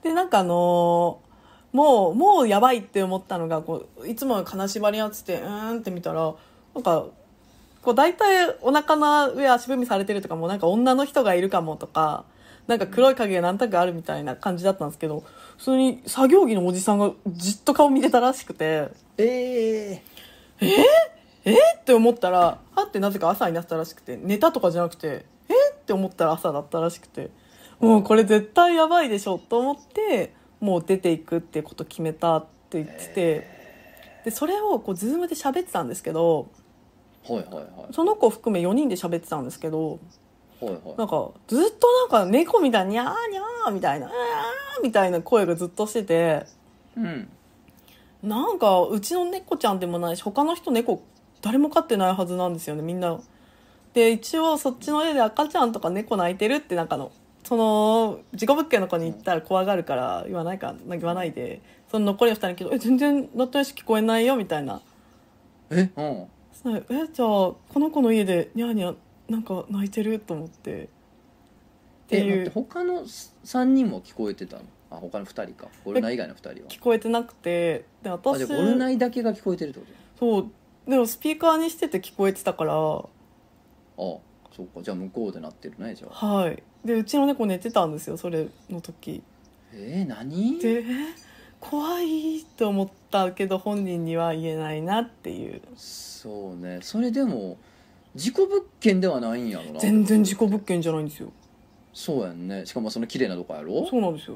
[0.04, 1.28] でなんかあのー
[1.74, 6.34] もうもうやばいって思ったのがこういつも金縛りやっててうーんって見たら
[6.74, 7.06] なんか
[7.88, 12.26] こう大体お腹の上足踏みされてるとかもなんか女の人がいるかもとか
[12.68, 15.24] なんか黒い影が何とかあるみたいな感じだったんですけど
[15.58, 18.90] 普通に作業着のおじさんがじっと顔見てたらしくて
[21.46, 27.30] えって思ったらはってなぜか朝になってたらしくて寝たとかじゃなくてえって思ったら朝だったらしくて
[27.80, 33.48] もうこれ絶対やばいでしょと思ってもう出ていくってこと決めたって言ってて
[34.26, 36.67] でそれをこうズームで喋ってたんですけどー、
[37.34, 37.94] はいはいはい。
[37.94, 40.00] その子含め4人で喋ってたんですけど
[40.60, 40.82] はいはい。
[40.98, 44.14] なんかずっとなんか猫みたいに「にゃーにゃー」みたいな「あー」
[44.84, 46.46] みたいな声がずっとしてて
[46.96, 47.30] うん。
[48.24, 51.02] なんかうちの猫ちゃんでもないし他の人猫
[51.42, 53.20] 誰も飼ってないはずなんですよねみんな。
[53.94, 57.12] で一応そっちの家で赤ちゃんとか猫泣いてるってなんかの
[57.44, 64.82] その事故物件の子に言ったら怖がるから言わないか言わないでその残りの2人にえ全然鳴ってないし聞こえないよみたいな。
[65.70, 66.28] えうん
[66.64, 68.96] そえじゃあこの子の家でニャーニャー
[69.30, 70.86] なんか泣いてると思って。
[70.86, 70.88] っ
[72.08, 72.52] ていう。
[72.52, 74.64] 他の3人も聞こえてたの？
[74.90, 75.68] あ他の2人か。
[75.86, 76.56] ゴルナ以外の2人は。
[76.70, 77.86] 聞こえてなくて。
[78.02, 79.86] であ私じゃあゴルナイだけが聞こえてるってこ
[80.20, 80.52] そう。
[80.90, 82.72] でもスピーカーにしてて聞こえてたから。
[82.72, 83.10] と
[83.98, 84.02] あ
[84.56, 84.82] そうか。
[84.82, 86.26] じゃあ向こうでなってるねじゃあ。
[86.26, 86.64] はい。
[86.84, 89.22] でうちの猫寝てたんですよそれの時。
[89.74, 90.60] えー、何？
[90.60, 90.84] でえ
[91.60, 95.62] 怖いと思ったけど本人には言えないなっていう。
[95.76, 96.80] そうね。
[96.82, 97.58] それでも
[98.16, 99.80] 事故物件ではないんやろな。
[99.80, 101.32] 全然事故物件じゃないんですよ。
[101.94, 102.66] そうやんね。
[102.66, 103.86] しかもその綺麗なとこやろ？
[103.88, 104.36] そうなんですよ。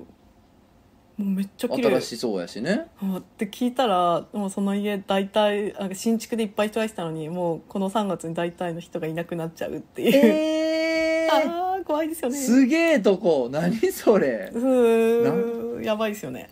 [1.17, 1.89] もうめっちゃ綺麗。
[1.89, 2.87] 新しそうやしね。
[3.01, 12.37] あって聞いたらもうその家大体新築でいっぱい人が来たのにもうこの3月に大体の人がいなくなっちゃうっていう、え ああ怖いですよね。
[12.37, 13.49] すげえとこ。
[13.51, 14.51] 何それ。
[14.53, 15.83] うーん。
[15.83, 16.49] やばいですよね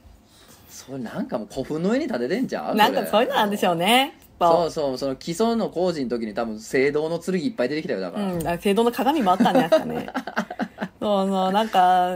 [0.79, 4.17] それなんかもう古墳の上に建ててんじゃんなんかそういうのなんでしょうね。
[4.39, 10.09] そうそうその基礎の工事の時に多分聖堂の剣いっぱい出てきたよだから、うん、あ聖堂の鏡もあったんじゃないですかね。
[11.01, 12.15] そうそうなんか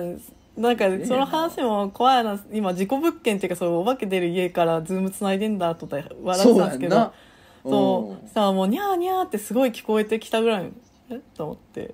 [0.55, 7.13] なんかその話も怖いな今事故物件っていうかそうお化け出る家からズームつないでんだと思って笑ってたんですけど。
[7.65, 10.71] そうさあもうニャーニャーってすごい聞こえてきたぐらい。
[11.09, 11.19] え？
[11.35, 11.93] と思って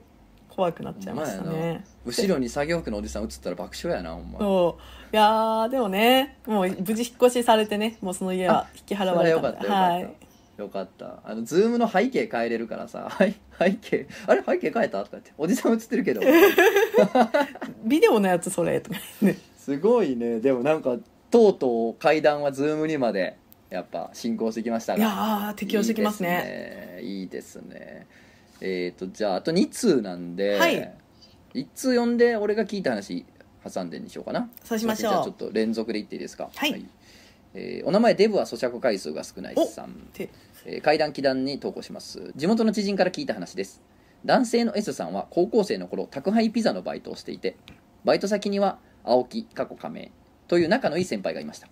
[0.60, 1.86] 怖くなっちゃいましたね。
[2.06, 4.40] 後ろに作業服のおじさん映ったら爆笑やなほんま。
[4.40, 5.16] そう。
[5.16, 10.16] いやーでもねもう無事引っ越しされてねもうその家は引き払われたよかったよかった、はい。
[10.58, 11.20] よかった。
[11.24, 15.00] あのズームの背景変えれるからさ はい背景あれ背景変えた？
[15.06, 16.20] とか言っておじさん映ってるけど。
[17.86, 19.42] ビデオのやつそれとか言って。
[19.58, 20.42] すごいね。
[20.42, 20.98] でもなんか
[21.32, 23.38] とうとう怪談はズームにまで
[23.70, 25.00] やっぱ進行してきましたが。
[25.00, 27.00] いやー適応してきますね。
[27.02, 27.68] いいですね。
[27.70, 28.29] いいですね
[28.62, 30.94] えっ、とじゃああと2通なんで、はい。
[31.54, 33.26] 1通読んで俺が聞いた話
[33.68, 34.50] 挟んでにしようかな。
[34.64, 35.12] そうしましょう。
[35.12, 36.50] じゃあちょっと連続で言っていいですか？
[36.56, 36.86] はい。
[37.56, 39.94] えーお名前デブは咀嚼回数が少ないさん。
[40.14, 40.30] て
[40.66, 42.32] えー階段祈談に投稿します。
[42.36, 43.82] 地元の知人から聞いた話です。
[44.26, 47.56] 男性の S さんは高校生の頃宅配ピザのバイトをしていて
[48.04, 50.12] バイト先には青木過去加盟
[50.50, 51.68] という仲のいい先輩がいました。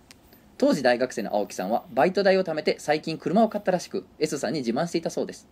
[0.56, 5.46] 当時大学生の青木さんはバイト代を貯めて最近車を買ったらしく S さんに自慢していたそうです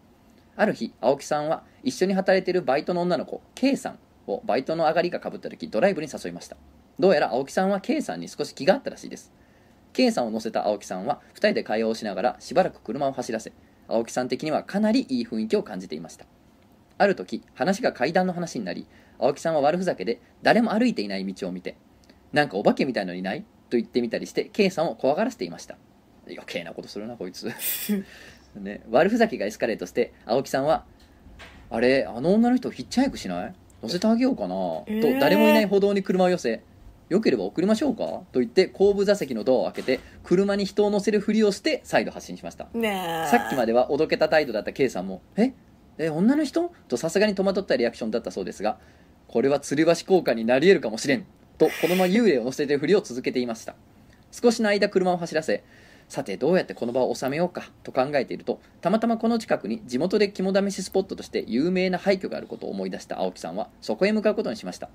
[0.57, 6.57] ある日青木さんは一緒に働いているバイトの女の子 K さんをバイトの上がりがかぶった時ドライブに誘いました。
[6.99, 9.33] どうやら青木さんは K さんに少し気があったらしいです。
[9.93, 13.53] K さんを乗せた青木さんは2人で会話をしながらしばらく車を走らせ
[13.87, 16.27] 青木さん的にはかなりいい雰囲気を感じていました。
[16.99, 18.87] ある時話が階段の話になり
[19.19, 21.77] 青木さんは悪ふざけで誰も歩いていない道を見て
[22.33, 23.45] なんかお化けみたいのいない？
[23.69, 25.77] と言ってみたりして K さんを怖がらせていました。
[26.29, 27.51] 余計なことするなこいつ。
[28.61, 30.85] ね、悪ふざけがエスカレートして青木さんは
[31.71, 33.55] 「あれあの女の人ヒッチハイクしない？
[33.83, 34.55] 乗せてあげようかな」
[34.87, 35.15] えー。
[35.15, 36.63] と誰もいない歩道に車を寄せ
[37.09, 38.05] よければ送りましょうか？
[38.33, 42.67] と言って後部座席のドアを開けて車に人を乗せるふりをして再度発進しました。
[43.31, 45.53] さっきまではおどけた態度だった K さんも「え？
[45.99, 48.79] え女の人?」とさすがに戸惑ったリアクションだったそうですが
[49.29, 51.25] これは吊り橋効果になり得るかもしれん。
[51.59, 53.75] とこのまま幽霊を乗せてるふりを続けていました。
[54.31, 55.63] 少しの間車を走らせ
[56.09, 64.89] さてどうやってこの場を収めようかと考えているとたまたまこの近くに地元で肝試しスポットとして有名な廃墟があることを思い出した青木さんはそこへ向かうことにしました。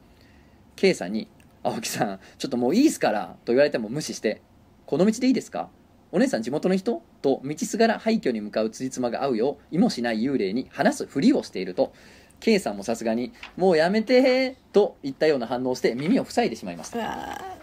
[0.77, 1.27] K さんに
[1.63, 4.41] 「青木さんちょっともういいっすから」と言われても無視して
[4.87, 5.69] 「この道でいいですか？
[6.13, 11.93] お姉さん地元の人?」と道すがら廃墟に向かう辻褄が合うよう意もしない幽霊に話すふりをしていると
[12.39, 17.60] K さんもさすがに「もうやめて」といったような反応をして耳を塞いでしまいました。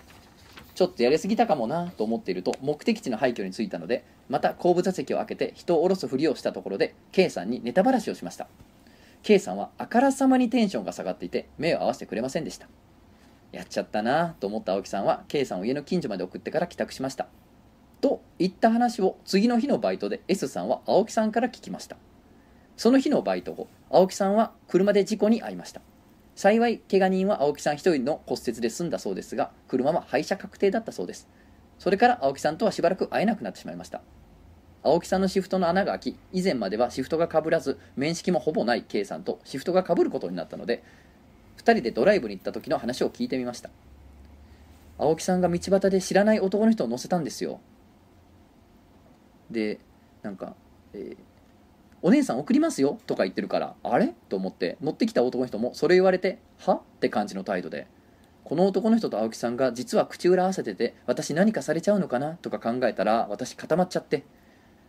[0.78, 8.46] ちょっとやりすぎたかもなと思っていると目的地の廃墟に着いたのでまた後部座席を開けて人を降ろすふりをしたところで K さんにネタばらしをしました。
[9.24, 12.68] K さんはあからさまにテンションが下がっていて目を合わせてくれませんでした。
[13.50, 17.26] やっちゃったなと思った青木さんは K さんを家の近所まで送ってから帰宅しました。
[18.00, 21.96] と言った話を次の日のバイトで S さんは青木さんから聞きました。
[22.76, 25.80] その日のバイト後青木さんは車で事故に遭いました。
[26.38, 31.26] 幸い怪我人は青木さん一人の骨折で済んだそうですが車は廃車確定だったそうです。
[31.80, 34.02] それから青木さんとはしばらく会えなくなってしまいました。
[34.84, 40.84] 青木さんのシフトの穴が開き以前まではシフトがかぶらず面識もほぼない K さんとシフトがかぶることになったので
[41.56, 43.70] 2人でドライブに行った時の話を聞いてみました。
[44.96, 47.58] 青木さんが道端で知らない男の人を乗せたんですよ。
[49.50, 49.80] で
[50.22, 50.54] なんか、
[50.92, 51.27] えー
[52.02, 54.14] お姉さん送りますよ」とか言ってるからあれ？
[54.28, 57.86] と思って乗ってきた男の人もそれ言われて「は?」って感じの態度で
[58.44, 64.24] この男の人と青木さんが実は口裏合わせてて私何かされちゃうのかなとか考えたら私固まっちゃって。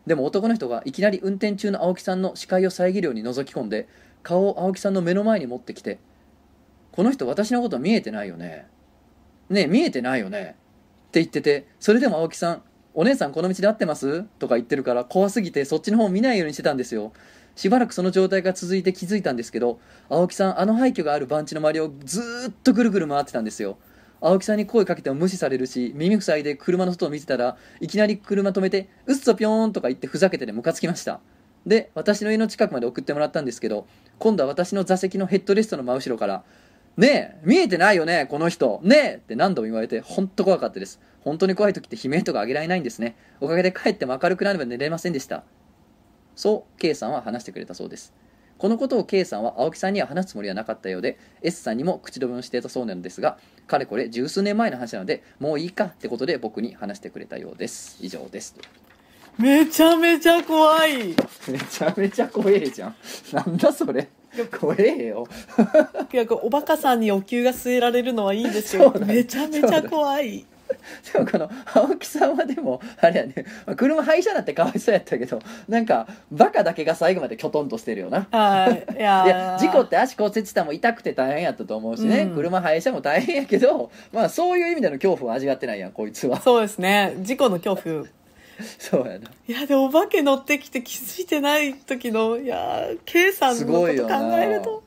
[0.07, 3.87] でも男の人がいきなり運転中の青木さんの視界を遮るように覗き込んで
[4.23, 5.99] 顔を青木さんの目の前に持ってきて
[6.93, 8.65] 「この人私のこと見えてないよね。
[9.49, 10.55] ねえ見えてないよね」
[11.09, 12.63] って言っててそれでも青木さん
[12.93, 14.23] お姉さんこの道で合ってます？
[14.39, 17.13] とか言ってるから怖すぎてそっちの方を見ないようにしてたんですよ。
[17.55, 19.79] しばらくその状態が続いて気づいたんですけど
[20.09, 23.77] 青木さんあの廃墟がある番地の周りをずっとぐるぐる回ってたんですよ。
[24.21, 31.19] 青木さんに声かけても無視されるし耳塞いで車の外を見てたらいきなり車止めて「うっそぴょーん」とか言ってふざけてでムカつきました。
[31.65, 33.85] で私の家の近くまで送ってもらったんですけど
[34.17, 36.43] 今度は私の座席のヘッドレストの真後ろから
[36.97, 38.79] 「ねえ見えてないよねこの人。
[38.83, 40.99] ねえ!」って何度も言われて本当怖かったです。
[41.21, 43.15] 本当に怖い時って悲鳴とか上げられないんですね。
[43.41, 45.43] おかげで帰っても明るくなれば寝れませんでした。
[46.35, 48.13] そう K さんは話してくれたそうです。
[48.57, 53.37] このことを K さんは青木さんには話すつもりはなかったようで S さんにも口止めをしていたそうなのですが
[53.67, 57.97] かれこれ十数年前の話なのでもういいかってことで僕に話してくれたようです。
[58.01, 58.55] 以上です。
[59.37, 61.15] めちゃめちゃ怖い。
[61.47, 62.95] めちゃめちゃ怖えじゃん。
[63.31, 64.09] なんだそれ
[64.59, 65.27] 怖えよ。
[66.11, 68.93] いやおバカさんにお灸が据えられるのはいいんですよ。
[69.05, 70.45] めちゃめちゃ怖い。
[71.11, 73.33] でもこの青木さんはでもあれやね。
[73.65, 78.27] まあ車廃車だってかわいそうやったけどなんかバカだけが最後まできょとんとしてるよな。
[78.29, 82.35] はいいやいや事故って足骨折したも痛くて大変やったと思うしね、うん。
[82.35, 86.39] 車廃車も大変やけどまあそういう意味での恐怖を味わってないやんこいつは。
[86.39, 87.15] そうですね。
[87.21, 88.05] 事故の恐怖
[88.79, 89.31] そうやな。
[89.47, 94.83] いやでお化け乗ってきて気づいてない時のいやー K さんすのこと考えると。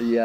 [0.00, 0.24] いや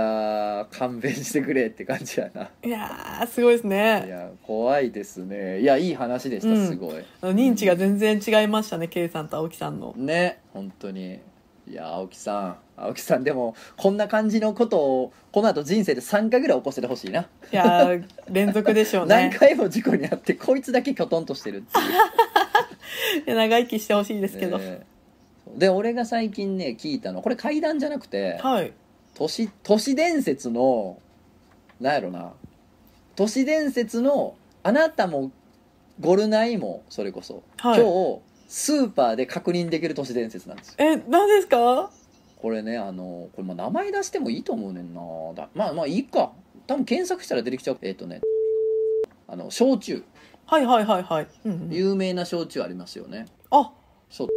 [0.64, 2.49] ー勘弁してくれって感じやな。
[2.64, 5.61] いやーすごいですいねや怖いですね。
[5.61, 6.68] いやいい話でした、うん。
[6.68, 7.03] すごい。
[7.22, 9.94] 認知が全然違いましたね K さんと青木さんの。
[9.95, 11.20] ね本当に
[11.70, 12.58] いや青木さん。
[12.76, 23.36] 青木さんでもこんな感じのことをこの後人生で3回ぐらい起こしててほしいな、いやー連続でしょう何ね回も事故にあってこいつだけきょとんとしてるっていう。
[23.36, 24.82] 長生きしてほしいですけど、ね
[25.56, 28.72] で俺が最近ね聞いたのこれ怪談じゃなくてはい。
[29.16, 31.00] 都市都市伝説の
[31.80, 32.34] なんやろな。
[33.16, 35.32] 都市伝説のあなたも
[36.00, 37.82] ゴルナイもそれこそ、はい。
[37.82, 38.20] 今日
[38.52, 40.76] スーパーで確認できる都市伝説なんですよ。
[40.80, 41.92] え何ですか？
[42.42, 45.02] これねあのこれまあ名前出してもいいと思うねんな。
[45.36, 46.32] だまあまあいいか。
[46.66, 47.78] 多分検索したら出てきちゃう。
[47.84, 48.22] えっ、とね
[49.28, 50.04] あの焼酎。
[50.48, 51.70] はいはいはいはい、うんうん。
[51.72, 53.28] 有名な焼酎ありますよね。
[53.52, 53.72] あ。
[54.10, 54.28] そう。
[54.28, 54.30] っ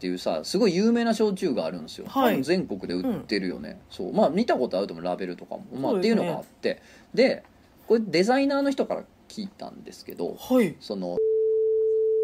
[0.00, 2.32] ていうさすごい有名な焼酎があるんですよ、はい。
[2.32, 4.12] 多分全国で売ってるよね、そう。
[4.12, 6.14] まあ見たことあると思うラベルとかも、まあ、そうですね。
[6.14, 6.82] っていうのがあって。
[7.14, 7.44] で
[7.86, 10.74] これデザイナーの人から聞いたんですけどはい。
[10.80, 11.16] その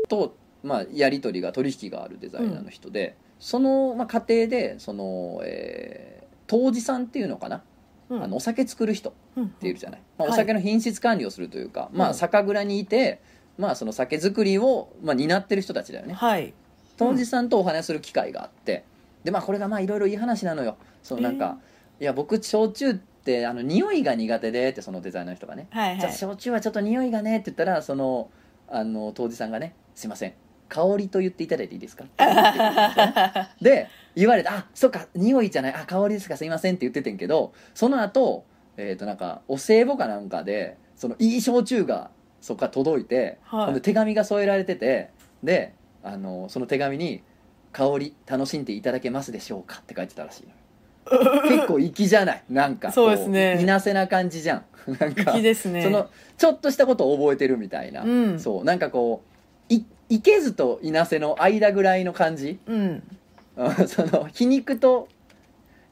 [0.09, 0.35] と、
[0.66, 7.64] まあ、やり取りが取引があるデザイナーの人で、その、まあ、過程でその、えー杜氏さんっていうのかな、
[8.09, 8.22] うん。
[8.22, 9.48] あのお酒作る人っうん。
[9.48, 10.38] ているじゃない、まあ、おはい。
[10.38, 13.20] 酒の品質管理をするというか、まあ、うん酒蔵にいて、
[13.59, 16.14] まあ、その酒造りを、まあ、担ってる人たちだよね。
[16.14, 16.55] はい。
[16.97, 18.84] 当時さんとお話しする機会があって
[19.24, 20.76] でまあこれがまあいろいろいい話なのよ。
[21.02, 21.59] そのなんか、
[22.01, 26.01] いや僕焼酎ってあの匂いが苦手でってそのデザイナーの人がね、はいはい。
[26.01, 28.30] じゃあ焼酎はちょっと匂いがねって言ったらその
[28.68, 30.34] あの当時さんがね「すいません
[30.68, 32.05] 香りと言っていただいていいですか?」
[33.60, 35.74] で言われて「あそっか匂いじゃない。
[35.74, 36.36] あ香りですか。
[36.36, 38.44] すいません」って言っててんけどその後
[38.76, 42.10] えっ、となんかお歳暮かなんかでそのいい焼酎が
[42.40, 43.74] そこから届いて、はい。
[43.74, 45.10] で手紙が添えられてて
[45.43, 45.72] で
[46.02, 47.22] あのその手紙に
[47.72, 50.44] 「香り楽しんでいただけますでしょうか?」って書いてたらしい
[51.48, 52.43] 結構粋じゃない？
[52.51, 53.55] なんかそうですね。
[53.56, 54.64] こいなせな感じじゃん。
[54.98, 55.32] なんか。
[55.32, 55.82] 粋ですね。
[55.82, 58.40] そのちょっとしたことを覚えてるみたいな、うん。
[58.40, 58.64] そう。
[58.64, 59.22] なんかこ
[59.70, 62.59] ういいけずといなせの間ぐらいの感じ？
[62.66, 63.03] うん。
[63.57, 65.09] う んその皮肉と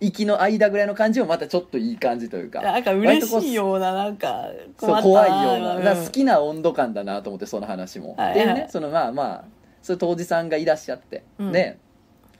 [0.00, 2.60] 息の間ぐらいの感じもまたちょっといい感じというか。
[2.60, 8.30] なんか嬉しいようななんかそう怖いような、うん好きな温度感だなと思ってその話も、はいはい。
[8.32, 9.44] っていうねそのまあまあ
[9.82, 11.52] それ当時さんがいらっしゃって、うん。
[11.52, 11.78] で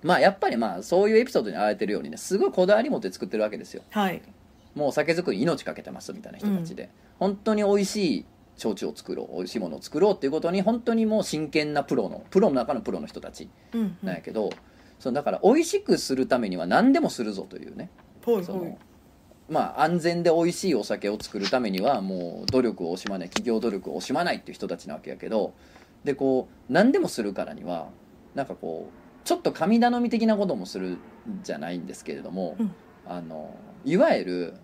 [0.03, 3.83] まあやっぱりまあそういうエピソードにあえてるようにねすごいこだわり持って作ってるわけですよ。
[3.91, 4.21] はい。
[4.75, 6.91] もう酒造りに命かけてますみたいな人たちで、
[7.21, 8.25] 本当に美味しい
[8.57, 13.99] 焼酎を作ろう美味しいものを作ろうっていうことに本当にもう真剣なプロのプロの中のプロの人たちうんうん。
[14.03, 14.51] なんやけど、
[14.99, 17.91] そのだから美味しくするためには何でもするぞというね。
[18.25, 18.75] ほいほい。
[19.49, 25.53] まあ安全で美味しいお酒を作るためにはもう努力を惜しまない企業努力を惜しまないっていう人たちなわけやけど
[26.05, 27.89] でこう何でもするからには
[28.35, 30.99] なんかこうちょっと神頼み的なこともするん
[31.43, 32.75] じゃないんですけれども、うん。
[33.07, 33.55] あの
[33.85, 34.55] いわゆる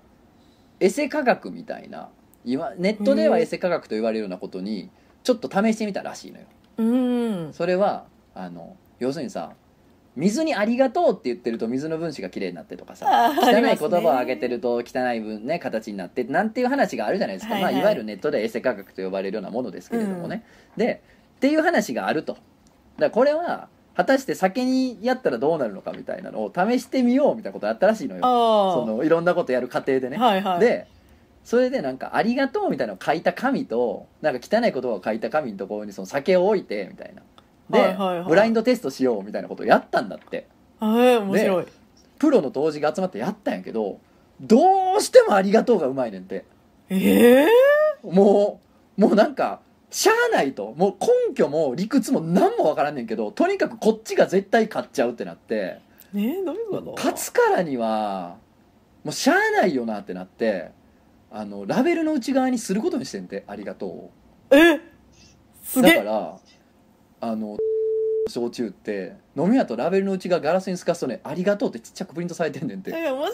[0.81, 2.09] エセ科学みたいな
[2.45, 4.91] いわネットではエセ科学と言われるようなことに
[5.23, 6.47] ちょっと試してみたらしいのよ。
[6.79, 6.83] う
[7.49, 7.53] ん。
[7.53, 9.53] それはあの要するにさ
[10.17, 17.73] 水に「ありがとう」って言ってると水の分子がきれいになってとかさ汚い言葉をあげてると汚い分ね形になってなんていう話があるじゃないですか、はいはい。
[17.73, 20.45] いまあ、いわゆるネットでエセ科学と呼ばれるようなものですけれどもね、
[20.77, 21.03] で
[21.37, 22.37] っていう話があると。
[22.99, 28.23] だこれは果たして酒にやったらどうなるのかみたいなのを試してみようみたいなことあったらしいのよ。
[28.23, 30.61] そのいろんなことやる過程でね、はいはい。
[30.61, 30.87] で
[31.45, 37.23] それでなんか「ありがとう」みたいなのを書いた紙となんか汚い言葉を書いた紙のところにその酒を置いてみたいな。
[37.71, 38.29] で、はいはいはい。
[38.29, 40.47] ブラインドテストしようみたいなことをやったんだって。
[40.79, 41.67] はい面白い。
[42.19, 43.99] プロの当時が集まってやったんやけど
[44.41, 46.45] どうしても「ありがとう」がうまいねんて。
[46.89, 47.49] ええ
[48.03, 48.61] も
[48.99, 49.61] うもうなんか
[49.91, 50.75] しゃあないと。
[50.77, 50.95] もう
[51.29, 55.79] 根拠も理屈も何もわからんねんけどとにかくこっちが絶対勝っちゃうってなって。
[56.13, 56.95] ねえどういうこと？
[56.97, 58.37] 勝つからには
[59.05, 60.71] もうしゃあないよなってなって
[61.31, 63.89] あのラベルの内側にすることにしてんて「ありがとう。
[63.91, 64.11] を」
[64.51, 64.81] え？
[65.65, 65.95] すげえ。
[65.97, 66.39] だから
[67.21, 67.57] あの
[68.29, 72.91] 焼酎って飲み屋とラベルの内側ガラスに透かすとね「ありがとう」ってちっちゃくプリントされてんねんて。
[72.91, 73.33] え面白い。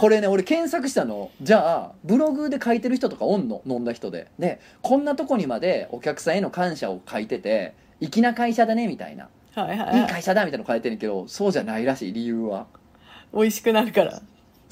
[0.00, 1.30] これね俺検索したの。
[1.40, 3.62] じゃあブログで書いてる人とかおんの？
[3.64, 4.28] 飲んだ人で。
[4.38, 9.28] でこんなとこにまでお客さんへの感謝を書いてて粋な会社だねみたいな。
[9.54, 10.04] はいはいはい。
[10.04, 12.66] い会社だみたいなの書いてるけどそうじゃないらしい理由は。
[13.32, 14.20] 美味しくなるから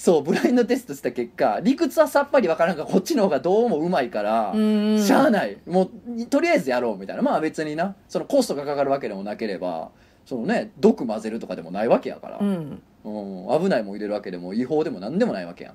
[0.00, 4.98] そうブラインドテストした結果理屈はさっぱりわからんがこっちの方がどうもうまいから、うん。
[4.98, 5.58] しゃあない。
[5.66, 7.22] もうとりあえずやろうみたいな。
[7.22, 7.94] まあ別にな。
[8.08, 9.90] そのコストがかかるわけでもなければ
[10.24, 12.82] そのね毒混ぜるとかでもないわけやから、うん。
[13.04, 13.62] うん。
[13.62, 15.74] 危ないもん入れるわけでも違法でも何でもないわけやん。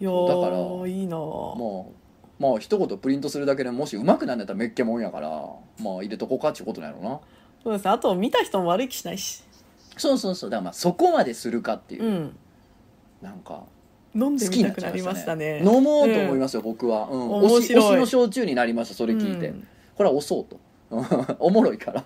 [0.00, 1.92] いやだからーいいなぁも
[2.40, 5.28] うまあ一言プリントするだけでもしうまくなんだったらめっけもんやから
[5.82, 7.20] まあ入れとこうかっちゅうことなんやろな。
[7.62, 7.90] そうですね。
[7.90, 9.44] あと見た人も悪い気しないし。
[9.98, 10.50] そうそうそう。
[10.50, 12.36] だからまあそこまでするかっていう、うん
[13.24, 13.64] なんか
[14.14, 15.58] 飲んでみたくなりましたましたね。
[15.58, 17.84] 飲もうと思いますよ、僕は、うん、面白い。
[17.84, 19.66] 推しの焼酎になりましたそれ聞いて、うん。
[19.96, 20.60] これは押そうと。
[21.40, 22.04] おもろいから。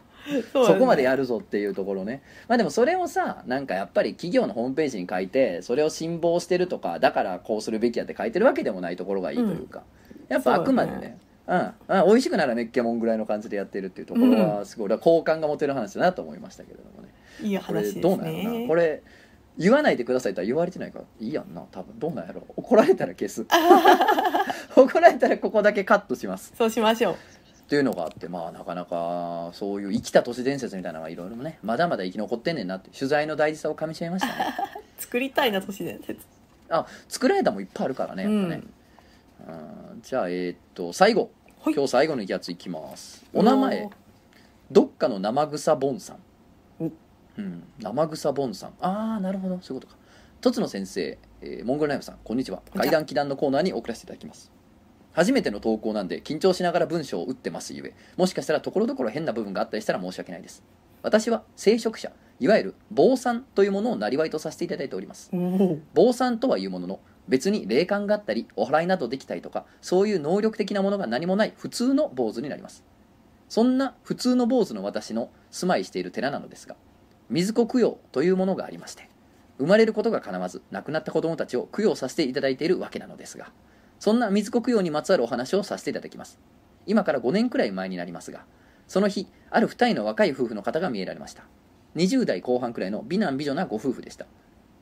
[0.52, 2.22] そうそこまでややるぞっていうところね。
[2.48, 9.82] まあでもそれをさなんかやっぱり企業のホームページに書いてそれを辛抱してるとかだからこうするべきやって書いてるわけでもないところがいいというか、
[10.28, 11.18] やっぱあくまでね。
[11.46, 17.08] うん、うん、美味しくならめっけもんぐらいの感じでやってるっていうところはすごい好感が持てる話だなと思いましたけれどもね。
[17.42, 18.58] いいこれ話ですどうなんやろな。
[18.58, 19.02] ねこれ
[19.58, 21.62] 言わないでくださいとは言われてないからいいやんな。
[21.72, 21.98] 多分。
[21.98, 22.42] どうなんやろ。
[22.56, 23.44] 怒られたら消す。
[24.76, 26.52] 怒られたらここだけカットします。
[26.56, 27.14] そうしましょう。
[27.14, 27.16] っ
[27.68, 34.54] ていうのがあってまあなかなかそういう生きた都市伝説みたいなのがいろいろねまだまだ生き残ってんねんなって取材の大事さをかみしめましたね。
[34.96, 36.20] 作りたいな都市伝説。
[36.70, 38.62] あ作られたもんいっぱいあるからねやっぱね、
[39.48, 39.54] うん。
[39.54, 41.30] うんじゃあえーっと最後。
[41.60, 41.74] はい。
[41.74, 43.24] 今日最後のやついきます。
[43.34, 43.90] お名前。
[44.70, 46.18] どっかの生草ボンさん。
[46.84, 46.90] お
[47.38, 47.62] うん。
[47.78, 48.74] 生草ボンさん。
[48.80, 49.58] ああなるほど。
[49.62, 49.98] そういうことか。
[50.40, 52.58] とつの先生、えーモンゴルナイフさんこんにちは。
[52.58, 52.82] こんにちは。
[52.82, 54.52] 階段祈談のコーナーに送らせていただきます。
[55.12, 60.62] 初めての投稿なんで緊張しながら文章を打ってますゆえもしかしたらところどころ変な部分があったりしたら申し訳ないです。
[61.02, 65.30] 私は聖職者いわゆる坊さんというものをなりわいとさせていただいております。
[65.94, 72.84] 坊さんとはいうものの別に霊感があったりお祓いなどできたりとかそういう能力的なものが何もない普通の坊主になります。
[73.48, 76.76] そんな普通の坊主の私の住まいしている寺なのですが
[77.30, 79.08] 水子供養というものがありまして
[79.58, 83.50] 生まれることが叶わず亡くなった子供たちを供養させていただいているわけなのですが
[83.98, 86.38] そんな水子供養にまつわるお話をさせていただきます。
[86.86, 88.44] 今から5年くらい前になりますが
[88.86, 91.44] その日ある2人の若い夫婦の方が見えられました。
[91.96, 94.26] 20代後半くらいの美男美女なご夫婦でした。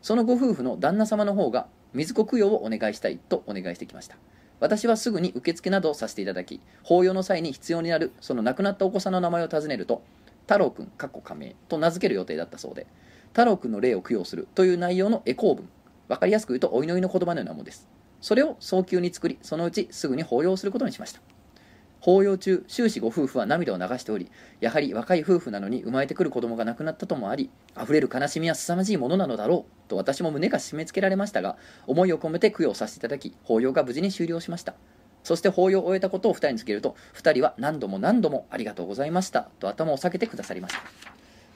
[0.02, 4.16] そのご夫婦の旦那様の方が水子供養をお願いしたいとお願いしてきました。
[4.60, 10.02] 私はすぐに受付などをさせていただき法要の際に必要になるその亡くなったお子さんの名前を尋ねると
[10.46, 12.86] 太郎くんかっこ仮名と名付ける予定だったそうで
[13.36, 15.68] 太郎くんの霊を供養するという内容の絵公文。
[16.08, 17.86] わかりやすく言うとお祈りの言葉のようなものです。
[18.22, 21.20] それを早急に作りそのうちすぐに法要することにしました。
[22.00, 31.56] 法要中終始ご夫婦は涙を流しておりやはり若い夫婦なのに生まれてくる子供が亡くなったともあり溢れる悲しみは凄まじいものなのだろうと私も胸が締め付けられましたが
[31.86, 34.74] 思いを込めて供養させていただき法要が無事に終了しました。
[35.26, 40.82] そして法要を終えたことを2人に告げると2人は何度も何度もありがとうございましたと頭を下げてくださりました。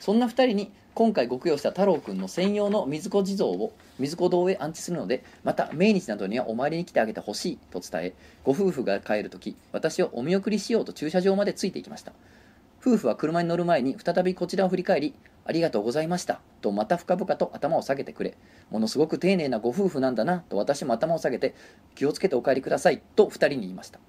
[0.00, 12.12] そんな2人に今回ご供養した太郎くんの専用の水子地蔵を水子堂へ安置するのでまた命日などにはお参りに来てあげてほしいと伝えご夫婦が帰る時私をお見送りしようと駐車場までついていきました。
[12.80, 15.14] 夫婦は車に乗る前に再びこちらを振り返り
[15.44, 16.40] ありがとうございました。
[16.60, 18.36] とまた深々と頭を下げてくれ。
[18.70, 20.40] ものすごく丁寧なご夫婦なんだな。
[20.48, 21.54] と私も頭を下げて
[21.94, 23.02] 気をつけてお帰りください。
[23.16, 24.00] と2人に言いました。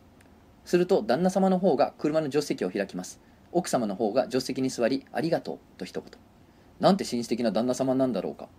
[0.66, 3.20] すると旦那様の方が車の助手席を開きます。
[3.52, 6.12] 奥様の方が助手席に座りありがとうと一言。
[6.80, 8.49] なんて紳士的な旦那様なんだろうか。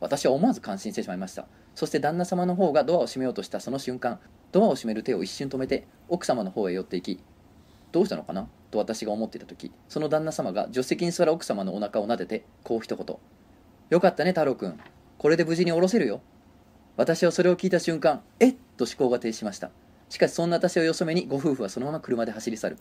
[0.00, 1.46] 私は思わず感心してしまいました。
[1.74, 4.20] そして旦那様の方がドアを閉めようとしたその瞬間
[4.52, 7.20] ドアを閉める手を一瞬止めて奥様の方へ寄っていき
[7.90, 8.48] どうしたのかな。
[8.74, 13.16] と私が思っていた時その旦那様が助手席に座る奥様のお腹を撫でてこう一言
[13.90, 14.78] 「よかったね太郎くん。
[15.16, 16.20] これで無事に降ろせるよ」
[16.96, 18.56] 私はそれを聞いた瞬間えっ？
[18.76, 19.70] と思考が停止しました。
[20.08, 22.78] しかしそんな私をよそめにご夫婦はそのまま車で走り去る。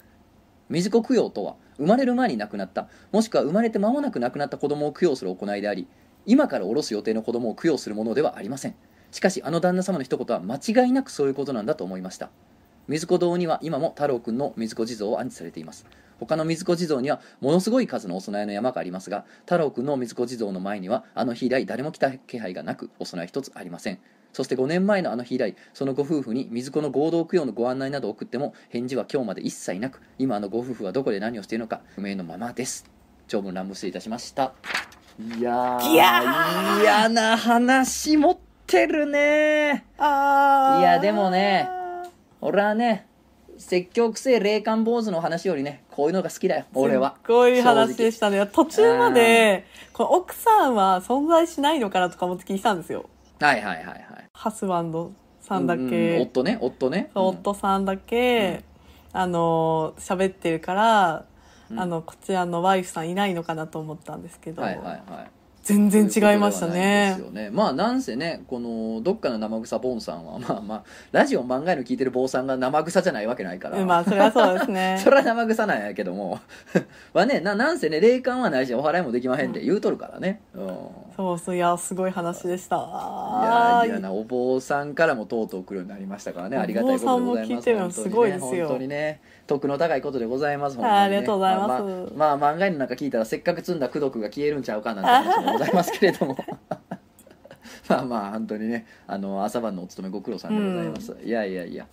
[0.70, 5.88] 水子供養とは生まれる前に亡くなったもしくは生まれて間もなく亡くなった子供を供養する行いであり
[6.26, 8.76] 今から降ろす予定の子供を供養するものではありません。
[9.12, 12.32] しかしあの旦那様の一言は間違いなくそういうことなんだと思いました。
[12.88, 15.86] 水子堂には今も太郎くんの水子地蔵を安置されています。
[16.20, 24.00] 他の水子地蔵にはものすごい数のお供えの山がありますが太郎くんの水子地蔵の前にはあの日以来誰も来た気配がなくお供え一つありません。
[24.32, 32.86] そして5年前のあの日以来そのご夫婦に水子の合同供養のご案内などを送っても返事は今日まで一切なく今あのご夫婦はどこで何をしているのか不明のままです。
[33.28, 34.54] 長文乱文失礼いたしました。
[35.38, 35.80] いや
[36.82, 39.86] 嫌な話持ってるね。
[40.00, 41.83] いやでもね
[42.44, 43.08] 俺はね
[43.58, 48.46] 説教くせえ霊感坊主の話よりねこういうのが好きだよ俺はすっごい話でししたね。
[48.48, 53.10] 途中までこの奥さんは存在しないのかなとか思って聞いてたんですよ。
[53.40, 54.06] はいはいはいはい。
[54.34, 55.12] ハスバンド
[55.42, 57.12] さんだけ、うんうん夫ね夫ね。
[57.14, 58.64] 夫さんだけ、
[59.12, 61.26] あの喋ってるから、
[61.70, 61.80] うん。
[61.80, 67.16] あのこちらのワイフさんいないのかなと思ったんですけど、はいはいはい全然違いましたね。
[67.18, 67.50] ですよね。
[67.50, 70.84] まあなんせねこのどっかの生臭ボンさんはまあまあ
[71.14, 75.00] ラジオ漫画の聞いてる坊さんが生臭じゃないわけないから、うんまあそれはそうですね。
[75.02, 76.40] それは生臭なんやけども。
[77.14, 80.78] はねななんせね霊感はないしお祓いもできまへんって言うとるからね、うん。
[81.16, 82.76] そうそういやすごい話でした。
[82.76, 82.80] い
[83.46, 86.58] やいやなお坊さんからもとうとう来るようになりましたからね。
[86.58, 87.24] ありがたいことでございます。
[87.24, 88.68] お坊さんも聞いてるのすごいですよ。
[88.68, 90.86] 本当にね徳の高いことでございますね。
[90.86, 91.70] ありがとうございます。
[91.70, 91.82] まあ、
[92.16, 96.38] まあまあ漫画の中聞いたらせっかく積んだ功徳が消えるんちゃうかなんて話もございますけれども。
[97.90, 101.86] まあまあ本当にねあの朝晩のお勤めご苦労さんでございます、いやいやいや。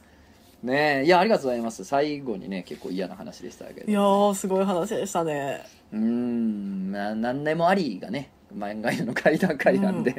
[0.63, 1.85] ねえいやありがとうございます。
[1.85, 3.91] 最後にね結構嫌な話でしたけど。
[3.91, 5.65] いやーすごい話でしたね。
[5.93, 10.15] うーんな何でもありがね漫画の階段階なんで、い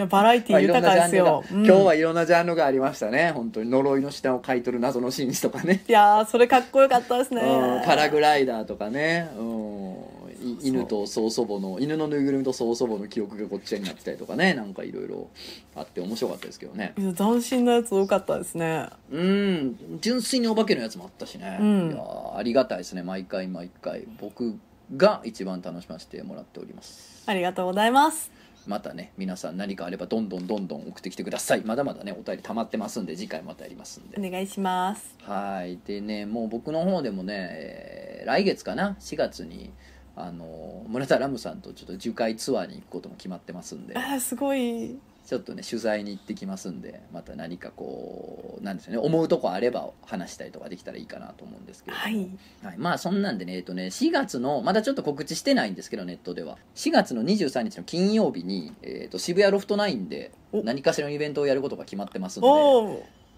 [0.00, 1.84] やバラエティー豊かですよ、まあ今日うん。
[1.84, 3.32] はいろんなジャンルがありましたね。
[3.32, 5.82] 本当に呪いの下を買い取る謎の紳士とかね。
[5.88, 7.42] いやーそれかっこよかったですね。
[7.42, 9.98] うんパラグライダーとかね、うん、
[10.42, 14.54] い犬と曽祖母の犬のぬいぐるみと曽祖母の記憶がこっちになってたりとかね。
[14.54, 15.28] なんかいろいろ
[15.74, 16.94] あって面白かったですけどね。
[17.16, 18.86] 斬新なやつ多かったですね。
[19.10, 19.98] うん。
[20.00, 21.88] 純粋にお化けのやつもあったしね、うん。
[21.88, 23.02] いやーありがたいですね。
[23.02, 24.56] 毎回毎回僕
[24.96, 27.18] が一番楽しませてもらっております。
[27.26, 28.37] ありがとうございます
[28.68, 31.62] またね皆さん何かあればどんどんどんどん送ってきてください。
[31.64, 34.20] まだまだねお便り溜まってますんで次回またやりますんで。
[34.24, 35.16] お願いします。
[35.22, 35.78] はい。
[35.86, 39.70] でねもう僕の方でもね、えー来月かな？4月に
[40.14, 43.96] あの村田ラムさんとちょっと樹海ツアーに行くことも決まってますんで。
[43.96, 44.98] あーすごい
[45.28, 51.96] ちょっとね取材に行ってきますんでまた何かこうなんですよね思うとこあれば話したりとかできたらいいかなと思うんですけど。
[51.98, 52.30] もはい。
[52.62, 60.62] はい、まあそんなんでねえっとね4月のまだちょっと告知してないんですけどネットでは4月の23日の金曜日に、えー、と渋谷ロフトナインでお。
[60.62, 62.48] 何かしらのイベントをやることが決まってますんで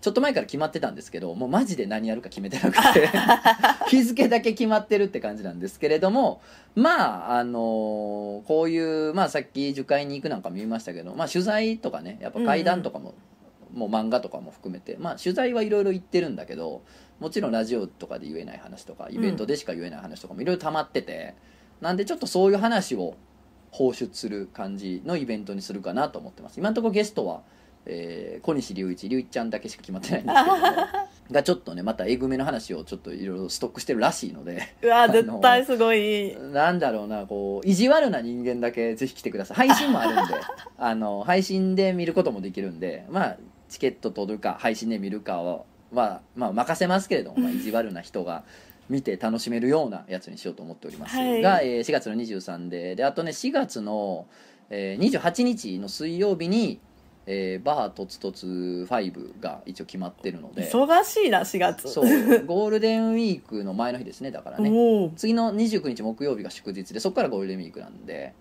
[0.00, 3.10] ちょっと前から決まってたんですけどもうマジで何やるか決めてなくて
[3.88, 6.40] 日付だけ決まってるって感じなんですけれども
[6.74, 13.14] まああのこういう、まあ、さっき受会に行くなんかも言いましたけど、まあ、取材とかねやっぱ会談とかも、
[13.74, 16.82] もう漫画とかも含めて、まあ、取材はいろいろ言ってるんだけど
[17.20, 21.34] もちろんラジオとかで言えない話とかイベントでしか言えない話とかもいろいろ溜まってて、
[21.80, 23.16] なんでちょっとそういう話を
[23.70, 26.58] 放出する感じのイベントにするかなと思ってます。
[26.58, 27.42] 今のところゲストは、
[27.86, 30.56] えー小西隆一隆一ちゃんだけしか決まってないんですけど。
[30.56, 36.36] もがちょっとねまたえぐめの話をちょっといろいろストックしてるらしいのでうわ絶対すごい。
[36.52, 39.68] なんだろうなこう意地悪な人間だけぜひ来てください。
[39.68, 40.34] 配信もあるんで
[40.78, 43.36] あの配信で見ることもできるんでまあ
[43.68, 45.62] チケット取るか配信で見るかは、
[45.92, 48.42] まあ、まあ任せますけれども、まあ、意地悪な人が
[48.88, 51.40] 見て楽しめるようなやつにしようと思っております、はい。
[51.40, 54.26] が、えー4月の23でであとね4月の、
[54.68, 56.80] えー28日の水曜日に、
[57.32, 60.68] えーバーとつとつ5が一応決まってるので。
[60.68, 61.88] 忙しいな4月。
[61.88, 62.04] そう。
[62.44, 65.10] ゴールデンウィークの前の日ですねだからね。
[65.14, 68.34] 次の29日木曜日が祝日でそこからゴールデンウィークなんで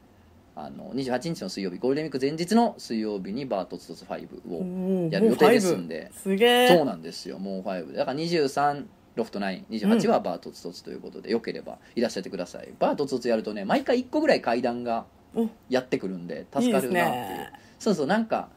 [0.55, 6.11] あの28日の水曜日ゴールデンウィーク前日の水曜日にバートツトツ5をやる予定ですんで。
[6.11, 7.37] すげえそうなんですよ。
[7.37, 8.85] もう5だから23
[9.15, 12.69] ロフト928はバートツトツということで、よければいらっしゃってください。
[12.79, 15.05] バートツトツやるとね毎回1個ぐらい階段が
[15.35, 15.47] お。
[15.69, 17.37] やってくるんで助かるなっていう。
[17.37, 17.51] ね。
[17.77, 18.49] そうそうなんか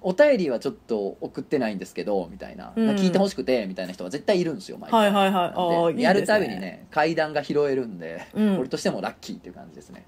[0.00, 2.90] お便りはちょっと送ってないんですけどみたいな、うん。
[2.90, 6.00] 聞いてほしくてみたいな人は絶対いるんですよ毎回はいはい。
[6.00, 8.58] やるたびにね階段が拾えるんで、うん。
[8.60, 10.04] 俺としてもラッキーっていう感じですね。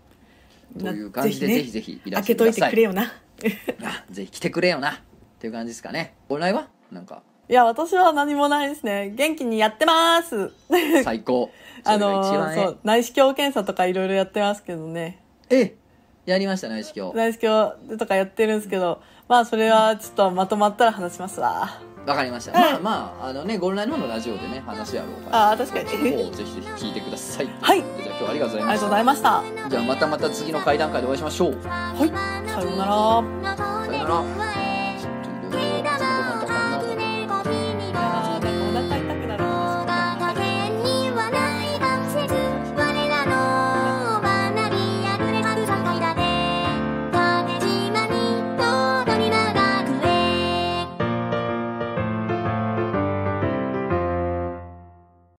[0.78, 3.12] とないう感じでぜぜひぜひいら開けといてくれよな。
[3.82, 4.92] あぜひ来てくれよな。
[4.92, 4.94] っ
[5.40, 6.14] ていう感じですかね。
[6.28, 6.68] 本来は？
[6.92, 7.22] なんか。
[7.48, 9.10] いや私は何もないですね。
[9.16, 10.52] 元気にやってます。
[11.02, 11.50] 最高。
[11.82, 12.22] あの
[12.54, 15.20] そう内視鏡検査とかいろいろやってますけどね。
[15.48, 15.76] ええ
[16.26, 17.16] やりました内視鏡。
[17.16, 21.78] 内視鏡とかやってるんですけどまあそれはちょっとまとまったら話しますわ。
[22.04, 25.88] わかりました、はい、まあまああのねゴールライのラジオでね話やろうかなあ確かに。
[25.88, 26.02] ぜひ
[26.36, 27.48] ぜひ聞いてください。
[27.60, 27.78] はい。
[27.78, 29.44] じゃあ今日はありがとうございました。
[29.70, 31.52] じゃあまたまた次の会談会でお会いしましょう。
[31.62, 31.98] はい。
[32.50, 32.92] さようなら。
[33.86, 34.04] さような
[36.44, 36.49] ら。